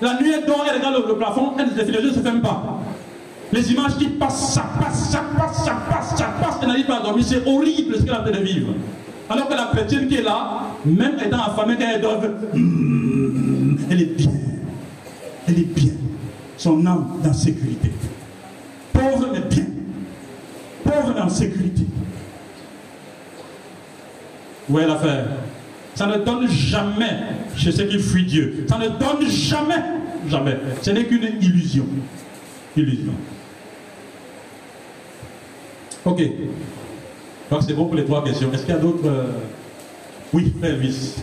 La 0.00 0.18
nuit, 0.18 0.32
elle 0.32 0.46
dort, 0.46 0.64
elle 0.66 0.78
regarde 0.78 1.04
le, 1.06 1.14
plafond, 1.16 1.52
elle, 1.58 1.68
les 1.76 1.92
yeux 1.92 2.08
ne 2.08 2.14
se 2.14 2.20
ferment 2.20 2.40
pas. 2.40 2.80
Les 3.52 3.72
images 3.72 3.96
qui 3.98 4.06
passent, 4.06 4.54
ça 4.54 4.64
passe, 4.80 5.10
ça 5.10 5.24
passe, 5.36 5.64
ça 5.64 5.76
passe, 5.90 6.16
ça 6.16 6.26
passe. 6.40 6.56
Elle 6.62 6.68
n'arrive 6.68 6.86
pas 6.86 6.98
à 6.98 7.02
dormir. 7.02 7.24
C'est 7.26 7.46
horrible 7.46 7.96
ce 7.96 8.02
qu'elle 8.02 8.14
a 8.14 8.24
fait 8.24 8.32
de 8.32 8.38
vivre. 8.38 8.72
Alors 9.28 9.48
que 9.48 9.54
la 9.54 9.68
chrétienne 9.72 10.08
qui 10.08 10.16
est 10.16 10.22
là, 10.22 10.62
même 10.86 11.16
étant 11.22 11.42
affamée, 11.42 11.76
quand 11.78 11.86
elle 11.92 12.00
dort, 12.00 12.22
elle 13.90 14.02
est 14.02 14.16
bien. 14.16 14.30
Elle 15.46 15.58
est 15.58 15.74
bien. 15.74 15.92
Son 16.56 16.84
âme 16.86 17.18
dans 17.22 17.32
sécurité. 17.32 17.90
Pauvre 18.98 19.28
mais 19.32 19.40
bien. 19.40 19.66
Pauvre 20.84 21.14
dans 21.14 21.28
sécurité. 21.28 21.82
Vous 24.68 24.74
voyez 24.74 24.88
l'affaire? 24.88 25.26
Ça 25.94 26.06
ne 26.06 26.16
donne 26.24 26.48
jamais 26.48 27.18
chez 27.56 27.72
ceux 27.72 27.84
qui 27.84 27.98
fuient 27.98 28.26
Dieu. 28.26 28.66
Ça 28.68 28.78
ne 28.78 28.88
donne 28.88 29.28
jamais. 29.28 29.82
Jamais. 30.28 30.56
Ce 30.82 30.90
n'est 30.90 31.04
qu'une 31.04 31.24
illusion. 31.40 31.86
Illusion. 32.76 33.12
Ok. 36.04 36.22
Donc 37.50 37.62
c'est 37.66 37.74
bon 37.74 37.86
pour 37.86 37.94
les 37.94 38.04
trois 38.04 38.24
questions. 38.24 38.52
Est-ce 38.52 38.62
qu'il 38.62 38.74
y 38.74 38.76
a 38.76 38.80
d'autres? 38.80 39.10
Oui, 40.32 40.52
Elvis. 40.62 41.16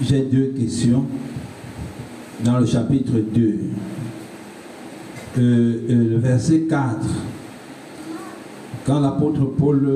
J'ai 0.00 0.22
deux 0.22 0.52
questions 0.56 1.04
dans 2.44 2.58
le 2.58 2.66
chapitre 2.66 3.12
2. 3.34 3.58
Euh, 5.38 5.38
euh, 5.38 6.10
le 6.10 6.16
verset 6.18 6.62
4, 6.68 6.98
quand 8.86 9.00
l'apôtre 9.00 9.44
Paul 9.56 9.88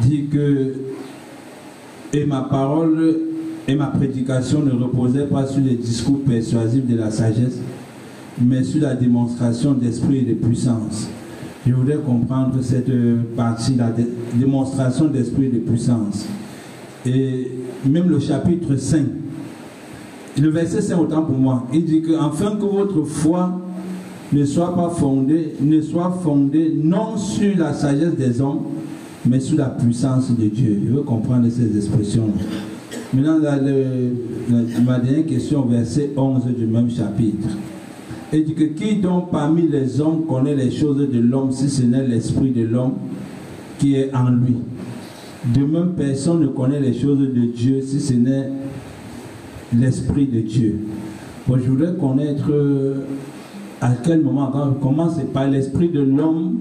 dit 0.00 0.26
que 0.26 0.74
et 2.12 2.26
ma 2.26 2.42
parole 2.42 3.16
et 3.66 3.74
ma 3.74 3.86
prédication 3.86 4.62
ne 4.62 4.72
reposaient 4.72 5.26
pas 5.26 5.46
sur 5.46 5.62
les 5.62 5.76
discours 5.76 6.20
persuasifs 6.26 6.86
de 6.86 6.96
la 6.96 7.10
sagesse, 7.10 7.58
mais 8.40 8.62
sur 8.62 8.82
la 8.82 8.94
démonstration 8.94 9.72
d'esprit 9.72 10.18
et 10.18 10.22
de 10.22 10.34
puissance. 10.34 11.08
Je 11.66 11.72
voudrais 11.72 11.98
comprendre 11.98 12.60
cette 12.60 12.90
partie, 13.36 13.76
la 13.76 13.94
démonstration 14.34 15.06
d'esprit 15.06 15.46
et 15.46 15.50
de 15.50 15.58
puissance. 15.58 16.26
Et 17.06 17.50
même 17.84 18.08
le 18.08 18.20
chapitre 18.20 18.76
5, 18.76 19.06
le 20.40 20.48
verset 20.48 20.80
5 20.80 20.98
autant 20.98 21.22
pour 21.22 21.36
moi, 21.36 21.66
il 21.72 21.84
dit 21.84 22.02
que 22.02 22.12
afin 22.12 22.56
que 22.56 22.64
votre 22.64 23.02
foi 23.04 23.60
ne 24.32 24.44
soit 24.44 24.74
pas 24.74 24.88
fondée, 24.88 25.54
ne 25.60 25.80
soit 25.80 26.18
fondée 26.22 26.72
non 26.82 27.16
sur 27.16 27.56
la 27.58 27.74
sagesse 27.74 28.14
des 28.16 28.40
hommes, 28.40 28.62
mais 29.26 29.40
sous 29.40 29.56
la 29.56 29.66
puissance 29.66 30.30
de 30.30 30.46
Dieu. 30.46 30.80
Je 30.86 30.92
veux 30.92 31.02
comprendre 31.02 31.48
ces 31.50 31.76
expressions. 31.76 32.28
Maintenant, 33.12 33.38
ma 34.84 34.98
dernière 34.98 35.26
question, 35.26 35.62
verset 35.66 36.10
11 36.16 36.46
du 36.56 36.66
même 36.66 36.90
chapitre. 36.90 37.48
Il 38.32 38.44
dit 38.44 38.54
que 38.54 38.64
qui 38.64 38.96
donc 38.96 39.30
parmi 39.30 39.68
les 39.68 40.00
hommes 40.00 40.24
connaît 40.26 40.54
les 40.54 40.70
choses 40.70 40.96
de 40.96 41.18
l'homme 41.18 41.52
si 41.52 41.68
ce 41.68 41.82
n'est 41.82 42.06
l'esprit 42.06 42.50
de 42.50 42.64
l'homme 42.64 42.94
qui 43.78 43.96
est 43.96 44.10
en 44.14 44.30
lui? 44.30 44.56
De 45.44 45.64
même, 45.64 45.94
personne 45.96 46.40
ne 46.40 46.46
connaît 46.46 46.80
les 46.80 46.94
choses 46.94 47.18
de 47.18 47.46
Dieu 47.46 47.80
si 47.80 48.00
ce 48.00 48.14
n'est 48.14 48.48
l'esprit 49.76 50.26
de 50.26 50.40
Dieu. 50.40 50.86
Bon, 51.48 51.58
je 51.58 51.68
voudrais 51.68 51.94
connaître 51.94 52.44
euh, 52.50 53.04
à 53.80 53.90
quel 54.04 54.22
moment, 54.22 54.52
comment 54.80 55.10
c'est 55.10 55.32
par 55.32 55.48
l'esprit 55.48 55.88
de 55.88 56.00
l'homme 56.00 56.58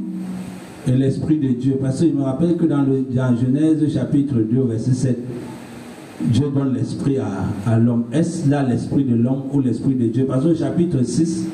et 0.87 0.91
l'Esprit 0.91 1.37
de 1.37 1.49
Dieu. 1.49 1.77
Parce 1.79 1.99
qu'il 1.99 2.13
me 2.15 2.23
rappelle 2.23 2.57
que 2.57 2.65
dans, 2.65 2.81
le, 2.81 3.05
Genèse 3.11 3.93
chapitre 3.93 4.35
2, 4.35 4.61
verset 4.63 4.93
7, 4.93 5.19
Dieu 6.21 6.47
donne 6.53 6.73
l'esprit 6.73 7.17
à, 7.17 7.77
l'homme. 7.77 8.05
Est-ce 8.11 8.49
là 8.49 8.63
l'esprit 8.63 9.03
de 9.03 9.15
l'homme 9.15 9.43
ou 9.53 9.61
l'esprit 9.61 9.95
de 9.95 10.07
Dieu? 10.07 10.25
Parce 10.25 10.43
que 10.43 10.53
chapitre 10.53 11.03
6, 11.03 11.47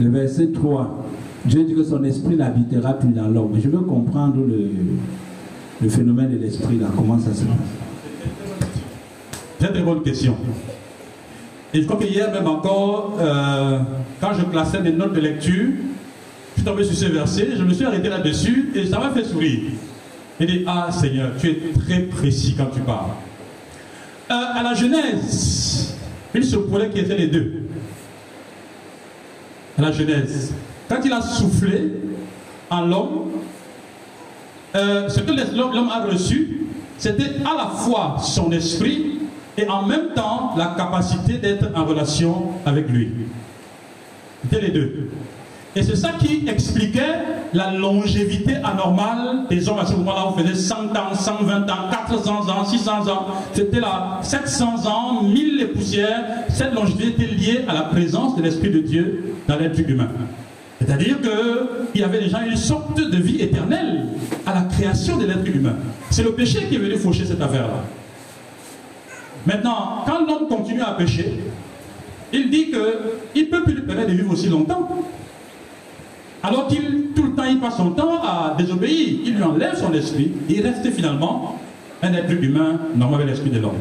le 0.00 0.08
verset 0.10 0.48
3, 0.48 1.04
Dieu 1.46 1.64
dit 1.64 1.74
que 1.74 1.84
son 1.84 2.02
esprit 2.04 2.36
n'habitera 2.36 2.94
plus 2.94 3.10
dans 3.10 3.28
l'homme. 3.28 3.52
Je 3.58 3.68
veux 3.68 3.80
comprendre 3.80 4.36
le, 4.46 4.70
phénomène 5.88 6.30
de 6.30 6.38
l'esprit 6.38 6.78
là, 6.78 6.86
comment 6.94 7.18
ça 7.18 7.34
se 7.34 7.44
passe? 7.44 7.56
Très 9.58 9.72
très 9.72 9.82
bonne 9.82 10.02
question. 10.02 10.36
Et 11.72 11.80
je 11.82 11.86
crois 11.86 11.98
que 11.98 12.04
hier 12.04 12.30
même 12.30 12.46
encore, 12.46 13.18
euh, 13.20 13.78
quand 14.20 14.32
je 14.34 14.44
classais 14.44 14.80
mes 14.80 14.92
notes 14.92 15.12
de 15.14 15.20
lecture, 15.20 15.70
je 16.54 16.60
suis 16.60 16.64
tombé 16.64 16.84
sur 16.84 16.96
ce 16.96 17.06
verset, 17.12 17.48
je 17.56 17.64
me 17.64 17.72
suis 17.72 17.84
arrêté 17.84 18.08
là-dessus 18.08 18.70
et 18.74 18.86
ça 18.86 18.98
m'a 18.98 19.10
fait 19.10 19.24
sourire. 19.24 19.70
Il 20.38 20.46
dit, 20.46 20.64
ah 20.66 20.90
Seigneur, 20.90 21.32
tu 21.38 21.48
es 21.50 21.58
très 21.86 22.00
précis 22.00 22.54
quand 22.56 22.66
tu 22.66 22.80
parles. 22.80 23.10
Euh, 24.30 24.34
à 24.34 24.62
la 24.62 24.74
Genèse, 24.74 25.96
il 26.34 26.44
se 26.44 26.56
pourrait 26.56 26.90
qu'il 26.90 27.04
était 27.04 27.16
les 27.16 27.28
deux. 27.28 27.62
À 29.78 29.82
la 29.82 29.92
Genèse, 29.92 30.54
quand 30.88 31.00
il 31.04 31.12
a 31.12 31.20
soufflé 31.20 31.92
en 32.70 32.82
l'homme, 32.86 33.30
euh, 34.76 35.08
ce 35.08 35.20
que 35.20 35.32
l'homme 35.56 35.90
a 35.90 36.04
reçu, 36.04 36.66
c'était 36.98 37.36
à 37.44 37.56
la 37.56 37.66
fois 37.68 38.16
son 38.20 38.50
esprit 38.52 39.20
et 39.56 39.68
en 39.68 39.86
même 39.86 40.12
temps 40.14 40.54
la 40.56 40.74
capacité 40.76 41.34
d'être 41.34 41.66
en 41.74 41.84
relation 41.84 42.52
avec 42.66 42.88
lui. 42.88 43.10
C'était 44.42 44.66
les 44.66 44.70
deux. 44.70 45.10
Et 45.76 45.82
c'est 45.82 45.96
ça 45.96 46.10
qui 46.12 46.44
expliquait 46.48 47.18
la 47.52 47.72
longévité 47.72 48.54
anormale 48.62 49.46
des 49.50 49.68
hommes 49.68 49.80
à 49.80 49.86
ce 49.86 49.94
moment-là. 49.94 50.26
On 50.28 50.38
faisait 50.38 50.54
100 50.54 50.74
ans, 50.96 51.14
120 51.14 51.68
ans, 51.68 51.90
400 52.08 52.48
ans, 52.48 52.64
600 52.64 53.08
ans. 53.08 53.26
C'était 53.52 53.80
là 53.80 54.20
700 54.22 54.86
ans, 54.86 55.22
1000 55.24 55.56
les 55.56 55.66
poussières. 55.66 56.24
Cette 56.48 56.74
longévité 56.74 57.08
était 57.08 57.34
liée 57.34 57.64
à 57.66 57.74
la 57.74 57.82
présence 57.82 58.36
de 58.36 58.42
l'Esprit 58.42 58.70
de 58.70 58.80
Dieu 58.80 59.34
dans 59.48 59.56
l'être 59.56 59.78
humain. 59.80 60.08
C'est-à-dire 60.84 61.16
qu'il 61.20 62.00
y 62.00 62.04
avait 62.04 62.20
déjà 62.20 62.44
une 62.44 62.56
sorte 62.56 62.98
de 62.98 63.16
vie 63.16 63.40
éternelle 63.40 64.06
à 64.44 64.54
la 64.54 64.62
création 64.62 65.16
de 65.16 65.26
l'être 65.26 65.46
humain. 65.46 65.76
C'est 66.10 66.22
le 66.22 66.32
péché 66.32 66.66
qui 66.68 66.76
est 66.76 66.78
venu 66.78 66.96
faucher 66.96 67.24
cette 67.24 67.40
affaire-là. 67.40 67.84
Maintenant, 69.46 70.04
quand 70.06 70.26
l'homme 70.26 70.48
continue 70.48 70.82
à 70.82 70.92
pécher, 70.92 71.40
il 72.32 72.50
dit 72.50 72.70
qu'il 72.70 73.44
ne 73.44 73.50
peut 73.50 73.62
plus 73.62 73.74
lui 73.74 73.82
permettre 73.82 74.10
de 74.10 74.14
vivre 74.14 74.32
aussi 74.32 74.48
longtemps. 74.48 74.88
Alors 76.42 76.66
qu'il, 76.66 77.08
tout 77.14 77.22
le 77.22 77.32
temps, 77.32 77.44
il 77.44 77.58
passe 77.58 77.76
son 77.76 77.90
temps 77.90 78.22
à 78.22 78.54
désobéir. 78.58 79.20
Il 79.24 79.36
lui 79.36 79.42
enlève 79.42 79.78
son 79.78 79.92
esprit. 79.94 80.32
Et 80.50 80.54
il 80.54 80.62
reste 80.62 80.90
finalement 80.90 81.58
un 82.02 82.12
être 82.12 82.30
humain 82.30 82.78
normal 82.96 83.22
avec 83.22 83.32
l'esprit 83.32 83.50
de 83.50 83.60
l'homme. 83.60 83.78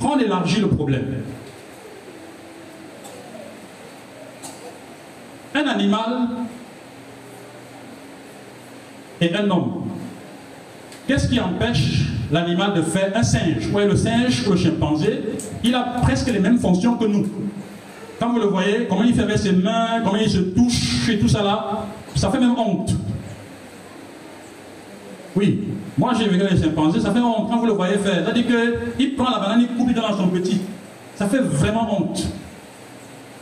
On 0.00 0.18
élargit 0.18 0.60
le 0.60 0.68
problème. 0.68 1.06
Un 5.54 5.66
animal 5.68 6.28
et 9.20 9.34
un 9.34 9.50
homme. 9.50 9.84
Qu'est-ce 11.06 11.28
qui 11.28 11.38
empêche 11.38 12.06
l'animal 12.32 12.74
de 12.74 12.82
faire 12.82 13.12
un 13.14 13.22
singe? 13.22 13.68
Oui, 13.72 13.84
le 13.86 13.94
singe, 13.94 14.48
le 14.48 14.56
chimpanzé, 14.56 15.22
il 15.62 15.74
a 15.74 15.82
presque 16.02 16.28
les 16.28 16.40
mêmes 16.40 16.58
fonctions 16.58 16.96
que 16.96 17.04
nous. 17.04 17.26
Quand 18.18 18.32
vous 18.32 18.40
le 18.40 18.46
voyez, 18.46 18.86
comment 18.88 19.02
il 19.02 19.14
fait 19.14 19.22
avec 19.22 19.38
ses 19.38 19.52
mains, 19.52 20.00
comment 20.02 20.16
il 20.16 20.30
se 20.30 20.38
touche 20.38 21.08
et 21.08 21.18
tout 21.18 21.28
ça 21.28 21.42
là, 21.42 21.86
ça 22.16 22.30
fait 22.30 22.40
même 22.40 22.56
honte. 22.58 22.94
Oui, 25.36 25.64
moi 25.98 26.12
j'ai 26.18 26.28
vu 26.28 26.38
les 26.38 26.56
chimpanzés, 26.56 27.00
ça 27.00 27.12
fait 27.12 27.20
honte 27.20 27.48
quand 27.50 27.58
vous 27.58 27.66
le 27.66 27.72
voyez 27.72 27.98
faire. 27.98 28.24
C'est-à-dire 28.24 28.44
qu'il 28.96 29.14
prend 29.14 29.30
la 29.30 29.38
banane, 29.38 29.60
il 29.60 29.76
coupe 29.76 29.92
dans 29.92 30.16
son 30.16 30.28
petit. 30.28 30.60
Ça 31.16 31.26
fait 31.26 31.40
vraiment 31.40 32.00
honte. 32.00 32.24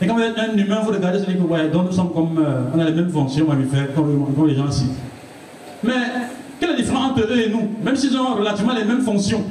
Et 0.03 0.05
quand 0.05 0.15
vous 0.15 0.21
êtes 0.21 0.37
un 0.37 0.57
humain, 0.57 0.81
vous 0.83 0.91
regardez, 0.91 1.19
c'est 1.19 1.33
que 1.33 1.41
ouais, 1.41 1.69
donc 1.69 1.85
nous 1.85 1.93
sommes 1.93 2.11
comme. 2.11 2.37
Euh, 2.37 2.63
on 2.75 2.79
a 2.79 2.83
les 2.83 2.91
mêmes 2.91 3.09
fonctions 3.09 3.47
mammifères 3.47 3.93
comme, 3.95 4.33
comme 4.35 4.47
les 4.47 4.55
gens 4.55 4.67
ici. 4.67 4.87
Mais 5.81 5.93
quelle 6.59 6.71
est 6.71 6.73
la 6.73 6.77
différence 6.79 7.11
entre 7.11 7.21
eux 7.21 7.39
et 7.39 7.49
nous? 7.49 7.69
Même 7.81 7.95
s'ils 7.95 8.17
ont 8.17 8.35
relativement 8.35 8.73
les 8.73 8.83
mêmes 8.83 9.01
fonctions. 9.01 9.43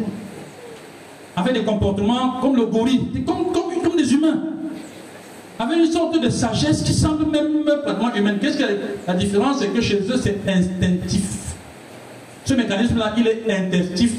Avec 1.34 1.55
des 1.55 1.62
comportements 1.62 2.40
comme 2.42 2.57
le 2.57 2.66
gorille, 2.66 3.00
comme, 3.26 3.50
comme, 3.50 3.82
comme 3.82 3.96
des 3.96 4.12
humains. 4.12 4.42
Avec 5.59 5.78
une 5.78 5.90
sorte 5.90 6.20
de 6.22 6.28
sagesse 6.28 6.82
qui 6.82 6.92
semble 6.92 7.30
même 7.30 7.64
pratiquement 7.82 8.14
humaine. 8.14 8.36
Qu'est-ce 8.38 8.59
que 8.59 8.64
la 9.07 9.14
différence 9.14 9.61
C'est 9.61 9.68
que 9.68 9.80
chez 9.80 10.00
eux, 10.00 10.20
c'est 10.20 10.38
instinctif. 10.46 11.55
Ce 12.44 12.53
mécanisme-là, 12.53 13.14
il 13.16 13.26
est 13.26 13.50
instinctif, 13.50 14.16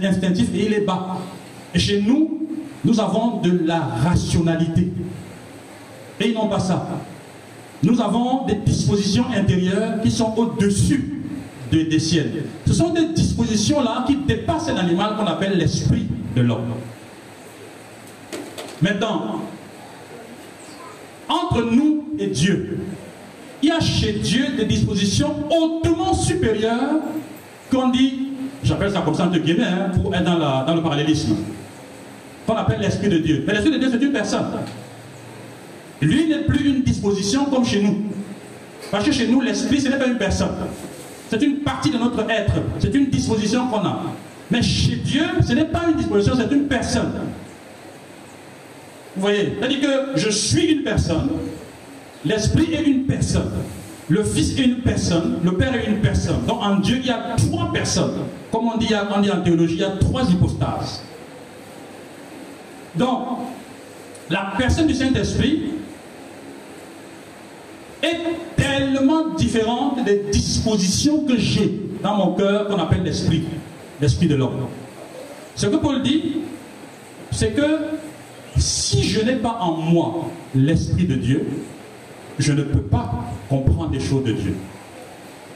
instinctif 0.00 0.48
et 0.54 0.66
il 0.66 0.74
est 0.74 0.86
bas. 0.86 1.18
Et 1.74 1.80
chez 1.80 2.00
nous, 2.02 2.46
nous 2.84 3.00
avons 3.00 3.40
de 3.40 3.66
la 3.66 3.80
rationalité. 3.80 4.92
Et 6.22 6.28
ils 6.28 6.34
n'ont 6.34 6.48
pas 6.48 6.60
ça. 6.60 6.86
Nous 7.82 8.00
avons 8.00 8.46
des 8.46 8.54
dispositions 8.54 9.24
intérieures 9.34 10.00
qui 10.02 10.10
sont 10.10 10.32
au-dessus 10.36 11.20
des 11.72 11.98
ciels. 11.98 12.44
Ce 12.66 12.74
sont 12.74 12.90
des 12.90 13.06
dispositions-là 13.08 14.04
qui 14.06 14.16
dépassent 14.16 14.68
l'animal 14.68 15.16
qu'on 15.16 15.26
appelle 15.26 15.58
l'esprit 15.58 16.06
de 16.36 16.42
l'homme. 16.42 16.74
Maintenant, 18.80 19.40
entre 21.28 21.62
nous 21.62 22.04
et 22.18 22.26
Dieu, 22.26 22.78
il 23.62 23.70
y 23.70 23.72
a 23.72 23.80
chez 23.80 24.12
Dieu 24.12 24.44
des 24.56 24.66
dispositions 24.66 25.34
hautement 25.50 26.14
supérieures 26.14 27.00
qu'on 27.70 27.88
dit, 27.88 28.28
j'appelle 28.62 28.92
ça 28.92 29.00
comme 29.00 29.14
ça 29.14 29.24
entre 29.24 29.38
guillemets, 29.38 29.64
hein, 29.64 29.90
pour 30.02 30.14
être 30.14 30.24
dans, 30.24 30.66
dans 30.66 30.74
le 30.74 30.82
parallélisme, 30.82 31.36
qu'on 32.46 32.56
appelle 32.56 32.80
l'Esprit 32.80 33.08
de 33.08 33.18
Dieu. 33.18 33.44
Mais 33.46 33.54
l'Esprit 33.54 33.72
de 33.72 33.78
Dieu, 33.78 33.88
c'est 33.90 34.04
une 34.04 34.12
personne. 34.12 34.46
Lui 36.02 36.26
n'est 36.26 36.42
plus 36.42 36.68
une 36.68 36.82
disposition 36.82 37.46
comme 37.46 37.64
chez 37.64 37.80
nous. 37.80 38.02
Parce 38.90 39.04
que 39.04 39.12
chez 39.12 39.28
nous, 39.28 39.40
l'Esprit, 39.40 39.80
ce 39.80 39.88
n'est 39.88 39.98
pas 39.98 40.06
une 40.06 40.18
personne. 40.18 40.54
C'est 41.30 41.42
une 41.42 41.60
partie 41.60 41.90
de 41.90 41.96
notre 41.96 42.28
être. 42.28 42.54
C'est 42.78 42.94
une 42.94 43.08
disposition 43.08 43.68
qu'on 43.68 43.78
a. 43.78 44.02
Mais 44.50 44.60
chez 44.60 44.96
Dieu, 44.96 45.22
ce 45.46 45.54
n'est 45.54 45.64
pas 45.64 45.84
une 45.88 45.96
disposition, 45.96 46.34
c'est 46.36 46.54
une 46.54 46.66
personne. 46.66 47.12
Vous 49.16 49.22
voyez 49.22 49.56
C'est-à-dire 49.58 49.80
que 49.80 50.18
je 50.18 50.28
suis 50.28 50.72
une 50.72 50.82
personne, 50.82 51.30
l'Esprit 52.24 52.74
est 52.74 52.82
une 52.82 53.04
personne. 53.04 53.50
Le 54.08 54.24
Fils 54.24 54.58
est 54.58 54.64
une 54.64 54.80
personne, 54.80 55.38
le 55.42 55.52
Père 55.52 55.74
est 55.74 55.86
une 55.86 56.00
personne. 56.00 56.44
Donc 56.46 56.62
en 56.62 56.76
Dieu, 56.80 56.98
il 56.98 57.06
y 57.06 57.10
a 57.10 57.34
trois 57.36 57.72
personnes. 57.72 58.26
Comme 58.50 58.66
on 58.66 58.76
dit, 58.76 58.92
on 59.16 59.20
dit 59.20 59.30
en 59.30 59.40
théologie, 59.40 59.74
il 59.76 59.80
y 59.80 59.84
a 59.84 59.92
trois 59.92 60.28
hypostases. 60.28 61.02
Donc, 62.94 63.38
la 64.28 64.52
personne 64.58 64.86
du 64.86 64.94
Saint-Esprit 64.94 65.71
est 68.02 68.20
tellement 68.56 69.28
différente 69.36 70.04
des 70.04 70.24
dispositions 70.30 71.24
que 71.24 71.36
j'ai 71.36 71.80
dans 72.02 72.16
mon 72.16 72.34
cœur 72.34 72.68
qu'on 72.68 72.78
appelle 72.78 73.02
l'esprit, 73.02 73.44
l'esprit 74.00 74.26
de 74.26 74.34
l'homme. 74.34 74.66
Ce 75.54 75.66
que 75.66 75.76
Paul 75.76 76.02
dit, 76.02 76.36
c'est 77.30 77.52
que 77.52 77.62
si 78.56 79.02
je 79.02 79.24
n'ai 79.24 79.36
pas 79.36 79.58
en 79.60 79.72
moi 79.72 80.26
l'esprit 80.54 81.06
de 81.06 81.14
Dieu, 81.14 81.46
je 82.38 82.52
ne 82.52 82.62
peux 82.62 82.82
pas 82.82 83.12
comprendre 83.48 83.90
des 83.90 84.00
choses 84.00 84.24
de 84.24 84.32
Dieu. 84.32 84.56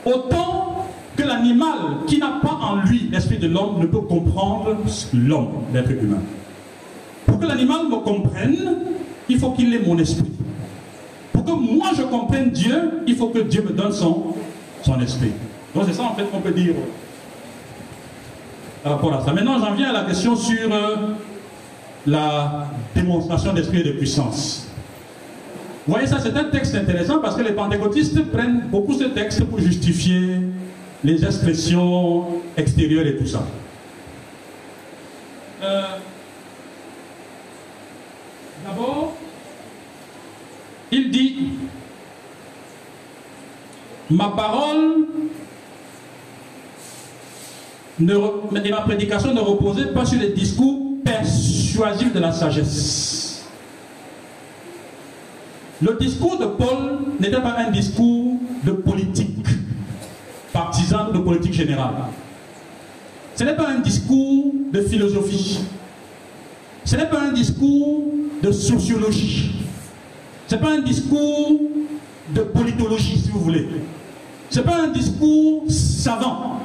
Autant 0.05 0.87
que 1.17 1.23
l'animal 1.23 2.05
qui 2.07 2.19
n'a 2.19 2.39
pas 2.43 2.59
en 2.63 2.77
lui 2.77 3.09
l'esprit 3.11 3.39
de 3.39 3.49
l'homme 3.49 3.81
ne 3.81 3.87
peut 3.87 4.01
comprendre 4.01 4.77
l'homme, 5.15 5.53
l'être 5.73 5.91
humain. 5.91 6.23
Pour 7.25 7.41
que 7.41 7.47
l'animal 7.47 7.89
me 7.89 7.97
comprenne, 7.97 8.77
il 9.29 9.39
faut 9.39 9.51
qu'il 9.51 9.75
ait 9.75 9.83
mon 9.85 9.99
esprit. 9.99 10.31
Que 11.47 11.53
moi 11.53 11.91
je 11.97 12.03
comprenne 12.03 12.51
Dieu, 12.51 13.03
il 13.07 13.15
faut 13.15 13.29
que 13.29 13.39
Dieu 13.39 13.63
me 13.63 13.71
donne 13.71 13.93
son, 13.93 14.35
son 14.83 15.01
esprit. 15.01 15.33
Donc 15.75 15.85
c'est 15.87 15.95
ça 15.95 16.03
en 16.03 16.15
fait 16.15 16.25
qu'on 16.25 16.41
peut 16.41 16.53
dire 16.53 16.75
par 18.83 18.95
rapport 18.95 19.15
à 19.15 19.25
ça. 19.25 19.33
Maintenant 19.33 19.59
j'en 19.59 19.75
viens 19.75 19.91
à 19.91 19.93
la 19.93 20.05
question 20.05 20.35
sur 20.37 20.73
euh, 20.73 20.97
la 22.07 22.69
démonstration 22.95 23.53
d'esprit 23.53 23.81
et 23.81 23.85
de 23.85 23.93
puissance. 23.93 24.69
Vous 25.87 25.93
voyez, 25.93 26.09
ça 26.09 26.19
c'est 26.21 26.37
un 26.37 26.45
texte 26.45 26.75
intéressant 26.75 27.21
parce 27.21 27.37
que 27.37 27.43
les 27.43 27.53
pentecôtistes 27.53 28.31
prennent 28.33 28.67
beaucoup 28.71 28.95
ce 28.95 29.05
texte 29.05 29.45
pour 29.45 29.61
justifier 29.61 30.41
les 31.05 31.25
expressions 31.25 32.27
extérieures 32.57 33.07
et 33.07 33.17
tout 33.17 33.27
ça. 33.27 33.45
Euh, 35.63 35.83
d'abord, 38.65 39.16
il 40.93 41.11
dit, 41.11 41.37
ma 44.11 44.29
parole 44.29 45.07
et 48.01 48.71
ma 48.71 48.81
prédication 48.83 49.33
ne 49.33 49.41
reposaient 49.41 49.93
pas 49.93 50.05
sur 50.05 50.21
les 50.21 50.31
discours 50.33 50.97
persuasifs 51.05 52.13
de 52.13 52.21
la 52.21 52.33
sagesse 52.33 53.17
le 55.83 55.95
discours 56.01 56.39
de 56.39 56.47
Paul 56.47 56.99
n'était 57.21 57.41
pas 57.41 57.57
un 57.59 57.71
discours 57.71 58.37
de 58.65 58.73
politique 58.73 59.47
partisan 60.53 61.11
de 61.13 61.19
politique 61.19 61.53
générale. 61.53 61.95
Ce 63.35 63.45
n'est 63.45 63.55
pas 63.57 63.69
un 63.69 63.81
discours 63.81 64.53
de 64.73 64.81
philosophie. 64.81 65.61
Ce 66.85 66.97
n'est 66.97 67.07
pas 67.11 67.21
un 67.21 67.33
discours 67.33 68.05
de 68.43 68.51
sociologie. 68.53 69.66
N'est 70.51 70.59
pas 70.59 70.71
un 70.71 70.79
discours 70.79 71.61
de 72.35 72.41
politologie, 72.43 73.19
si 73.19 73.31
vous 73.31 73.41
voulez. 73.41 73.69
Ce 74.51 74.61
n'est 74.61 74.65
pas 74.65 74.83
un 74.83 74.89
discours 74.89 75.65
savant. 75.69 76.61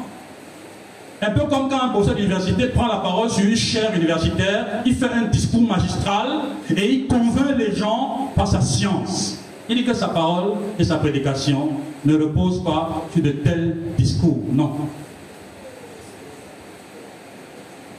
Un 1.23 1.31
peu 1.31 1.41
comme 1.41 1.69
quand 1.69 1.83
un 1.83 1.89
professeur 1.89 2.15
d'université 2.15 2.67
prend 2.67 2.87
la 2.87 2.97
parole 2.97 3.29
sur 3.29 3.45
une 3.45 3.55
chaire 3.55 3.93
universitaire, 3.95 4.81
il 4.85 4.95
fait 4.95 5.09
un 5.09 5.25
discours 5.25 5.61
magistral 5.61 6.27
et 6.75 6.93
il 6.93 7.07
convainc 7.07 7.57
les 7.57 7.75
gens 7.75 8.31
par 8.35 8.47
sa 8.47 8.61
science. 8.61 9.37
Il 9.69 9.77
dit 9.77 9.83
que 9.83 9.93
sa 9.93 10.07
parole 10.07 10.53
et 10.79 10.83
sa 10.83 10.97
prédication 10.97 11.69
ne 12.05 12.15
reposent 12.15 12.63
pas 12.63 13.03
sur 13.13 13.21
de 13.21 13.31
tels 13.31 13.77
discours. 13.97 14.39
Non. 14.51 14.71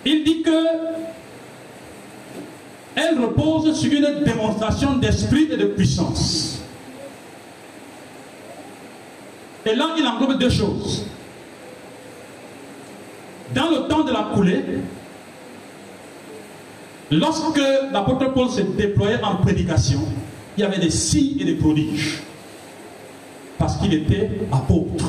Il 0.05 0.24
dit 0.24 0.43
que 0.43 0.51
elle 2.95 3.18
repose 3.20 3.74
sur 3.78 3.93
une 3.93 4.24
démonstration 4.24 4.97
d'esprit 4.97 5.49
et 5.51 5.57
de 5.57 5.66
puissance. 5.66 6.62
Et 9.64 9.74
là, 9.74 9.95
il 9.97 10.07
englobe 10.07 10.38
deux 10.38 10.51
choses. 10.51 11.07
Dans 13.55 13.70
le 13.70 13.88
temps 13.88 14.03
de 14.03 14.12
la 14.12 14.30
coulée, 14.34 14.62
lorsque 17.11 17.61
l'apôtre 17.93 18.32
Paul 18.32 18.49
se 18.49 18.62
déployait 18.62 19.22
en 19.22 19.36
prédication, 19.36 20.01
il 20.57 20.62
y 20.62 20.64
avait 20.64 20.78
des 20.78 20.90
signes 20.90 21.40
et 21.40 21.45
des 21.45 21.55
prodiges. 21.55 22.22
Parce 23.59 23.76
qu'il 23.76 23.95
était 23.95 24.30
apôtre. 24.51 25.05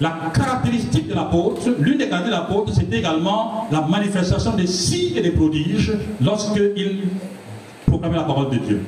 La 0.00 0.14
caractéristique 0.34 1.08
de 1.08 1.14
l'apôtre, 1.14 1.62
l'une 1.78 1.96
des 1.96 2.08
caractéristiques 2.08 2.26
de 2.26 2.30
l'apôtre, 2.30 2.72
c'était 2.74 2.98
également 2.98 3.66
la 3.70 3.80
manifestation 3.80 4.52
des 4.52 4.66
signes 4.66 5.16
et 5.16 5.22
des 5.22 5.30
prodiges 5.30 5.92
lorsqu'il 6.22 7.04
proclamait 7.86 8.16
la 8.16 8.24
parole 8.24 8.50
de 8.50 8.56
Dieu. 8.58 8.82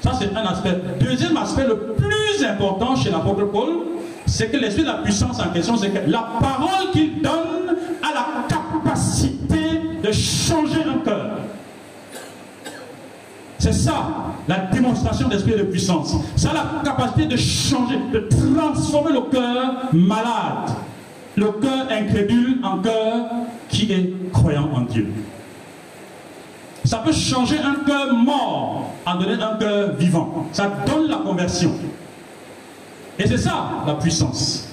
Ça, 0.00 0.12
c'est 0.18 0.36
un 0.36 0.44
aspect. 0.44 0.76
Deuxième 1.00 1.36
aspect, 1.36 1.66
le 1.66 1.94
plus 1.94 2.44
important 2.44 2.94
chez 2.96 3.10
l'apôtre 3.10 3.44
Paul, 3.50 3.70
c'est 4.26 4.50
que 4.50 4.56
l'esprit 4.56 4.82
de 4.82 4.88
la 4.88 4.94
puissance 4.94 5.40
en 5.40 5.52
question, 5.52 5.76
c'est 5.76 5.90
que 5.90 6.10
la 6.10 6.28
parole 6.40 6.90
qu'il 6.92 7.20
donne 7.20 7.76
a 8.02 8.14
la 8.14 8.26
capacité 8.48 9.80
de 10.02 10.12
changer 10.12 10.82
un 10.82 10.98
cœur. 11.04 11.31
C'est 13.62 13.74
ça, 13.74 14.08
la 14.48 14.58
démonstration 14.72 15.28
d'esprit 15.28 15.52
de 15.52 15.62
puissance. 15.62 16.16
Ça 16.34 16.50
a 16.50 16.54
la 16.54 16.82
capacité 16.82 17.26
de 17.26 17.36
changer, 17.36 17.96
de 18.12 18.18
transformer 18.28 19.12
le 19.12 19.20
cœur 19.30 19.84
malade, 19.92 20.70
le 21.36 21.46
cœur 21.52 21.86
incrédule 21.88 22.58
en 22.64 22.78
cœur 22.78 23.26
qui 23.68 23.92
est 23.92 24.32
croyant 24.32 24.68
en 24.74 24.80
Dieu. 24.80 25.12
Ça 26.84 26.98
peut 26.98 27.12
changer 27.12 27.56
un 27.60 27.84
cœur 27.86 28.12
mort 28.12 28.94
en 29.06 29.14
donner 29.14 29.40
un 29.40 29.56
cœur 29.56 29.92
vivant. 29.92 30.48
Ça 30.50 30.68
donne 30.84 31.06
la 31.06 31.18
conversion. 31.18 31.70
Et 33.16 33.28
c'est 33.28 33.38
ça 33.38 33.84
la 33.86 33.94
puissance. 33.94 34.70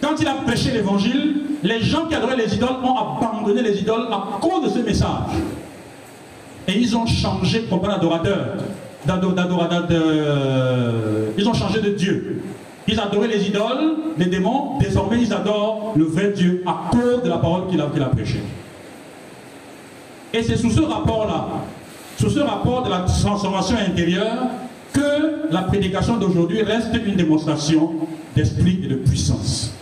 Quand 0.00 0.18
il 0.18 0.26
a 0.26 0.36
prêché 0.46 0.70
l'évangile, 0.70 1.42
les 1.62 1.82
gens 1.82 2.06
qui 2.06 2.14
adoraient 2.14 2.38
les 2.38 2.54
idoles 2.54 2.82
ont 2.82 2.96
abandonné 2.96 3.60
les 3.60 3.78
idoles 3.78 4.08
à 4.10 4.38
cause 4.40 4.64
de 4.64 4.68
ce 4.70 4.78
message. 4.78 5.34
Et 6.66 6.78
ils 6.78 6.96
ont 6.96 7.06
changé 7.06 7.64
comme 7.68 7.84
adorateur. 7.84 8.56
De, 9.06 9.12
ils 11.36 11.46
ont 11.46 11.52
changé 11.52 11.80
de 11.80 11.90
Dieu. 11.90 12.42
Ils 12.88 12.98
adoraient 12.98 13.28
les 13.28 13.46
idoles, 13.46 13.96
les 14.18 14.26
démons. 14.26 14.78
Désormais, 14.78 15.20
ils 15.20 15.32
adorent 15.32 15.92
le 15.94 16.04
vrai 16.04 16.32
Dieu 16.32 16.62
à 16.66 16.90
cause 16.90 17.22
de 17.22 17.28
la 17.28 17.36
parole 17.36 17.68
qu'il 17.68 17.80
a, 17.80 17.86
qu'il 17.86 18.02
a 18.02 18.06
prêchée. 18.06 18.42
Et 20.32 20.42
c'est 20.42 20.56
sous 20.56 20.70
ce 20.70 20.80
rapport-là, 20.80 21.46
sous 22.18 22.30
ce 22.30 22.40
rapport 22.40 22.82
de 22.82 22.90
la 22.90 23.00
transformation 23.00 23.76
intérieure, 23.76 24.48
que 24.92 25.52
la 25.52 25.62
prédication 25.62 26.16
d'aujourd'hui 26.16 26.62
reste 26.62 26.94
une 27.06 27.16
démonstration 27.16 27.92
d'esprit 28.34 28.80
et 28.84 28.88
de 28.88 28.96
puissance. 28.96 29.72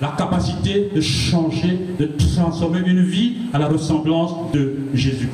La 0.00 0.08
capacité 0.16 0.90
de 0.94 1.00
changer, 1.00 1.78
de 1.98 2.06
transformer 2.34 2.80
une 2.86 3.02
vie 3.02 3.36
à 3.52 3.58
la 3.58 3.66
ressemblance 3.66 4.52
de 4.52 4.76
Jésus. 4.92 5.30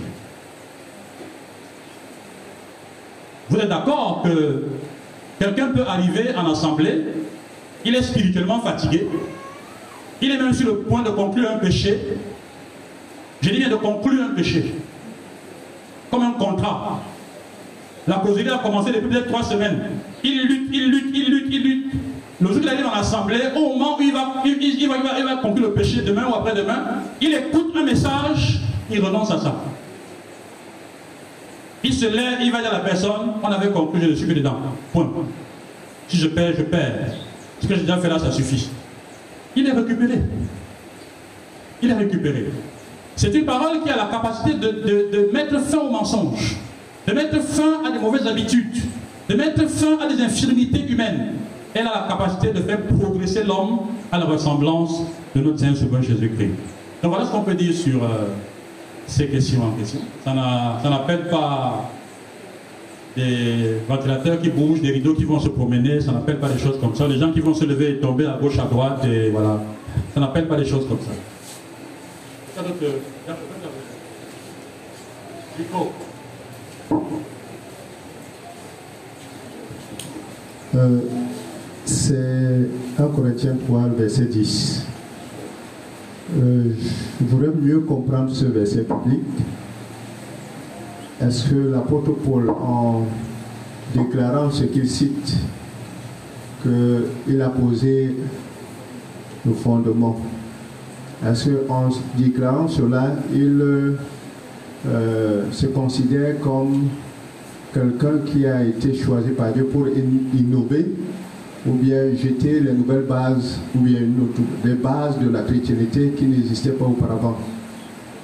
Vous 3.53 3.59
êtes 3.59 3.69
d'accord 3.69 4.23
que 4.25 4.63
quelqu'un 5.39 5.69
peut 5.73 5.85
arriver 5.87 6.35
en 6.35 6.51
assemblée, 6.51 7.05
il 7.85 7.95
est 7.95 8.01
spirituellement 8.01 8.61
fatigué, 8.61 9.07
il 10.23 10.31
est 10.31 10.39
même 10.39 10.55
sur 10.55 10.69
le 10.69 10.79
point 10.79 11.03
de 11.03 11.11
conclure 11.11 11.51
un 11.51 11.59
péché. 11.59 12.01
Je 13.43 13.51
dis 13.51 13.59
bien 13.59 13.69
de 13.69 13.75
conclure 13.75 14.23
un 14.23 14.35
péché, 14.35 14.73
comme 16.11 16.23
un 16.23 16.31
contrat. 16.31 17.03
La 18.09 18.15
causerie 18.21 18.49
a 18.49 18.57
commencé 18.57 18.91
depuis 18.91 19.09
peut-être 19.09 19.29
trois 19.29 19.43
semaines. 19.43 19.83
Il 20.25 20.47
lutte, 20.47 20.71
il 20.73 20.91
lutte, 20.91 21.15
il 21.15 21.31
lutte, 21.31 21.47
il 21.51 21.63
lutte. 21.63 21.93
Le 22.41 22.49
jour 22.49 22.57
où 22.57 22.61
il 22.63 22.69
arrive 22.71 22.85
dans 22.85 22.95
l'assemblée, 22.95 23.43
au 23.55 23.75
moment 23.75 23.99
où 23.99 24.01
il 24.01 24.15
va, 24.15 24.37
il, 24.47 24.63
il, 24.63 24.89
va, 24.89 24.95
il, 25.19 25.25
va, 25.27 25.37
conclure 25.37 25.69
le 25.69 25.75
péché 25.75 26.01
demain 26.01 26.27
ou 26.27 26.35
après-demain, 26.35 26.85
il 27.21 27.35
écoute 27.35 27.75
un 27.77 27.85
message, 27.85 28.61
il 28.91 28.99
renonce 29.05 29.31
à 29.31 29.39
ça. 29.39 29.55
Il 31.85 31.93
se 31.93 32.07
lève, 32.07 32.39
il 32.43 32.53
va 32.53 32.61
dire 32.61 32.71
à 32.71 32.79
la 32.79 32.81
personne, 32.81 33.33
on 33.43 33.49
avait 33.49 33.71
conclu, 33.71 34.01
je 34.01 34.07
ne 34.09 34.15
suis 34.15 34.27
que 34.27 34.33
dedans. 34.33 34.59
Point. 34.93 35.11
Si 36.09 36.17
je 36.17 36.29
perds, 36.29 36.55
je 36.57 36.63
perds. 36.63 37.15
Ce 37.61 37.67
que 37.67 37.75
j'ai 37.75 37.81
déjà 37.81 37.99
fait 37.99 38.09
là, 38.09 38.19
ça 38.19 38.31
suffit. 38.31 38.69
Il 39.57 39.67
est 39.67 39.73
récupéré. 39.73 40.21
Il 41.83 41.91
est 41.91 41.95
récupéré. 41.95 42.47
C'est 43.17 43.35
une 43.35 43.45
parole 43.45 43.83
qui 43.83 43.91
a 43.91 43.97
la 43.97 44.07
capacité 44.07 44.55
de, 44.55 44.69
de, 44.69 45.31
mettre 45.33 45.61
fin 45.61 45.79
au 45.79 45.91
mensonge 45.91 46.57
de 47.07 47.13
mettre 47.13 47.41
fin 47.43 47.83
à 47.85 47.91
des 47.91 47.99
mauvaises 47.99 48.27
habitudes, 48.27 48.77
de 49.29 49.35
mettre 49.35 49.69
fin 49.69 49.99
à 49.99 50.07
des 50.07 50.23
infirmités 50.23 50.87
humaines. 50.89 51.33
Elle 51.75 51.87
a 51.87 52.03
la 52.03 52.07
capacité 52.09 52.53
de 52.53 52.61
faire 52.61 52.81
progresser 52.83 53.45
l'homme 53.45 53.81
à 54.11 54.19
la 54.19 54.27
ressemblance 54.27 55.03
de 55.35 55.41
notre 55.41 55.59
Seigneur 55.59 55.77
Sauveur 55.77 56.03
Jésus-Christ. 56.03 56.53
Donc 57.03 57.13
voilà 57.13 57.27
ce 57.27 57.33
qu'on 57.33 57.43
peut 57.43 57.55
dire 57.55 57.75
sur 57.75 58.05
euh, 58.05 58.29
ces 59.07 59.27
questions 59.29 59.63
en 59.63 59.73
question. 59.73 60.01
Ça 60.25 60.33
n'appelle 60.35 61.29
pas 61.29 61.91
des 63.17 63.77
ventilateurs 63.89 64.41
qui 64.41 64.49
bougent, 64.49 64.81
des 64.81 64.91
rideaux 64.91 65.15
qui 65.15 65.25
vont 65.25 65.39
se 65.39 65.49
promener, 65.49 66.01
ça 66.01 66.13
n'appelle 66.13 66.39
pas 66.39 66.49
des 66.49 66.59
choses 66.59 66.79
comme 66.81 66.95
ça. 66.95 67.07
Les 67.07 67.19
gens 67.19 67.33
qui 67.33 67.41
vont 67.41 67.55
se 67.55 67.65
lever 67.65 67.91
et 67.91 68.01
tomber 68.01 68.27
à 68.27 68.39
gauche, 68.41 68.59
à 68.59 68.65
droite, 68.65 69.05
et 69.05 69.31
voilà. 69.31 69.61
Ça 70.15 70.21
n'appelle 70.21 70.49
pas 70.49 70.57
des 70.57 70.65
choses 70.65 70.87
comme 70.89 70.99
ça. 71.01 71.11
Euh, 80.75 81.01
c'est 81.85 82.69
1 82.99 83.07
Corinthiens 83.09 83.57
3, 83.67 83.89
verset 83.99 84.25
10. 84.25 84.87
Euh, 86.41 86.65
je 87.21 87.27
voudrais 87.27 87.53
mieux 87.55 87.81
comprendre 87.81 88.31
ce 88.31 88.47
verset 88.47 88.85
public. 88.85 89.21
Est-ce 91.21 91.51
que 91.51 91.71
l'apôtre 91.71 92.13
Paul, 92.13 92.49
en 92.49 93.03
déclarant 93.95 94.51
ce 94.51 94.65
qu'il 94.65 94.89
cite, 94.89 95.37
qu'il 96.63 97.43
a 97.43 97.49
posé 97.51 98.17
le 99.45 99.53
fondement, 99.53 100.21
est-ce 101.27 101.51
qu'en 101.51 101.91
déclarant 102.17 102.67
cela, 102.67 103.15
il 103.33 103.61
euh, 104.89 105.53
se 105.53 105.67
considère 105.67 106.41
comme 106.41 106.89
quelqu'un 107.75 108.19
qui 108.25 108.47
a 108.47 108.65
été 108.65 108.95
choisi 108.95 109.31
par 109.31 109.53
Dieu 109.53 109.65
pour 109.65 109.87
innover? 109.87 110.87
Ou 111.67 111.75
bien 111.75 112.15
jeter 112.17 112.61
les 112.61 112.73
nouvelles 112.73 113.05
bases 113.05 113.59
ou 113.75 113.81
bien 113.81 114.01
une 114.01 114.25
autre, 114.25 114.41
des 114.65 114.75
bases 114.75 115.19
de 115.19 115.29
la 115.29 115.43
chrétienté 115.43 116.13
qui 116.17 116.25
n'existaient 116.25 116.71
pas 116.71 116.87
auparavant, 116.87 117.39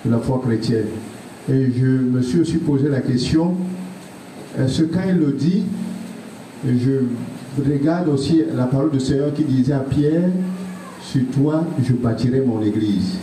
de 0.04 0.10
la 0.10 0.18
foi 0.18 0.40
chrétienne. 0.44 0.86
Et 1.48 1.70
je 1.76 1.86
me 1.86 2.20
suis 2.20 2.40
aussi 2.40 2.56
posé 2.58 2.88
la 2.88 3.00
question, 3.00 3.54
est-ce 4.58 4.82
quand 4.82 5.00
il 5.08 5.18
le 5.18 5.32
dit, 5.32 5.64
je 6.66 7.62
regarde 7.62 8.08
aussi 8.08 8.42
la 8.54 8.64
parole 8.64 8.90
du 8.90 9.00
Seigneur 9.00 9.32
qui 9.32 9.44
disait 9.44 9.72
à 9.72 9.80
Pierre, 9.80 10.30
sur 11.00 11.22
toi 11.30 11.64
je 11.82 11.92
bâtirai 11.92 12.40
mon 12.40 12.60
église. 12.62 13.18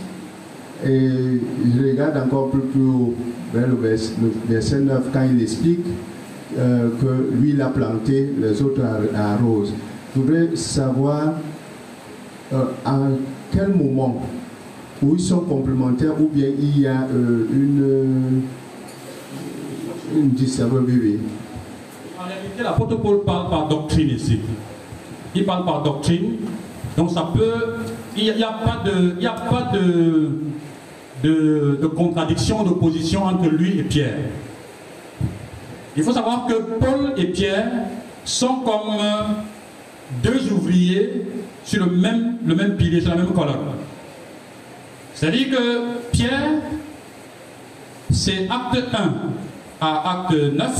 Et 0.84 1.08
je 1.08 1.88
regarde 1.88 2.16
encore 2.16 2.50
plus, 2.50 2.60
plus 2.60 2.82
haut, 2.82 3.14
vers 3.54 3.68
le 3.68 3.76
verset 4.48 4.80
9, 4.80 5.10
quand 5.12 5.26
il 5.30 5.42
explique 5.42 5.86
euh, 6.58 6.88
que 7.00 7.36
lui 7.36 7.52
l'a 7.52 7.68
planté, 7.68 8.30
les 8.40 8.62
autres 8.62 8.82
arrosent. 9.14 9.72
Je 10.16 10.22
voudrais 10.22 10.56
savoir 10.56 11.34
euh, 12.50 12.64
à 12.86 12.96
quel 13.52 13.68
moment 13.68 14.22
où 15.02 15.14
ils 15.14 15.20
sont 15.20 15.40
complémentaires 15.40 16.18
ou 16.18 16.28
bien 16.28 16.48
il 16.58 16.80
y 16.80 16.86
a 16.86 17.02
euh, 17.02 17.46
une, 17.52 18.42
une 20.14 20.30
En 22.18 22.24
réalité, 22.24 22.62
l'apôtre 22.62 22.96
Paul 22.96 23.24
parle 23.24 23.50
par 23.50 23.68
doctrine 23.68 24.08
ici. 24.08 24.40
Il 25.34 25.44
parle 25.44 25.66
par 25.66 25.82
doctrine. 25.82 26.36
Donc 26.96 27.10
ça 27.10 27.30
peut. 27.36 27.74
Il 28.16 28.24
n'y 28.24 28.42
a, 28.42 28.52
pas 28.52 28.82
de. 28.88 29.16
Il 29.18 29.22
y 29.22 29.26
a 29.26 29.32
pas 29.32 29.70
de 29.74 30.30
de, 31.22 31.78
de 31.80 31.86
contradiction, 31.88 32.62
d'opposition 32.62 33.24
entre 33.24 33.50
lui 33.50 33.80
et 33.80 33.82
Pierre. 33.82 34.16
Il 35.94 36.02
faut 36.02 36.12
savoir 36.12 36.46
que 36.46 36.54
Paul 36.54 37.12
et 37.18 37.26
Pierre 37.26 37.70
sont 38.24 38.60
comme 38.64 38.96
deux 40.22 40.52
ouvriers 40.52 41.22
sur 41.64 41.84
le 41.84 41.92
même, 41.92 42.38
le 42.44 42.54
même 42.54 42.76
pilier, 42.76 43.00
sur 43.00 43.10
la 43.10 43.16
même 43.16 43.32
colonne. 43.32 43.56
C'est-à-dire 45.14 45.50
que 45.50 46.10
Pierre, 46.12 46.50
c'est 48.10 48.48
acte 48.48 48.84
1 48.94 49.12
à 49.80 50.22
acte 50.22 50.32
9. 50.32 50.70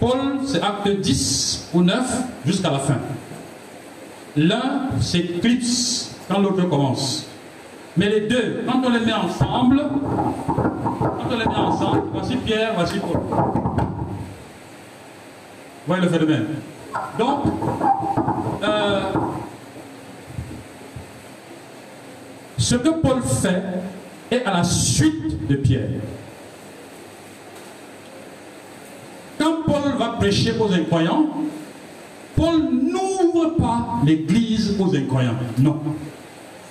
Paul, 0.00 0.18
c'est 0.44 0.62
acte 0.62 0.88
10 0.88 1.70
ou 1.74 1.82
9 1.82 2.22
jusqu'à 2.44 2.70
la 2.70 2.78
fin. 2.78 2.98
L'un 4.36 4.90
s'éclipse 5.00 6.14
quand 6.28 6.40
l'autre 6.40 6.68
commence. 6.68 7.26
Mais 7.96 8.10
les 8.10 8.20
deux, 8.22 8.64
quand 8.66 8.82
on 8.84 8.90
les 8.90 9.00
met 9.00 9.12
ensemble, 9.12 9.82
quand 10.46 11.28
on 11.30 11.38
les 11.38 11.46
met 11.46 11.54
ensemble, 11.54 12.02
voici 12.12 12.36
Pierre, 12.36 12.72
voici 12.74 12.98
Paul. 12.98 13.20
Vous 15.86 15.94
voyez 15.94 16.02
le 16.02 16.08
phénomène. 16.08 16.46
Donc, 17.18 17.44
euh, 18.62 19.00
ce 22.58 22.74
que 22.76 22.88
Paul 22.88 23.22
fait 23.22 23.62
est 24.30 24.44
à 24.44 24.52
la 24.58 24.64
suite 24.64 25.46
de 25.48 25.56
Pierre. 25.56 25.88
Quand 29.38 29.62
Paul 29.66 29.96
va 29.98 30.08
prêcher 30.18 30.54
aux 30.58 30.72
incroyants, 30.72 31.26
Paul 32.34 32.60
n'ouvre 32.70 33.56
pas 33.58 34.00
l'église 34.04 34.76
aux 34.78 34.94
incroyants. 34.94 35.36
Non 35.58 35.80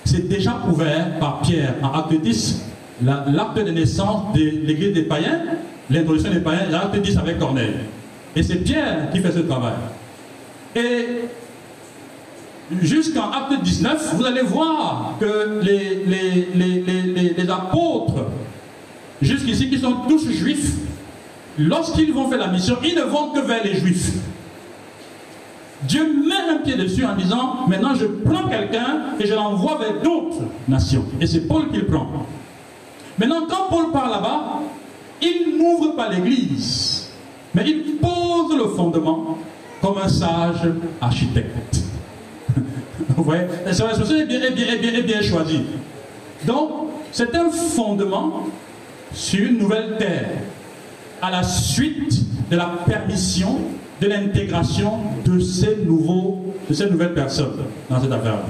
c'est 0.06 0.28
déjà 0.28 0.56
ouvert 0.70 1.18
par 1.18 1.40
Pierre 1.40 1.74
en 1.82 1.90
acte 1.92 2.14
10, 2.14 2.62
l'acte 3.02 3.58
de 3.58 3.70
naissance 3.72 4.32
de 4.34 4.40
l'église 4.64 4.94
des 4.94 5.02
païens, 5.02 5.42
l'introduction 5.90 6.32
des 6.32 6.40
païens, 6.40 6.70
l'acte 6.70 6.96
10 6.96 7.18
avec 7.18 7.38
Corneille. 7.40 7.74
Et 8.36 8.42
c'est 8.42 8.56
Pierre 8.56 9.10
qui 9.12 9.18
fait 9.18 9.32
ce 9.32 9.40
travail. 9.40 9.74
Et 10.76 11.06
jusqu'en 12.82 13.30
acte 13.30 13.62
19, 13.62 14.14
vous 14.14 14.26
allez 14.26 14.42
voir 14.42 15.14
que 15.18 15.60
les, 15.62 17.50
apôtres, 17.50 18.26
jusqu'ici, 19.22 19.70
qui 19.70 19.78
sont 19.78 19.94
tous 20.06 20.30
juifs, 20.30 20.74
lorsqu'ils 21.58 22.12
vont 22.12 22.28
faire 22.28 22.38
la 22.38 22.48
mission, 22.48 22.76
ils 22.84 22.94
ne 22.94 23.04
vont 23.04 23.30
que 23.30 23.40
vers 23.40 23.64
les 23.64 23.74
juifs. 23.74 24.12
Dieu 25.82 26.02
met 26.26 26.54
un 26.54 26.58
pied 26.58 26.76
dessus 26.76 27.06
en 27.06 27.14
disant, 27.16 27.66
maintenant 27.68 27.94
je 27.94 28.06
prends 28.06 28.48
quelqu'un 28.48 29.14
et 29.18 29.26
je 29.26 29.34
l'envoie 29.34 29.78
vers 29.78 30.02
d'autres 30.02 30.42
nations. 30.68 31.04
Et 31.20 31.26
c'est 31.26 31.46
Paul 31.46 31.70
qui 31.70 31.78
le 31.78 31.86
prend. 31.86 32.26
Maintenant, 33.18 33.46
quand 33.48 33.68
Paul 33.70 33.92
part 33.92 34.10
là-bas, 34.10 34.60
il 35.22 35.56
n'ouvre 35.58 35.94
pas 35.96 36.10
l'église, 36.10 37.08
mais 37.54 37.64
il 37.66 37.96
pose 37.96 38.54
le 38.56 38.68
fondement 38.74 39.38
comme 39.86 39.98
un 39.98 40.08
sage 40.08 40.68
architecte. 41.00 41.82
Vous 43.16 43.22
voyez 43.22 43.42
est 43.42 44.26
bien, 44.26 44.42
est 44.42 44.50
bien, 44.50 44.76
bien, 44.78 45.02
bien 45.02 45.22
choisie. 45.22 45.62
Donc, 46.44 46.70
c'est 47.12 47.32
un 47.36 47.50
fondement 47.50 48.48
sur 49.12 49.46
une 49.46 49.58
nouvelle 49.58 49.96
terre, 49.96 50.30
à 51.22 51.30
la 51.30 51.42
suite 51.44 52.48
de 52.50 52.56
la 52.56 52.72
permission 52.84 53.58
de 54.00 54.08
l'intégration 54.08 54.98
de 55.24 55.38
ces 55.38 55.76
nouveaux, 55.76 56.54
de 56.68 56.74
ces 56.74 56.90
nouvelles 56.90 57.14
personnes 57.14 57.62
dans 57.88 58.00
cette 58.00 58.12
affaire. 58.12 58.40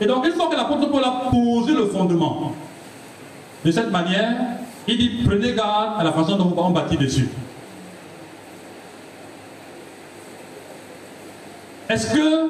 Et 0.00 0.06
donc, 0.06 0.24
une 0.24 0.32
fois 0.32 0.46
que 0.48 0.56
l'apôtre 0.56 0.90
Paul 0.90 1.02
a 1.04 1.28
posé 1.30 1.74
le 1.74 1.86
fondement, 1.86 2.52
de 3.64 3.70
cette 3.70 3.90
manière, 3.90 4.36
il 4.86 4.96
dit 4.96 5.10
prenez 5.24 5.54
garde 5.54 6.00
à 6.00 6.04
la 6.04 6.12
façon 6.12 6.36
dont 6.36 6.54
on 6.56 6.70
bâtit 6.70 6.96
dessus. 6.96 7.28
Est-ce 11.92 12.14
que 12.14 12.48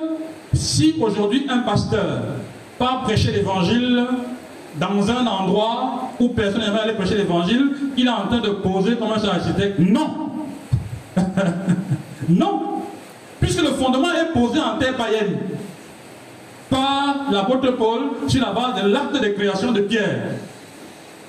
si 0.53 0.95
aujourd'hui 1.01 1.47
un 1.49 1.59
pasteur 1.61 2.23
part 2.79 3.03
prêcher 3.03 3.33
l'évangile 3.33 4.07
dans 4.77 5.11
un 5.11 5.27
endroit 5.27 6.13
où 6.21 6.29
personne 6.29 6.61
n'aimerait 6.61 6.83
aller 6.83 6.93
prêcher 6.93 7.17
l'évangile, 7.17 7.73
il 7.97 8.07
est 8.07 8.11
en 8.11 8.29
train 8.29 8.39
de 8.39 8.51
poser 8.51 8.95
comme 8.95 9.11
un 9.11 9.29
architecte? 9.29 9.79
Non. 9.79 10.31
Non. 12.29 12.83
Puisque 13.41 13.61
le 13.63 13.71
fondement 13.73 14.13
est 14.13 14.33
posé 14.33 14.61
en 14.61 14.79
terre 14.79 14.97
païenne 14.97 15.39
par 16.71 17.33
l'apôtre 17.33 17.73
Paul 17.73 18.01
sur 18.29 18.41
la 18.41 18.53
base 18.53 18.81
de 18.81 18.89
l'acte 18.89 19.21
de 19.21 19.29
création 19.31 19.73
de 19.73 19.81
Pierre. 19.81 20.37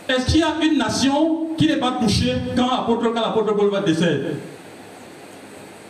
Est-ce 0.08 0.28
qu'il 0.28 0.42
y 0.42 0.44
a 0.44 0.54
une 0.62 0.78
nation 0.78 1.48
qui 1.58 1.68
n'est 1.68 1.78
pas 1.78 1.98
touchée 2.00 2.36
quand 2.56 2.70
l'apôtre 2.70 3.56
Paul 3.56 3.72
va 3.72 3.82
décéder? 3.82 4.36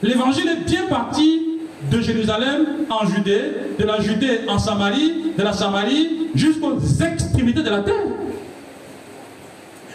L'évangile 0.02 0.48
est 0.48 0.66
bien 0.66 0.84
parti 0.90 1.53
de 1.92 2.02
Jérusalem 2.02 2.66
en 2.90 3.06
Judée, 3.06 3.42
de 3.80 3.86
la 3.86 4.00
Judée 4.02 4.42
en 4.48 4.58
Samarie, 4.58 5.34
de 5.38 5.44
la 5.44 5.54
Samarie 5.54 6.30
jusqu'aux 6.36 6.78
extrémités 6.80 7.64
de 7.64 7.70
la 7.70 7.80
terre. 7.80 7.96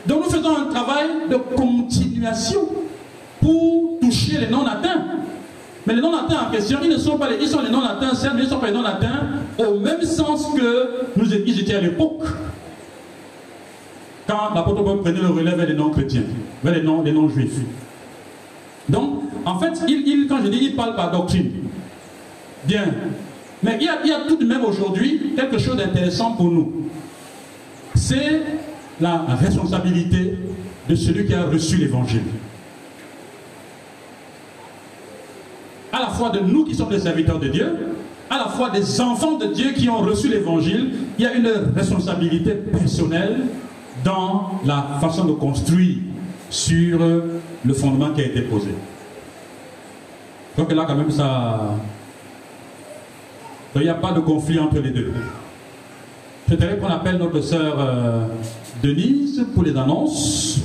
Donc 0.06 0.24
nous 0.24 0.30
faisons 0.30 0.56
un 0.56 0.72
travail 0.72 1.06
de 1.30 1.36
continuation 1.36 2.68
pour 3.40 3.98
toucher 4.00 4.38
les 4.38 4.48
non-atteints. 4.48 5.04
Mais 5.86 5.94
les 5.94 6.00
non-atteints 6.00 6.48
en 6.48 6.50
question, 6.50 6.80
ils 6.82 6.90
ne 6.90 6.98
sont 6.98 7.16
pas 7.18 7.30
les, 7.30 7.36
ils 7.40 7.48
sont 7.48 7.62
les 7.62 7.70
non-atteints, 7.70 8.14
certes, 8.14 8.34
mais 8.36 8.42
ils 8.42 8.46
ne 8.46 8.50
sont 8.50 8.58
pas 8.58 8.68
les 8.68 8.74
non-atteints 8.74 9.26
au 9.58 9.78
même 9.78 10.02
sens 10.02 10.48
que 10.54 11.08
nous 11.16 11.34
étions 11.34 11.76
à 11.76 11.80
l'époque. 11.80 12.24
Quand 14.26 14.54
l'apôtre 14.54 14.82
Paul 14.84 15.00
prenait 15.00 15.20
le 15.20 15.28
relais 15.28 15.54
vers 15.54 15.66
les 15.66 15.74
non-chrétiens, 15.74 16.24
vers 16.62 16.74
les 16.74 17.12
non-juifs. 17.12 17.60
Donc, 18.88 19.22
en 19.44 19.58
fait, 19.58 19.80
il, 19.88 20.26
quand 20.28 20.42
je 20.42 20.48
dis 20.48 20.58
il 20.62 20.76
parle 20.76 20.94
par 20.94 21.10
doctrine, 21.10 21.50
bien. 22.64 22.86
Mais 23.62 23.78
il 23.80 23.86
y, 23.86 24.12
a, 24.12 24.20
tout 24.28 24.36
de 24.36 24.44
même 24.44 24.64
aujourd'hui 24.64 25.32
quelque 25.34 25.58
chose 25.58 25.76
d'intéressant 25.76 26.32
pour 26.32 26.50
nous. 26.50 26.88
C'est 27.94 28.42
la 29.00 29.24
responsabilité 29.40 30.38
de 30.88 30.94
celui 30.94 31.26
qui 31.26 31.34
a 31.34 31.44
reçu 31.44 31.76
l'évangile. 31.76 32.22
À 35.92 36.00
la 36.00 36.08
fois 36.08 36.30
de 36.30 36.40
nous 36.40 36.64
qui 36.64 36.74
sommes 36.74 36.90
des 36.90 37.00
serviteurs 37.00 37.40
de 37.40 37.48
Dieu, 37.48 37.66
à 38.30 38.38
la 38.38 38.48
fois 38.48 38.70
des 38.70 39.00
enfants 39.00 39.36
de 39.38 39.46
Dieu 39.46 39.72
qui 39.72 39.88
ont 39.88 39.98
reçu 39.98 40.28
l'évangile, 40.28 40.92
il 41.18 41.24
y 41.24 41.26
a 41.26 41.34
une 41.34 41.50
responsabilité 41.74 42.52
personnelle 42.52 43.46
dans 44.04 44.60
la 44.64 44.98
façon 45.00 45.24
de 45.24 45.32
construire 45.32 45.96
sur 46.50 47.00
le 47.64 47.74
fondement 47.74 48.10
qui 48.12 48.20
a 48.20 48.26
été 48.26 48.42
posé. 48.42 48.68
Donc 50.56 50.72
là, 50.72 50.84
quand 50.86 50.96
même, 50.96 51.10
ça. 51.10 51.76
Il 53.74 53.82
n'y 53.82 53.88
a 53.88 53.94
pas 53.94 54.12
de 54.12 54.20
conflit 54.20 54.58
entre 54.58 54.78
les 54.80 54.90
deux. 54.90 55.12
Je 56.48 56.54
dirais 56.54 56.78
qu'on 56.78 56.88
appelle 56.88 57.18
notre 57.18 57.40
sœur 57.40 57.76
euh, 57.78 58.26
Denise 58.82 59.46
pour 59.54 59.62
les 59.64 59.76
annonces. 59.76 60.60